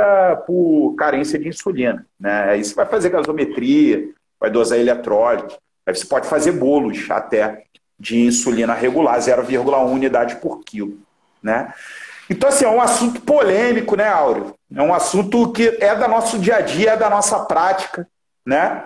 por 0.46 0.94
carência 0.96 1.38
de 1.38 1.48
insulina. 1.48 2.06
Né? 2.18 2.50
Aí 2.50 2.64
você 2.64 2.74
vai 2.74 2.86
fazer 2.86 3.10
gasometria, 3.10 4.08
vai 4.38 4.50
dosar 4.50 4.78
eletrólito, 4.78 5.56
aí 5.86 5.94
você 5.94 6.06
pode 6.06 6.28
fazer 6.28 6.52
bolos 6.52 7.10
até 7.10 7.64
de 7.98 8.20
insulina 8.20 8.72
regular, 8.72 9.18
0,1 9.18 9.92
unidade 9.92 10.36
por 10.36 10.60
quilo. 10.64 10.98
Né? 11.42 11.72
Então, 12.28 12.48
assim, 12.48 12.64
é 12.64 12.68
um 12.68 12.80
assunto 12.80 13.20
polêmico, 13.20 13.96
né, 13.96 14.08
Áureo? 14.08 14.54
É 14.74 14.80
um 14.80 14.94
assunto 14.94 15.50
que 15.52 15.76
é 15.80 15.94
da 15.96 16.06
nosso 16.06 16.38
dia 16.38 16.56
a 16.56 16.60
dia, 16.60 16.92
é 16.92 16.96
da 16.96 17.10
nossa 17.10 17.40
prática, 17.40 18.06
né? 18.46 18.84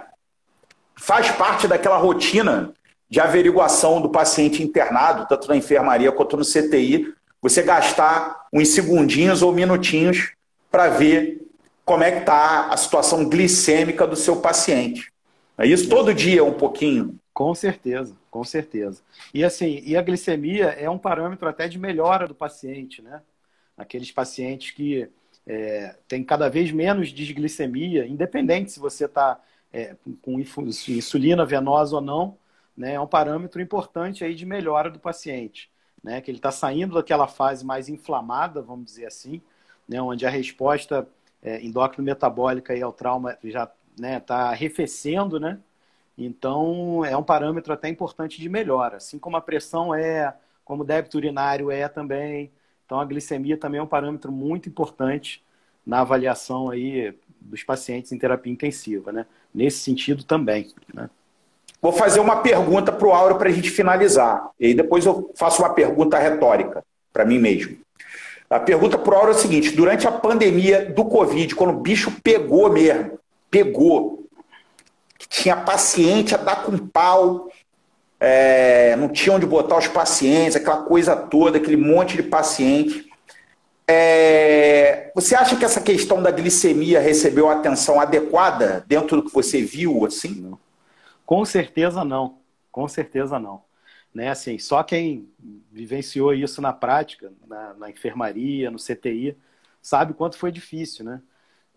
Faz 0.97 1.31
parte 1.33 1.69
daquela 1.69 1.99
rotina 1.99 2.73
de 3.09 3.21
averiguação 3.21 4.01
do 4.01 4.11
paciente 4.11 4.63
internado, 4.63 5.27
tanto 5.29 5.49
na 5.49 5.57
enfermaria 5.57 6.11
quanto 6.11 6.37
no 6.37 6.45
CTI, 6.45 7.13
você 7.41 7.63
gastar 7.63 8.47
uns 8.53 8.69
segundinhos 8.69 9.43
ou 9.43 9.53
minutinhos 9.53 10.33
para 10.71 10.89
ver 10.89 11.47
como 11.85 12.03
é 12.03 12.11
que 12.11 12.21
está 12.21 12.69
a 12.69 12.77
situação 12.77 13.29
glicêmica 13.29 14.07
do 14.07 14.17
seu 14.17 14.41
paciente. 14.41 15.13
É 15.59 15.67
isso 15.67 15.89
todo 15.89 16.15
dia 16.15 16.43
um 16.43 16.55
pouquinho. 16.55 17.19
Com 17.33 17.55
certeza, 17.55 18.17
com 18.31 18.43
certeza. 18.45 19.03
E 19.33 19.45
assim, 19.45 19.83
e 19.85 19.97
a 19.97 20.03
glicemia 20.03 20.67
é 20.67 20.89
um 20.89 20.99
parâmetro 20.99 21.49
até 21.49 21.69
de 21.69 21.79
melhora 21.79 22.27
do 22.27 22.35
paciente, 22.35 23.03
né? 23.03 23.21
Aqueles 23.77 24.11
pacientes 24.11 24.71
que 24.71 25.09
é, 25.47 25.97
têm 26.09 26.25
cada 26.25 26.49
vez 26.49 26.71
menos 26.73 27.13
desglicemia, 27.13 28.07
independente 28.07 28.73
se 28.73 28.81
você 28.81 29.05
está 29.05 29.39
é, 29.73 29.97
com 30.23 30.41
insulina 30.41 31.45
venosa 31.45 31.97
ou 31.97 32.01
não, 32.01 32.37
né, 32.77 32.95
é 32.95 33.01
um 33.01 33.07
parâmetro 33.07 33.61
importante 33.61 34.25
aí 34.25 34.35
de 34.35 34.45
melhora 34.47 34.91
do 34.91 34.99
paciente, 34.99 35.71
né, 36.03 36.21
que 36.21 36.31
ele 36.31 36.39
está 36.39 36.51
saindo 36.51 36.95
daquela 36.95 37.27
fase 37.27 37.65
mais 37.65 37.89
inflamada, 37.89 38.61
vamos 38.63 38.87
dizer 38.87 39.07
assim, 39.07 39.41
né, 39.89 40.01
onde 40.01 40.27
a 40.27 40.31
resposta 40.31 41.09
é, 41.43 41.65
endócrino-metabólica 41.65 42.75
ao 42.85 42.93
trauma 42.93 43.39
já 43.45 43.65
está 43.65 44.39
né, 44.39 44.51
arrefecendo, 44.51 45.39
né? 45.39 45.61
Então, 46.17 47.05
é 47.05 47.17
um 47.17 47.23
parâmetro 47.23 47.73
até 47.73 47.89
importante 47.89 48.41
de 48.41 48.49
melhora, 48.49 48.97
assim 48.99 49.19
como 49.19 49.37
a 49.37 49.41
pressão 49.41 49.95
é, 49.95 50.35
como 50.65 50.83
o 50.83 50.87
débito 50.87 51.17
urinário 51.17 51.71
é 51.71 51.89
também. 51.89 52.53
Então, 52.87 53.01
a 53.01 53.05
glicemia 53.05 53.57
também 53.57 53.81
é 53.81 53.83
um 53.83 53.87
parâmetro 53.87 54.31
muito 54.33 54.69
importante 54.69 55.45
na 55.85 56.01
avaliação 56.01 56.71
aí 56.71 57.17
dos 57.41 57.63
pacientes 57.65 58.13
em 58.13 58.19
terapia 58.19 58.53
intensiva, 58.53 59.13
né? 59.13 59.27
Nesse 59.53 59.79
sentido 59.79 60.25
também, 60.25 60.73
né? 60.93 61.11
Vou 61.85 61.93
fazer 61.93 62.19
uma 62.19 62.37
pergunta 62.37 62.91
para 62.91 63.07
o 63.07 63.13
Auro 63.13 63.35
para 63.35 63.51
a 63.51 63.53
gente 63.53 63.69
finalizar. 63.69 64.49
E 64.59 64.73
depois 64.73 65.05
eu 65.05 65.31
faço 65.37 65.61
uma 65.61 65.69
pergunta 65.69 66.19
retórica 66.19 66.83
para 67.13 67.27
mim 67.27 67.39
mesmo. 67.39 67.77
A 68.49 68.59
pergunta 68.59 68.97
para 68.97 69.15
o 69.15 69.19
Auro 69.19 69.33
é 69.33 69.35
a 69.35 69.39
seguinte: 69.39 69.73
durante 69.73 70.09
a 70.09 70.11
pandemia 70.11 70.87
do 70.87 71.05
Covid, 71.05 71.55
quando 71.55 71.75
o 71.75 71.81
bicho 71.81 72.11
pegou 72.23 72.73
mesmo, 72.73 73.19
pegou, 73.51 74.25
tinha 75.29 75.59
paciente 75.59 76.35
a 76.35 76.39
dar 76.39 76.65
com 76.65 76.79
pau, 76.79 77.51
é, 78.19 78.97
não 78.97 79.11
tinha 79.11 79.37
onde 79.37 79.45
botar 79.45 79.77
os 79.77 79.87
pacientes, 79.87 80.57
aquela 80.57 80.85
coisa 80.85 81.15
toda, 81.15 81.59
aquele 81.59 81.77
monte 81.77 82.17
de 82.17 82.23
paciente. 82.23 83.05
É, 83.87 85.11
você 85.15 85.35
acha 85.35 85.55
que 85.55 85.67
essa 85.67 85.83
questão 85.83 86.23
da 86.23 86.31
glicemia 86.31 86.99
recebeu 86.99 87.51
atenção 87.51 88.01
adequada 88.01 88.83
dentro 88.89 89.19
do 89.19 89.25
que 89.29 89.35
você 89.35 89.61
viu, 89.61 90.07
assim? 90.07 90.51
Com 91.27 91.45
certeza 91.45 92.05
não. 92.05 92.39
Com 92.71 92.89
certeza 92.89 93.39
não. 93.39 93.63
Né? 94.13 94.29
Assim, 94.29 94.59
só 94.59 94.83
quem 94.83 95.29
vivenciou 95.73 96.33
isso 96.33 96.61
na 96.63 96.73
prática, 96.73 97.33
na, 97.47 97.75
na 97.75 97.91
enfermaria, 97.91 98.71
no 98.71 98.79
CTI, 98.79 99.37
sabe 99.83 100.15
quanto 100.15 100.39
foi 100.39 100.53
difícil, 100.53 101.05
né? 101.05 101.21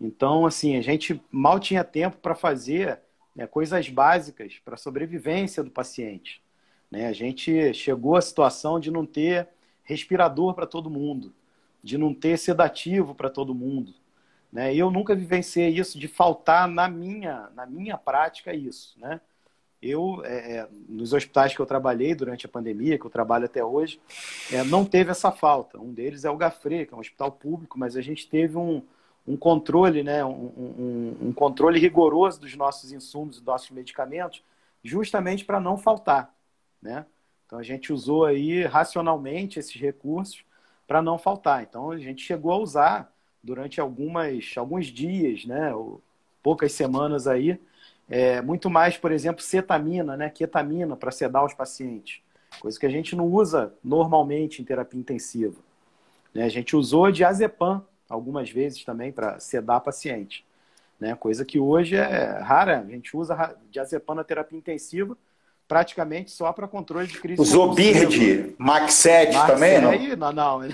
Então, 0.00 0.46
assim, 0.46 0.76
a 0.76 0.80
gente 0.80 1.20
mal 1.30 1.58
tinha 1.58 1.82
tempo 1.82 2.18
para 2.18 2.34
fazer 2.34 3.00
né, 3.34 3.46
coisas 3.46 3.88
básicas 3.88 4.60
para 4.64 4.74
a 4.74 4.78
sobrevivência 4.78 5.62
do 5.62 5.70
paciente. 5.70 6.40
Né? 6.90 7.06
A 7.06 7.12
gente 7.12 7.74
chegou 7.74 8.16
à 8.16 8.20
situação 8.20 8.78
de 8.78 8.90
não 8.90 9.04
ter 9.04 9.48
respirador 9.82 10.54
para 10.54 10.66
todo 10.66 10.90
mundo, 10.90 11.34
de 11.82 11.98
não 11.98 12.14
ter 12.14 12.38
sedativo 12.38 13.14
para 13.14 13.28
todo 13.28 13.54
mundo. 13.54 13.92
Né? 14.52 14.74
Eu 14.74 14.90
nunca 14.90 15.14
vivenciei 15.14 15.68
isso 15.68 15.98
de 15.98 16.06
faltar 16.06 16.68
na 16.68 16.88
minha, 16.88 17.50
na 17.54 17.66
minha 17.66 17.98
prática 17.98 18.54
isso. 18.54 18.98
Né? 19.00 19.20
Eu, 19.80 20.22
é, 20.24 20.56
é, 20.56 20.68
nos 20.88 21.12
hospitais 21.12 21.54
que 21.54 21.60
eu 21.60 21.66
trabalhei 21.66 22.14
durante 22.14 22.46
a 22.46 22.48
pandemia, 22.48 22.98
que 22.98 23.04
eu 23.04 23.10
trabalho 23.10 23.44
até 23.44 23.64
hoje, 23.64 24.00
é, 24.52 24.62
não 24.64 24.84
teve 24.84 25.10
essa 25.10 25.30
falta. 25.30 25.78
Um 25.78 25.92
deles 25.92 26.24
é 26.24 26.30
o 26.30 26.36
Gafre, 26.36 26.86
que 26.86 26.94
é 26.94 26.96
um 26.96 27.00
hospital 27.00 27.32
público, 27.32 27.78
mas 27.78 27.96
a 27.96 28.00
gente 28.00 28.28
teve 28.28 28.56
um, 28.56 28.82
um 29.26 29.36
controle, 29.36 30.02
né, 30.02 30.24
um, 30.24 30.30
um, 30.30 31.16
um, 31.28 31.32
controle 31.32 31.78
rigoroso 31.78 32.40
dos 32.40 32.56
nossos 32.56 32.92
insumos, 32.92 33.36
dos 33.36 33.44
nossos 33.44 33.70
medicamentos, 33.70 34.42
justamente 34.82 35.44
para 35.44 35.60
não 35.60 35.76
faltar, 35.76 36.34
né? 36.80 37.04
Então 37.46 37.58
a 37.58 37.62
gente 37.62 37.92
usou 37.92 38.26
aí 38.26 38.64
racionalmente 38.64 39.58
esses 39.58 39.74
recursos 39.74 40.44
para 40.86 41.00
não 41.00 41.18
faltar. 41.18 41.62
Então 41.62 41.90
a 41.90 41.98
gente 41.98 42.22
chegou 42.22 42.52
a 42.52 42.58
usar 42.58 43.12
durante 43.42 43.80
algumas 43.80 44.52
alguns 44.56 44.86
dias, 44.86 45.44
né, 45.46 45.72
poucas 46.42 46.72
semanas 46.72 47.26
aí, 47.26 47.58
é, 48.08 48.40
muito 48.40 48.70
mais, 48.70 48.96
por 48.96 49.12
exemplo, 49.12 49.42
cetamina, 49.42 50.16
né, 50.16 50.30
ketamina 50.30 50.96
para 50.96 51.10
sedar 51.10 51.44
os 51.44 51.52
pacientes, 51.52 52.20
coisa 52.60 52.78
que 52.78 52.86
a 52.86 52.90
gente 52.90 53.14
não 53.14 53.26
usa 53.26 53.74
normalmente 53.84 54.62
em 54.62 54.64
terapia 54.64 54.98
intensiva. 54.98 55.56
Né? 56.34 56.44
A 56.44 56.48
gente 56.48 56.74
usou 56.74 57.10
diazepam 57.10 57.84
algumas 58.08 58.50
vezes 58.50 58.82
também 58.84 59.12
para 59.12 59.38
sedar 59.38 59.80
paciente, 59.80 60.46
né? 60.98 61.14
coisa 61.14 61.44
que 61.44 61.58
hoje 61.58 61.96
é 61.96 62.38
rara. 62.38 62.80
A 62.80 62.90
gente 62.90 63.14
usa 63.16 63.56
diazepam 63.70 64.14
na 64.14 64.24
terapia 64.24 64.58
intensiva 64.58 65.16
praticamente 65.68 66.30
só 66.30 66.50
para 66.50 66.66
controle 66.66 67.06
de 67.06 67.20
crise. 67.20 67.40
Usou 67.40 67.74
BIRD, 67.74 68.54
Max 68.56 68.94
7 68.94 69.34
Max 69.34 69.46
também, 69.46 69.80
não? 69.82 70.32
Não, 70.32 70.32
não. 70.32 70.60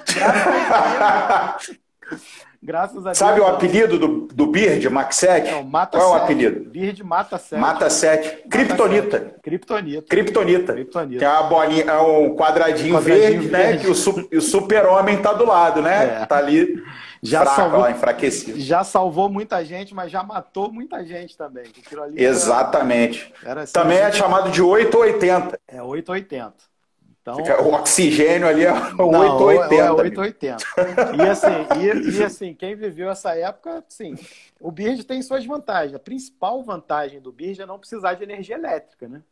Graças 2.64 2.96
a 2.96 3.10
Deus. 3.10 3.18
Sabe 3.18 3.40
o 3.40 3.46
apelido 3.46 3.98
do, 3.98 4.08
do 4.26 4.46
Bird, 4.46 4.88
Max 4.88 5.16
7? 5.16 5.50
Não, 5.50 5.62
mata 5.62 5.98
Qual 5.98 6.16
é 6.16 6.18
o 6.18 6.22
apelido? 6.22 6.70
Bird 6.70 7.04
mata 7.04 7.36
7. 7.36 7.60
Mata 7.60 7.90
7. 7.90 8.48
Kryptonita. 8.48 9.34
Kryptonita. 9.42 10.08
Kryptonita. 10.08 10.72
Kryptonita. 10.72 11.18
Que 11.18 11.24
é 11.26 11.28
uma 11.28 11.42
bolinha, 11.42 11.84
é 11.84 11.98
um 11.98 12.34
quadradinho, 12.34 12.94
quadradinho 12.94 13.00
verde, 13.00 13.48
verde, 13.48 13.50
né? 13.50 13.76
Que 13.76 13.86
o, 13.86 14.38
o 14.38 14.40
super-homem 14.40 15.20
tá 15.20 15.34
do 15.34 15.44
lado, 15.44 15.82
né? 15.82 16.22
É. 16.22 16.26
Tá 16.26 16.38
ali 16.38 16.82
já 17.22 17.40
fraco, 17.42 17.56
salvou, 17.56 17.80
ó, 17.80 17.88
enfraquecido. 17.90 18.58
Já 18.58 18.82
salvou 18.82 19.28
muita 19.28 19.62
gente, 19.62 19.94
mas 19.94 20.10
já 20.10 20.22
matou 20.22 20.72
muita 20.72 21.04
gente 21.04 21.36
também. 21.36 21.64
Exatamente. 22.16 23.30
Era, 23.42 23.50
era 23.50 23.60
assim, 23.62 23.72
também 23.74 23.98
é 23.98 24.10
chamado 24.10 24.50
de 24.50 24.62
880. 24.62 25.58
É 25.68 25.82
880. 25.82 26.54
Então, 27.24 27.38
o 27.66 27.72
oxigênio 27.72 28.46
ali 28.46 28.64
é 28.68 28.72
880. 28.72 29.74
É 29.74 29.90
880. 29.90 30.64
e, 31.16 31.28
assim, 31.28 31.46
e, 31.80 32.18
e, 32.18 32.22
assim, 32.22 32.54
quem 32.54 32.76
viveu 32.76 33.08
essa 33.08 33.34
época, 33.34 33.82
sim, 33.88 34.14
o 34.60 34.70
Bird 34.70 35.02
tem 35.04 35.22
suas 35.22 35.44
vantagens. 35.46 35.94
A 35.94 35.98
principal 35.98 36.62
vantagem 36.62 37.20
do 37.20 37.32
Bird 37.32 37.62
é 37.62 37.66
não 37.66 37.78
precisar 37.78 38.14
de 38.14 38.22
energia 38.22 38.56
elétrica, 38.56 39.08
né? 39.08 39.22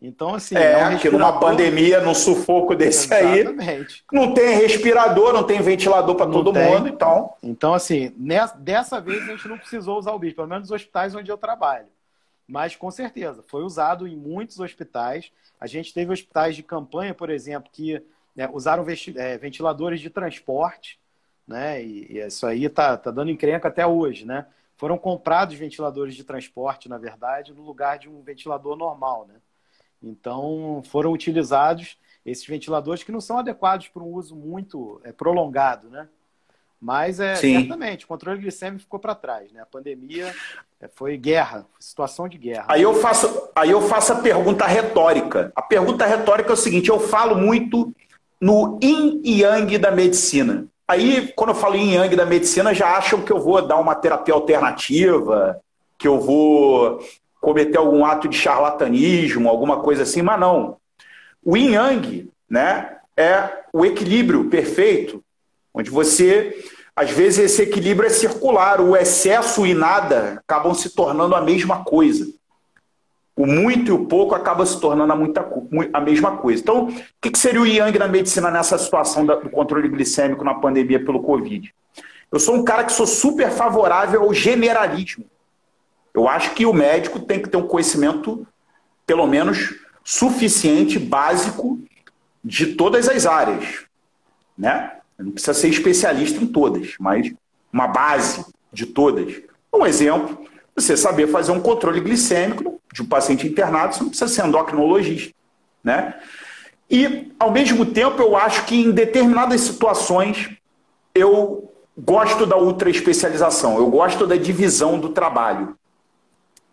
Então, 0.00 0.34
assim. 0.34 0.56
É, 0.56 0.80
é 0.80 0.88
um 0.88 0.98
que 0.98 1.08
numa 1.08 1.38
pandemia, 1.38 2.00
num 2.00 2.14
sufoco 2.14 2.74
desse 2.74 3.06
Exatamente. 3.14 4.04
aí. 4.10 4.20
Não 4.20 4.34
tem 4.34 4.56
respirador, 4.56 5.32
não 5.32 5.44
tem 5.44 5.62
ventilador 5.62 6.16
para 6.16 6.30
todo 6.30 6.52
tem. 6.52 6.64
mundo, 6.64 6.88
então. 6.88 7.34
Então, 7.42 7.72
assim, 7.72 8.12
nessa, 8.18 8.56
dessa 8.58 9.00
vez 9.00 9.22
a 9.22 9.26
gente 9.26 9.48
não 9.48 9.56
precisou 9.56 9.98
usar 9.98 10.12
o 10.12 10.18
Bird, 10.18 10.34
pelo 10.34 10.48
menos 10.48 10.68
nos 10.68 10.72
hospitais 10.72 11.14
onde 11.14 11.30
eu 11.30 11.38
trabalho. 11.38 11.86
Mas 12.52 12.76
com 12.76 12.90
certeza, 12.90 13.42
foi 13.46 13.62
usado 13.62 14.06
em 14.06 14.14
muitos 14.14 14.60
hospitais. 14.60 15.32
A 15.58 15.66
gente 15.66 15.94
teve 15.94 16.12
hospitais 16.12 16.54
de 16.54 16.62
campanha, 16.62 17.14
por 17.14 17.30
exemplo, 17.30 17.70
que 17.72 18.04
né, 18.36 18.46
usaram 18.52 18.84
é, 19.16 19.38
ventiladores 19.38 20.02
de 20.02 20.10
transporte, 20.10 21.00
né? 21.48 21.82
E, 21.82 22.12
e 22.12 22.18
isso 22.18 22.46
aí 22.46 22.66
está 22.66 22.94
tá 22.98 23.10
dando 23.10 23.30
encrenca 23.30 23.68
até 23.68 23.86
hoje, 23.86 24.26
né? 24.26 24.46
Foram 24.76 24.98
comprados 24.98 25.54
ventiladores 25.54 26.14
de 26.14 26.24
transporte, 26.24 26.90
na 26.90 26.98
verdade, 26.98 27.54
no 27.54 27.62
lugar 27.62 27.98
de 27.98 28.10
um 28.10 28.20
ventilador 28.20 28.76
normal, 28.76 29.26
né? 29.26 29.36
Então, 30.02 30.82
foram 30.84 31.10
utilizados 31.10 31.96
esses 32.22 32.46
ventiladores 32.46 33.02
que 33.02 33.12
não 33.12 33.20
são 33.22 33.38
adequados 33.38 33.88
para 33.88 34.02
um 34.02 34.12
uso 34.12 34.36
muito 34.36 35.00
é, 35.04 35.10
prolongado, 35.10 35.88
né? 35.88 36.06
Mas, 36.82 37.20
é, 37.20 37.36
certamente, 37.36 38.04
o 38.04 38.08
controle 38.08 38.40
glicêmico 38.40 38.82
ficou 38.82 38.98
para 38.98 39.14
trás, 39.14 39.52
né? 39.52 39.62
A 39.62 39.66
pandemia 39.66 40.34
é, 40.80 40.88
foi 40.88 41.16
guerra, 41.16 41.64
situação 41.78 42.28
de 42.28 42.36
guerra. 42.36 42.64
Aí 42.66 42.82
eu, 42.82 42.92
faço, 42.94 43.50
aí 43.54 43.70
eu 43.70 43.80
faço 43.82 44.14
a 44.14 44.16
pergunta 44.16 44.66
retórica. 44.66 45.52
A 45.54 45.62
pergunta 45.62 46.04
retórica 46.04 46.50
é 46.50 46.52
o 46.54 46.56
seguinte, 46.56 46.88
eu 46.88 46.98
falo 46.98 47.36
muito 47.36 47.94
no 48.40 48.80
yin 48.82 49.20
e 49.24 49.42
yang 49.42 49.78
da 49.78 49.92
medicina. 49.92 50.66
Aí, 50.88 51.32
quando 51.36 51.50
eu 51.50 51.54
falo 51.54 51.76
yin 51.76 51.92
yang 51.92 52.16
da 52.16 52.26
medicina, 52.26 52.74
já 52.74 52.96
acham 52.96 53.22
que 53.22 53.30
eu 53.30 53.38
vou 53.38 53.62
dar 53.62 53.78
uma 53.78 53.94
terapia 53.94 54.34
alternativa, 54.34 55.60
que 55.96 56.08
eu 56.08 56.18
vou 56.18 56.98
cometer 57.40 57.78
algum 57.78 58.04
ato 58.04 58.26
de 58.26 58.36
charlatanismo, 58.36 59.48
alguma 59.48 59.78
coisa 59.78 60.02
assim, 60.02 60.20
mas 60.20 60.40
não. 60.40 60.78
O 61.44 61.56
yin 61.56 61.74
yang 61.74 62.28
né, 62.50 62.96
é 63.16 63.62
o 63.72 63.86
equilíbrio 63.86 64.50
perfeito, 64.50 65.22
onde 65.74 65.90
você, 65.90 66.54
às 66.94 67.10
vezes, 67.10 67.38
esse 67.38 67.62
equilíbrio 67.62 68.06
é 68.06 68.10
circular, 68.10 68.80
o 68.80 68.96
excesso 68.96 69.66
e 69.66 69.74
nada 69.74 70.42
acabam 70.46 70.74
se 70.74 70.94
tornando 70.94 71.34
a 71.34 71.40
mesma 71.40 71.84
coisa. 71.84 72.26
O 73.34 73.46
muito 73.46 73.88
e 73.88 73.92
o 73.92 74.04
pouco 74.04 74.34
acaba 74.34 74.66
se 74.66 74.78
tornando 74.78 75.12
a, 75.12 75.16
muita, 75.16 75.48
a 75.92 76.00
mesma 76.00 76.36
coisa. 76.36 76.60
Então, 76.60 76.88
o 76.88 76.94
que 77.20 77.36
seria 77.38 77.62
o 77.62 77.66
yang 77.66 77.98
na 77.98 78.06
medicina 78.06 78.50
nessa 78.50 78.76
situação 78.76 79.24
do 79.24 79.48
controle 79.48 79.88
glicêmico 79.88 80.44
na 80.44 80.54
pandemia 80.54 81.02
pelo 81.02 81.22
Covid? 81.22 81.74
Eu 82.30 82.38
sou 82.38 82.56
um 82.56 82.64
cara 82.64 82.84
que 82.84 82.92
sou 82.92 83.06
super 83.06 83.50
favorável 83.50 84.22
ao 84.22 84.34
generalismo. 84.34 85.24
Eu 86.14 86.28
acho 86.28 86.52
que 86.54 86.66
o 86.66 86.74
médico 86.74 87.20
tem 87.20 87.40
que 87.40 87.48
ter 87.48 87.56
um 87.56 87.66
conhecimento, 87.66 88.46
pelo 89.06 89.26
menos, 89.26 89.74
suficiente, 90.04 90.98
básico, 90.98 91.80
de 92.44 92.74
todas 92.74 93.08
as 93.08 93.24
áreas. 93.24 93.86
Né? 94.56 94.92
Não 95.22 95.32
precisa 95.32 95.54
ser 95.54 95.68
especialista 95.68 96.42
em 96.42 96.46
todas, 96.46 96.94
mas 96.98 97.32
uma 97.72 97.86
base 97.86 98.44
de 98.72 98.86
todas. 98.86 99.40
Um 99.72 99.86
exemplo, 99.86 100.46
você 100.74 100.96
saber 100.96 101.28
fazer 101.28 101.52
um 101.52 101.60
controle 101.60 102.00
glicêmico 102.00 102.80
de 102.92 103.02
um 103.02 103.06
paciente 103.06 103.46
internado, 103.46 103.94
você 103.94 104.02
não 104.02 104.08
precisa 104.10 104.28
ser 104.28 104.46
endocrinologista. 104.46 105.32
Né? 105.82 106.14
E, 106.90 107.32
ao 107.38 107.50
mesmo 107.50 107.86
tempo, 107.86 108.20
eu 108.20 108.36
acho 108.36 108.64
que 108.66 108.76
em 108.76 108.90
determinadas 108.90 109.62
situações 109.62 110.50
eu 111.14 111.72
gosto 111.96 112.46
da 112.46 112.56
ultra 112.56 112.90
especialização, 112.90 113.78
eu 113.78 113.88
gosto 113.88 114.26
da 114.26 114.36
divisão 114.36 114.98
do 114.98 115.10
trabalho. 115.10 115.76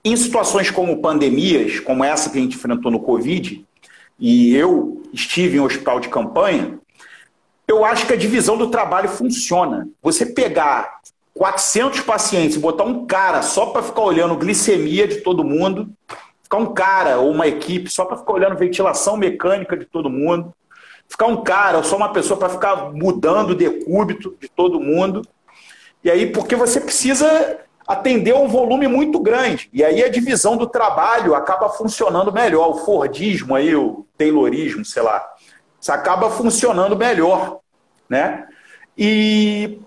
Em 0.03 0.15
situações 0.15 0.71
como 0.71 1.01
pandemias, 1.01 1.79
como 1.79 2.03
essa 2.03 2.29
que 2.29 2.37
a 2.37 2.41
gente 2.41 2.55
enfrentou 2.55 2.91
no 2.91 3.01
Covid, 3.01 3.65
e 4.17 4.55
eu 4.55 5.01
estive 5.13 5.57
em 5.57 5.59
um 5.59 5.65
hospital 5.65 5.99
de 5.99 6.09
campanha, 6.09 6.79
eu 7.69 7.85
acho 7.85 8.07
que 8.07 8.13
a 8.13 8.17
divisão 8.17 8.57
do 8.57 8.71
trabalho 8.71 9.07
funciona. 9.07 9.87
Você 10.01 10.25
pegar 10.25 11.01
400 11.35 12.01
pacientes 12.01 12.57
e 12.57 12.59
botar 12.59 12.83
um 12.83 13.05
cara 13.05 13.43
só 13.43 13.67
para 13.67 13.83
ficar 13.83 14.01
olhando 14.01 14.35
glicemia 14.35 15.07
de 15.07 15.17
todo 15.17 15.43
mundo, 15.43 15.87
ficar 16.41 16.57
um 16.57 16.73
cara 16.73 17.19
ou 17.19 17.29
uma 17.29 17.45
equipe 17.45 17.87
só 17.87 18.05
para 18.05 18.17
ficar 18.17 18.33
olhando 18.33 18.57
ventilação 18.57 19.15
mecânica 19.15 19.77
de 19.77 19.85
todo 19.85 20.09
mundo, 20.09 20.51
ficar 21.07 21.27
um 21.27 21.43
cara 21.43 21.77
ou 21.77 21.83
só 21.83 21.95
uma 21.95 22.11
pessoa 22.11 22.39
para 22.39 22.49
ficar 22.49 22.91
mudando 22.91 23.51
o 23.51 23.55
decúbito 23.55 24.35
de 24.41 24.49
todo 24.49 24.79
mundo. 24.79 25.21
E 26.03 26.09
aí, 26.09 26.25
porque 26.31 26.55
você 26.55 26.81
precisa 26.81 27.59
atender 27.87 28.33
um 28.33 28.47
volume 28.47 28.87
muito 28.87 29.19
grande. 29.19 29.69
E 29.71 29.83
aí 29.83 30.03
a 30.03 30.09
divisão 30.09 30.57
do 30.57 30.65
trabalho 30.65 31.35
acaba 31.35 31.69
funcionando 31.69 32.33
melhor. 32.33 32.69
O 32.69 32.85
Fordismo 32.85 33.53
aí, 33.53 33.75
o 33.75 34.07
Taylorismo, 34.17 34.83
sei 34.83 35.03
lá, 35.03 35.23
isso 35.79 35.91
acaba 35.91 36.29
funcionando 36.29 36.97
melhor, 36.97 37.59
né? 38.09 38.47
E 38.97 39.79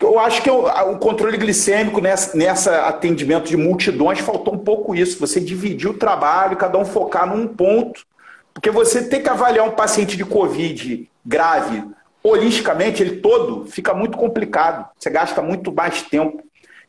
eu 0.00 0.18
acho 0.18 0.42
que 0.42 0.50
o 0.50 0.98
controle 0.98 1.38
glicêmico 1.38 2.00
nessa, 2.00 2.36
nessa 2.36 2.86
atendimento 2.86 3.48
de 3.48 3.56
multidões 3.56 4.20
faltou 4.20 4.54
um 4.54 4.58
pouco 4.58 4.94
isso. 4.94 5.18
Você 5.18 5.40
dividir 5.40 5.88
o 5.88 5.94
trabalho, 5.94 6.56
cada 6.56 6.78
um 6.78 6.84
focar 6.84 7.26
num 7.26 7.48
ponto. 7.48 8.04
Porque 8.52 8.70
você 8.70 9.08
tem 9.08 9.22
que 9.22 9.28
avaliar 9.28 9.66
um 9.66 9.72
paciente 9.72 10.16
de 10.16 10.24
Covid 10.24 11.08
grave, 11.24 11.84
holisticamente, 12.22 13.02
ele 13.02 13.16
todo, 13.16 13.66
fica 13.66 13.92
muito 13.94 14.16
complicado. 14.16 14.88
Você 14.98 15.10
gasta 15.10 15.42
muito 15.42 15.72
mais 15.72 16.02
tempo. 16.02 16.42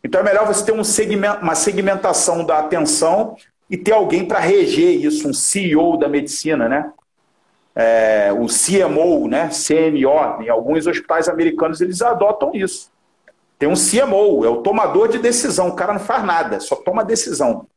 Então 0.03 0.21
é 0.21 0.23
melhor 0.23 0.45
você 0.45 0.65
ter 0.65 0.71
um 0.71 0.83
segmento, 0.83 1.41
uma 1.41 1.55
segmentação 1.55 2.45
da 2.45 2.59
atenção 2.59 3.35
e 3.69 3.75
ter 3.75 3.93
alguém 3.93 4.25
para 4.25 4.39
reger 4.39 5.03
isso, 5.03 5.27
um 5.27 5.33
CEO 5.33 5.97
da 5.97 6.07
medicina, 6.07 6.69
né? 6.69 6.91
É, 7.79 8.33
o 8.33 8.47
CMO, 8.47 9.27
né? 9.27 9.49
CMO, 9.49 10.41
em 10.41 10.49
alguns 10.49 10.87
hospitais 10.87 11.29
americanos 11.29 11.79
eles 11.79 12.01
adotam 12.01 12.51
isso. 12.55 12.89
Tem 13.59 13.69
um 13.69 13.75
CMO, 13.75 14.43
é 14.43 14.49
o 14.49 14.63
tomador 14.63 15.07
de 15.07 15.19
decisão, 15.19 15.67
o 15.67 15.75
cara 15.75 15.93
não 15.93 15.99
faz 15.99 16.23
nada, 16.23 16.59
só 16.59 16.75
toma 16.75 17.05
decisão. 17.05 17.67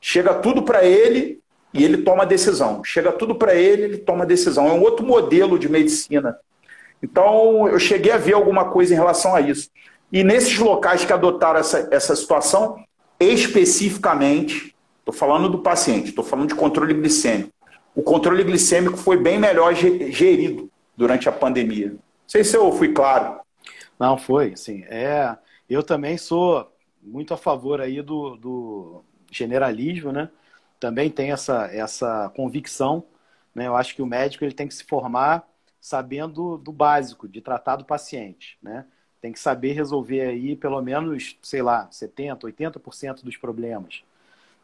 Chega 0.00 0.32
tudo 0.32 0.62
para 0.62 0.82
ele 0.82 1.40
e 1.74 1.84
ele 1.84 1.98
toma 1.98 2.24
decisão. 2.24 2.82
Chega 2.84 3.12
tudo 3.12 3.34
para 3.34 3.54
ele, 3.54 3.82
ele 3.82 3.98
toma 3.98 4.24
decisão. 4.24 4.66
É 4.66 4.72
um 4.72 4.80
outro 4.80 5.04
modelo 5.04 5.58
de 5.58 5.68
medicina. 5.68 6.38
Então, 7.02 7.68
eu 7.68 7.78
cheguei 7.78 8.12
a 8.12 8.16
ver 8.16 8.32
alguma 8.32 8.70
coisa 8.70 8.94
em 8.94 8.96
relação 8.96 9.34
a 9.34 9.40
isso. 9.40 9.68
E 10.10 10.24
nesses 10.24 10.58
locais 10.58 11.04
que 11.04 11.12
adotaram 11.12 11.60
essa, 11.60 11.88
essa 11.90 12.16
situação, 12.16 12.82
especificamente, 13.20 14.74
estou 15.00 15.14
falando 15.14 15.48
do 15.48 15.58
paciente, 15.58 16.10
estou 16.10 16.24
falando 16.24 16.48
de 16.48 16.54
controle 16.54 16.94
glicêmico. 16.94 17.53
O 17.94 18.02
controle 18.02 18.42
glicêmico 18.42 18.96
foi 18.96 19.16
bem 19.16 19.38
melhor 19.38 19.74
gerido 19.74 20.70
durante 20.96 21.28
a 21.28 21.32
pandemia. 21.32 21.90
Não 21.90 21.98
sei 22.26 22.42
se 22.42 22.56
eu 22.56 22.72
fui 22.72 22.92
claro. 22.92 23.40
Não, 23.98 24.18
foi, 24.18 24.56
sim. 24.56 24.84
É, 24.88 25.36
eu 25.68 25.82
também 25.82 26.18
sou 26.18 26.70
muito 27.02 27.32
a 27.32 27.36
favor 27.36 27.80
aí 27.80 28.02
do, 28.02 28.36
do 28.36 29.04
generalismo, 29.30 30.10
né? 30.10 30.28
Também 30.80 31.08
tenho 31.10 31.32
essa, 31.32 31.66
essa 31.72 32.30
convicção. 32.34 33.04
Né? 33.54 33.66
Eu 33.66 33.76
acho 33.76 33.94
que 33.94 34.02
o 34.02 34.06
médico 34.06 34.44
ele 34.44 34.54
tem 34.54 34.66
que 34.66 34.74
se 34.74 34.84
formar 34.84 35.48
sabendo 35.80 36.56
do 36.58 36.72
básico, 36.72 37.28
de 37.28 37.40
tratar 37.40 37.76
do 37.76 37.84
paciente, 37.84 38.58
né? 38.62 38.86
tem 39.24 39.32
que 39.32 39.40
saber 39.40 39.72
resolver 39.72 40.20
aí 40.20 40.54
pelo 40.54 40.82
menos, 40.82 41.38
sei 41.42 41.62
lá, 41.62 41.88
70%, 41.88 42.40
80% 42.40 43.22
dos 43.24 43.38
problemas. 43.38 44.04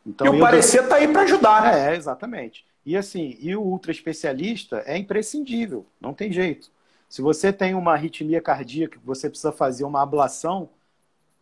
Então, 0.07 0.27
e 0.27 0.31
o 0.31 0.41
parecer 0.41 0.83
está 0.83 0.97
aí 0.97 1.09
para 1.09 1.23
ajudar, 1.23 1.63
né? 1.63 1.93
É, 1.93 1.97
exatamente. 1.97 2.65
E 2.85 2.97
assim, 2.97 3.37
e 3.41 3.55
o 3.55 3.63
ultra 3.63 3.93
especialista 3.93 4.83
é 4.87 4.97
imprescindível, 4.97 5.87
não 6.01 6.15
tem 6.15 6.33
jeito. 6.33 6.71
Se 7.09 7.21
você 7.21 7.53
tem 7.53 7.75
uma 7.75 7.93
arritmia 7.93 8.41
cardíaca, 8.41 8.99
você 9.05 9.29
precisa 9.29 9.53
fazer 9.53 9.85
uma 9.85 10.03
ablação, 10.03 10.71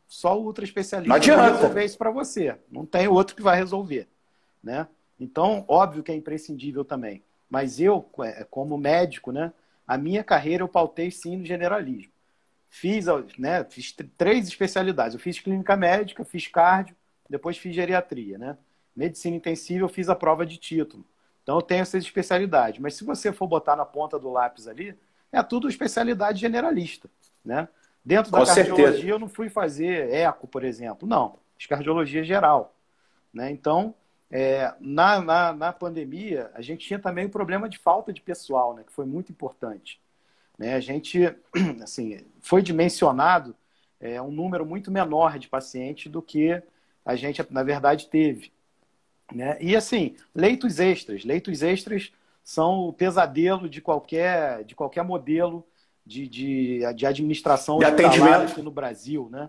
só 0.09 0.39
o 0.39 0.45
ultra 0.45 0.65
especialista 0.65 1.37
vai 1.37 1.53
resolver 1.53 1.85
isso 1.85 1.99
para 1.99 2.11
você. 2.11 2.57
Não 2.71 2.87
tem 2.87 3.07
outro 3.07 3.37
que 3.37 3.43
vai 3.43 3.57
resolver, 3.57 4.09
né? 4.63 4.89
Então, 5.21 5.65
óbvio 5.69 6.03
que 6.03 6.11
é 6.11 6.15
imprescindível 6.15 6.85
também. 6.85 7.23
Mas 7.51 7.81
eu, 7.81 8.09
é, 8.23 8.45
como 8.51 8.77
médico, 8.79 9.33
né, 9.33 9.53
a 9.87 9.97
minha 9.97 10.23
carreira 10.23 10.63
eu 10.63 10.69
pautei 10.69 11.11
sim 11.11 11.37
no 11.37 11.45
generalismo. 11.45 12.13
Fiz, 12.71 13.07
né, 13.39 13.65
fiz 13.65 13.95
três 14.17 14.47
especialidades. 14.47 15.15
Eu 15.15 15.21
fiz 15.21 15.39
clínica 15.39 15.77
médica, 15.77 16.25
fiz 16.25 16.47
cardio, 16.47 16.95
depois 17.29 17.59
fiz 17.59 17.75
geriatria, 17.75 18.39
né? 18.39 18.57
Medicina 18.95 19.37
intensiva, 19.37 19.85
eu 19.85 19.89
fiz 19.89 20.09
a 20.09 20.15
prova 20.15 20.45
de 20.45 20.57
título. 20.57 21.05
Então 21.43 21.57
eu 21.57 21.63
tenho 21.63 21.83
essas 21.83 22.03
especialidades. 22.03 22.81
Mas 22.81 22.95
se 22.95 23.05
você 23.05 23.33
for 23.33 23.47
botar 23.47 23.77
na 23.77 23.85
ponta 23.85 24.19
do 24.19 24.31
lápis 24.31 24.67
ali, 24.67 24.99
é 25.33 25.43
tudo 25.43 25.69
especialidade 25.69 26.41
generalista, 26.41 27.09
né? 27.45 27.69
Dentro 28.05 28.33
da 28.33 28.39
Com 28.39 28.47
cardiologia 28.47 28.87
certeza. 28.87 29.09
eu 29.09 29.19
não 29.19 29.29
fui 29.29 29.49
fazer 29.49 30.11
eco, 30.11 30.47
por 30.47 30.65
exemplo. 30.65 31.07
Não, 31.07 31.39
fiz 31.57 31.67
cardiologia 31.67 32.25
geral. 32.25 32.75
Né? 33.33 33.51
Então, 33.51 33.95
é, 34.31 34.73
na, 34.81 35.21
na, 35.21 35.53
na 35.53 35.73
pandemia, 35.73 36.51
a 36.55 36.63
gente 36.63 36.87
tinha 36.87 36.99
também 36.99 37.27
o 37.27 37.31
problema 37.31 37.69
de 37.69 37.79
falta 37.79 38.13
de 38.13 38.21
pessoal, 38.21 38.75
né? 38.75 38.85
que 38.85 38.93
foi 38.93 39.05
muito 39.05 39.31
importante. 39.31 40.01
Né? 40.59 40.75
A 40.75 40.81
gente, 40.81 41.35
assim, 41.83 42.21
foi 42.41 42.63
dimensionado 42.63 43.55
é, 44.01 44.21
um 44.23 44.31
número 44.31 44.65
muito 44.65 44.91
menor 44.91 45.39
de 45.39 45.49
pacientes 45.49 46.11
do 46.11 46.23
que 46.23 46.63
a 47.09 47.17
gente, 47.17 47.43
na 47.51 47.63
verdade, 47.63 48.07
teve. 48.09 48.53
Né? 49.33 49.57
E, 49.61 49.75
assim, 49.75 50.15
leitos 50.35 50.79
extras. 50.79 51.25
Leitos 51.25 51.63
extras 51.63 52.13
são 52.45 52.89
o 52.89 52.93
pesadelo 52.93 53.69
de 53.69 53.81
qualquer, 53.81 54.63
de 54.65 54.75
qualquer 54.75 55.03
modelo 55.03 55.67
de, 56.05 56.29
de, 56.29 56.81
de 56.95 57.07
administração 57.07 57.79
de 57.79 57.85
atendimento 57.85 58.63
no 58.63 58.71
Brasil, 58.71 59.29
né? 59.31 59.49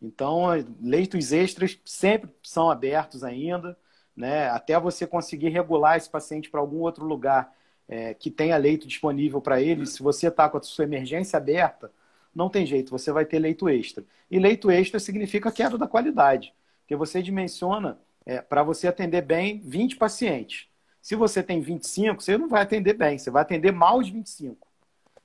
Então, 0.00 0.44
leitos 0.80 1.32
extras 1.32 1.78
sempre 1.84 2.30
são 2.42 2.70
abertos 2.70 3.24
ainda. 3.24 3.76
né, 4.18 4.48
até 4.50 4.78
você 4.80 5.06
conseguir 5.06 5.48
regular 5.50 5.96
esse 5.96 6.10
paciente 6.10 6.50
para 6.50 6.58
algum 6.60 6.80
outro 6.80 7.04
lugar 7.06 7.54
é, 7.88 8.12
que 8.14 8.30
tenha 8.32 8.56
leito 8.56 8.86
disponível 8.86 9.40
para 9.40 9.62
ele, 9.62 9.86
se 9.86 10.02
você 10.02 10.26
está 10.26 10.48
com 10.48 10.58
a 10.58 10.62
sua 10.62 10.84
emergência 10.84 11.36
aberta, 11.36 11.90
não 12.34 12.50
tem 12.50 12.66
jeito, 12.66 12.90
você 12.90 13.12
vai 13.12 13.24
ter 13.24 13.38
leito 13.38 13.68
extra. 13.68 14.04
E 14.28 14.38
leito 14.40 14.70
extra 14.72 14.98
significa 14.98 15.52
queda 15.52 15.78
da 15.78 15.86
qualidade, 15.86 16.52
porque 16.88 16.96
você 16.96 17.22
dimensiona 17.22 18.00
é, 18.24 18.40
para 18.40 18.62
você 18.62 18.88
atender 18.88 19.20
bem 19.20 19.60
20 19.60 19.96
pacientes. 19.96 20.66
Se 21.02 21.14
você 21.14 21.42
tem 21.42 21.60
25, 21.60 22.22
você 22.22 22.38
não 22.38 22.48
vai 22.48 22.62
atender 22.62 22.94
bem, 22.94 23.18
você 23.18 23.30
vai 23.30 23.42
atender 23.42 23.72
mal 23.72 23.98
os 23.98 24.08
25. 24.08 24.66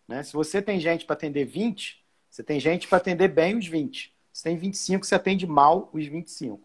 Né? 0.05 0.21
Se 0.23 0.33
você 0.33 0.61
tem 0.61 0.77
gente 0.77 1.05
para 1.05 1.13
atender 1.13 1.45
20, 1.45 2.03
você 2.29 2.43
tem 2.43 2.59
gente 2.59 2.85
para 2.85 2.97
atender 2.97 3.29
bem 3.29 3.57
os 3.57 3.65
20. 3.65 4.13
Se 4.33 4.43
tem 4.43 4.57
25, 4.57 5.05
você 5.05 5.15
atende 5.15 5.47
mal 5.47 5.89
os 5.93 6.05
25. 6.05 6.61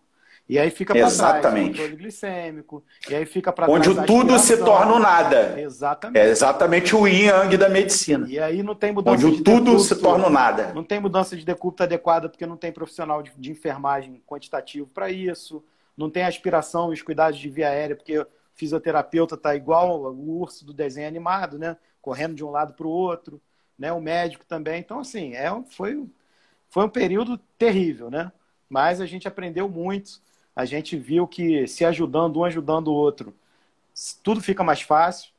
E 0.49 0.59
aí 0.59 0.71
fica 0.71 0.95
para 0.95 1.11
trás 1.11 1.45
o 1.45 1.67
controle 1.67 1.97
glicêmico, 1.97 2.83
e 3.11 3.15
aí 3.15 3.27
fica 3.27 3.53
para 3.53 3.71
Onde 3.71 3.91
o 3.91 4.07
tudo 4.07 4.39
se 4.39 4.57
torna 4.57 4.95
o 4.95 4.99
nada. 4.99 5.61
Exatamente. 5.61 6.19
É 6.19 6.31
exatamente 6.31 6.97
o 6.97 7.07
yin 7.07 7.27
yang 7.27 7.55
da 7.59 7.69
medicina. 7.69 8.27
E 8.27 8.39
aí 8.39 8.63
não 8.63 8.75
tem 8.75 8.91
mudança 8.91 9.27
Onde 9.27 9.37
de 9.37 9.43
tudo 9.43 9.65
decúbito, 9.65 9.81
se 9.81 9.97
torna 9.97 10.27
o 10.27 10.31
nada. 10.31 10.73
Não 10.73 10.83
tem 10.83 10.99
mudança 11.01 11.37
de 11.37 11.45
decúbito 11.45 11.83
adequada 11.83 12.31
porque 12.31 12.47
não 12.47 12.57
tem 12.57 12.73
profissional 12.73 13.23
de, 13.23 13.31
de 13.37 13.51
enfermagem 13.51 14.23
quantitativo 14.27 14.87
para 14.87 15.11
isso, 15.11 15.63
não 15.95 16.09
tem 16.09 16.25
aspiração 16.25 16.93
e 16.93 16.95
os 16.95 17.03
cuidados 17.03 17.39
de 17.39 17.51
via 17.51 17.69
aérea, 17.69 17.95
porque 17.95 18.19
o 18.19 18.27
fisioterapeuta 18.55 19.35
está 19.35 19.55
igual 19.55 20.01
o 20.01 20.41
urso 20.41 20.65
do 20.65 20.73
desenho 20.73 21.09
animado, 21.09 21.59
né? 21.59 21.77
Correndo 22.01 22.35
de 22.35 22.43
um 22.43 22.51
lado 22.51 22.73
para 22.73 22.87
o 22.87 22.91
outro, 22.91 23.39
né? 23.79 23.93
O 23.93 24.01
médico 24.01 24.47
também. 24.47 24.81
Então, 24.81 25.01
assim, 25.01 25.35
é, 25.35 25.51
foi, 25.69 26.07
foi 26.71 26.87
um 26.87 26.89
período 26.89 27.37
terrível, 27.59 28.11
né? 28.11 28.33
Mas 28.67 28.99
a 28.99 29.05
gente 29.05 29.29
aprendeu 29.29 29.69
muito 29.69 30.27
a 30.59 30.65
gente 30.65 30.97
viu 30.97 31.25
que 31.25 31.69
se 31.69 31.85
ajudando, 31.85 32.41
um 32.41 32.45
ajudando 32.45 32.89
o 32.89 32.93
outro, 32.93 33.33
tudo 34.25 34.41
fica 34.41 34.65
mais 34.65 34.83
fácil 34.83 35.31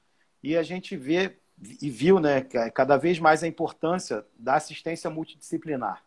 e 0.42 0.56
a 0.56 0.64
gente 0.64 0.96
vê 0.96 1.36
e 1.82 1.90
viu 1.90 2.22
né, 2.22 2.40
cada 2.74 2.96
vez 2.96 3.20
mais 3.20 3.44
a 3.44 3.48
importância 3.48 4.26
da 4.38 4.56
assistência 4.56 5.10
multidisciplinar. 5.10 6.02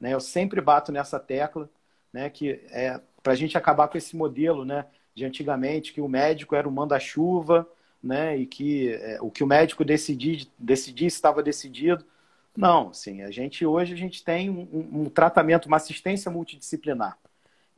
Né? 0.00 0.14
Eu 0.14 0.20
sempre 0.20 0.62
bato 0.62 0.90
nessa 0.90 1.20
tecla 1.20 1.68
né, 2.10 2.30
que 2.30 2.58
é 2.70 2.98
para 3.22 3.34
a 3.34 3.36
gente 3.36 3.58
acabar 3.58 3.86
com 3.86 3.98
esse 3.98 4.16
modelo 4.16 4.64
né, 4.64 4.86
de 5.14 5.26
antigamente, 5.26 5.92
que 5.92 6.00
o 6.00 6.08
médico 6.08 6.56
era 6.56 6.66
o 6.66 6.72
manda-chuva 6.72 7.68
né, 8.02 8.34
e 8.34 8.46
que 8.46 8.94
é, 8.94 9.18
o 9.20 9.30
que 9.30 9.44
o 9.44 9.46
médico 9.46 9.84
decidir, 9.84 10.48
decidisse 10.58 11.16
estava 11.16 11.42
decidido. 11.42 12.02
Não, 12.56 12.94
sim, 12.94 13.20
a 13.20 13.30
gente 13.30 13.66
hoje 13.66 13.92
a 13.92 13.96
gente 13.96 14.24
tem 14.24 14.48
um, 14.48 15.02
um 15.02 15.04
tratamento, 15.10 15.66
uma 15.66 15.76
assistência 15.76 16.30
multidisciplinar. 16.30 17.18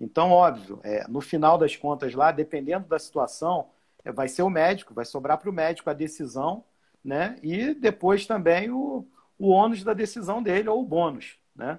Então, 0.01 0.31
óbvio, 0.31 0.81
é, 0.85 1.07
no 1.09 1.21
final 1.21 1.57
das 1.57 1.75
contas 1.77 2.15
lá, 2.15 2.31
dependendo 2.31 2.87
da 2.87 2.99
situação, 2.99 3.69
é, 4.05 4.13
vai 4.13 4.29
ser 4.29 4.43
o 4.43 4.51
médico, 4.51 4.95
vai 4.95 5.05
sobrar 5.05 5.39
para 5.39 5.51
o 5.51 5.53
médico 5.53 5.89
a 5.89 5.95
decisão, 5.95 6.65
né? 7.05 7.39
E 7.43 7.75
depois 7.75 8.27
também 8.27 8.71
o, 8.71 9.07
o 9.39 9.49
ônus 9.49 9.83
da 9.83 9.95
decisão 9.95 10.43
dele 10.43 10.69
ou 10.69 10.83
o 10.83 10.87
bônus, 10.87 11.39
né? 11.55 11.79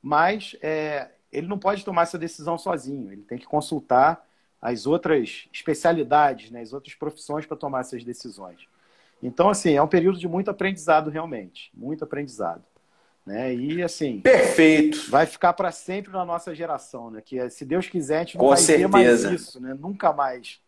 Mas 0.00 0.56
é, 0.62 1.10
ele 1.30 1.46
não 1.46 1.58
pode 1.58 1.84
tomar 1.84 2.02
essa 2.02 2.18
decisão 2.18 2.58
sozinho, 2.58 3.12
ele 3.12 3.22
tem 3.22 3.38
que 3.38 3.46
consultar 3.46 4.26
as 4.60 4.86
outras 4.86 5.48
especialidades, 5.52 6.50
né, 6.50 6.60
as 6.60 6.72
outras 6.72 6.94
profissões 6.94 7.44
para 7.44 7.56
tomar 7.56 7.80
essas 7.80 8.04
decisões. 8.04 8.68
Então, 9.20 9.48
assim, 9.48 9.74
é 9.74 9.82
um 9.82 9.88
período 9.88 10.18
de 10.18 10.28
muito 10.28 10.50
aprendizado 10.50 11.10
realmente, 11.10 11.70
muito 11.74 12.04
aprendizado. 12.04 12.62
Né? 13.26 13.54
E 13.54 13.82
assim. 13.82 14.20
Perfeito. 14.20 15.08
Vai 15.08 15.26
ficar 15.26 15.52
para 15.52 15.70
sempre 15.70 16.12
na 16.12 16.24
nossa 16.24 16.54
geração, 16.54 17.10
né? 17.10 17.22
Que 17.24 17.48
se 17.50 17.64
Deus 17.64 17.88
quiser, 17.88 18.16
a 18.16 18.18
gente 18.20 18.34
não 18.36 18.40
Com 18.40 18.48
vai 18.48 18.58
certeza. 18.58 18.88
ter 18.88 18.88
mais 18.88 19.22
isso, 19.24 19.60
né? 19.62 19.76
Nunca 19.78 20.12
mais. 20.12 20.58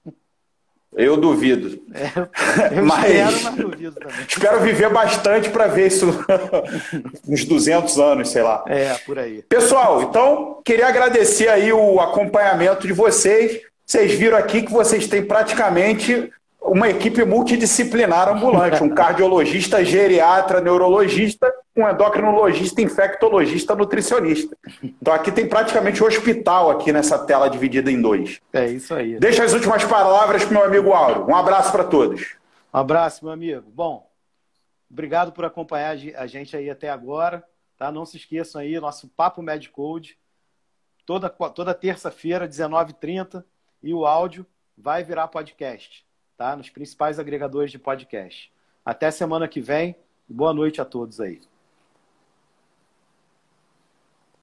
Eu 0.96 1.16
duvido. 1.16 1.82
É, 1.94 2.78
eu 2.78 2.84
Mas- 2.84 3.04
espero, 3.10 3.42
mas 3.42 3.54
duvido 3.56 3.96
também. 3.96 4.26
Espero 4.28 4.60
viver 4.60 4.88
bastante 4.92 5.50
para 5.50 5.66
ver 5.66 5.88
isso 5.88 6.06
uns 7.28 7.44
200 7.44 7.98
anos, 7.98 8.28
sei 8.30 8.42
lá. 8.42 8.62
É, 8.68 8.94
por 8.98 9.18
aí. 9.18 9.42
Pessoal, 9.42 10.02
então 10.02 10.60
queria 10.64 10.86
agradecer 10.86 11.48
aí 11.48 11.72
o 11.72 11.98
acompanhamento 12.00 12.86
de 12.86 12.92
vocês. 12.92 13.60
Vocês 13.84 14.12
viram 14.12 14.36
aqui 14.38 14.62
que 14.62 14.70
vocês 14.72 15.08
têm 15.08 15.24
praticamente 15.26 16.30
uma 16.64 16.88
equipe 16.88 17.22
multidisciplinar 17.24 18.28
ambulante, 18.28 18.82
um 18.82 18.88
cardiologista, 18.88 19.84
geriatra, 19.84 20.60
neurologista, 20.60 21.52
um 21.76 21.86
endocrinologista, 21.86 22.80
infectologista, 22.80 23.74
nutricionista. 23.74 24.56
Então 24.82 25.12
aqui 25.12 25.30
tem 25.30 25.46
praticamente 25.46 26.02
um 26.02 26.06
hospital 26.06 26.70
aqui 26.70 26.90
nessa 26.92 27.18
tela 27.18 27.48
dividida 27.48 27.90
em 27.90 28.00
dois. 28.00 28.40
É 28.52 28.66
isso 28.66 28.94
aí. 28.94 29.18
Deixa 29.18 29.44
as 29.44 29.52
últimas 29.52 29.84
palavras 29.84 30.44
para 30.44 30.52
meu 30.52 30.64
amigo 30.64 30.92
Auro. 30.92 31.30
Um 31.30 31.36
abraço 31.36 31.70
para 31.70 31.84
todos. 31.84 32.36
Um 32.72 32.78
abraço, 32.78 33.24
meu 33.24 33.32
amigo. 33.32 33.70
Bom, 33.70 34.08
obrigado 34.90 35.32
por 35.32 35.44
acompanhar 35.44 35.96
a 36.16 36.26
gente 36.26 36.56
aí 36.56 36.70
até 36.70 36.88
agora. 36.88 37.44
Tá? 37.76 37.92
Não 37.92 38.06
se 38.06 38.16
esqueçam 38.16 38.60
aí, 38.60 38.78
nosso 38.80 39.08
Papo 39.08 39.42
Medicode, 39.42 40.16
toda, 41.04 41.28
toda 41.28 41.74
terça-feira, 41.74 42.48
19h30, 42.48 43.44
e 43.82 43.92
o 43.92 44.06
áudio 44.06 44.46
vai 44.76 45.04
virar 45.04 45.28
podcast, 45.28 46.03
tá? 46.36 46.56
Nos 46.56 46.70
principais 46.70 47.18
agregadores 47.18 47.70
de 47.70 47.78
podcast. 47.78 48.52
Até 48.84 49.10
semana 49.10 49.48
que 49.48 49.60
vem. 49.60 49.96
Boa 50.28 50.52
noite 50.52 50.80
a 50.80 50.84
todos 50.84 51.20
aí. 51.20 51.40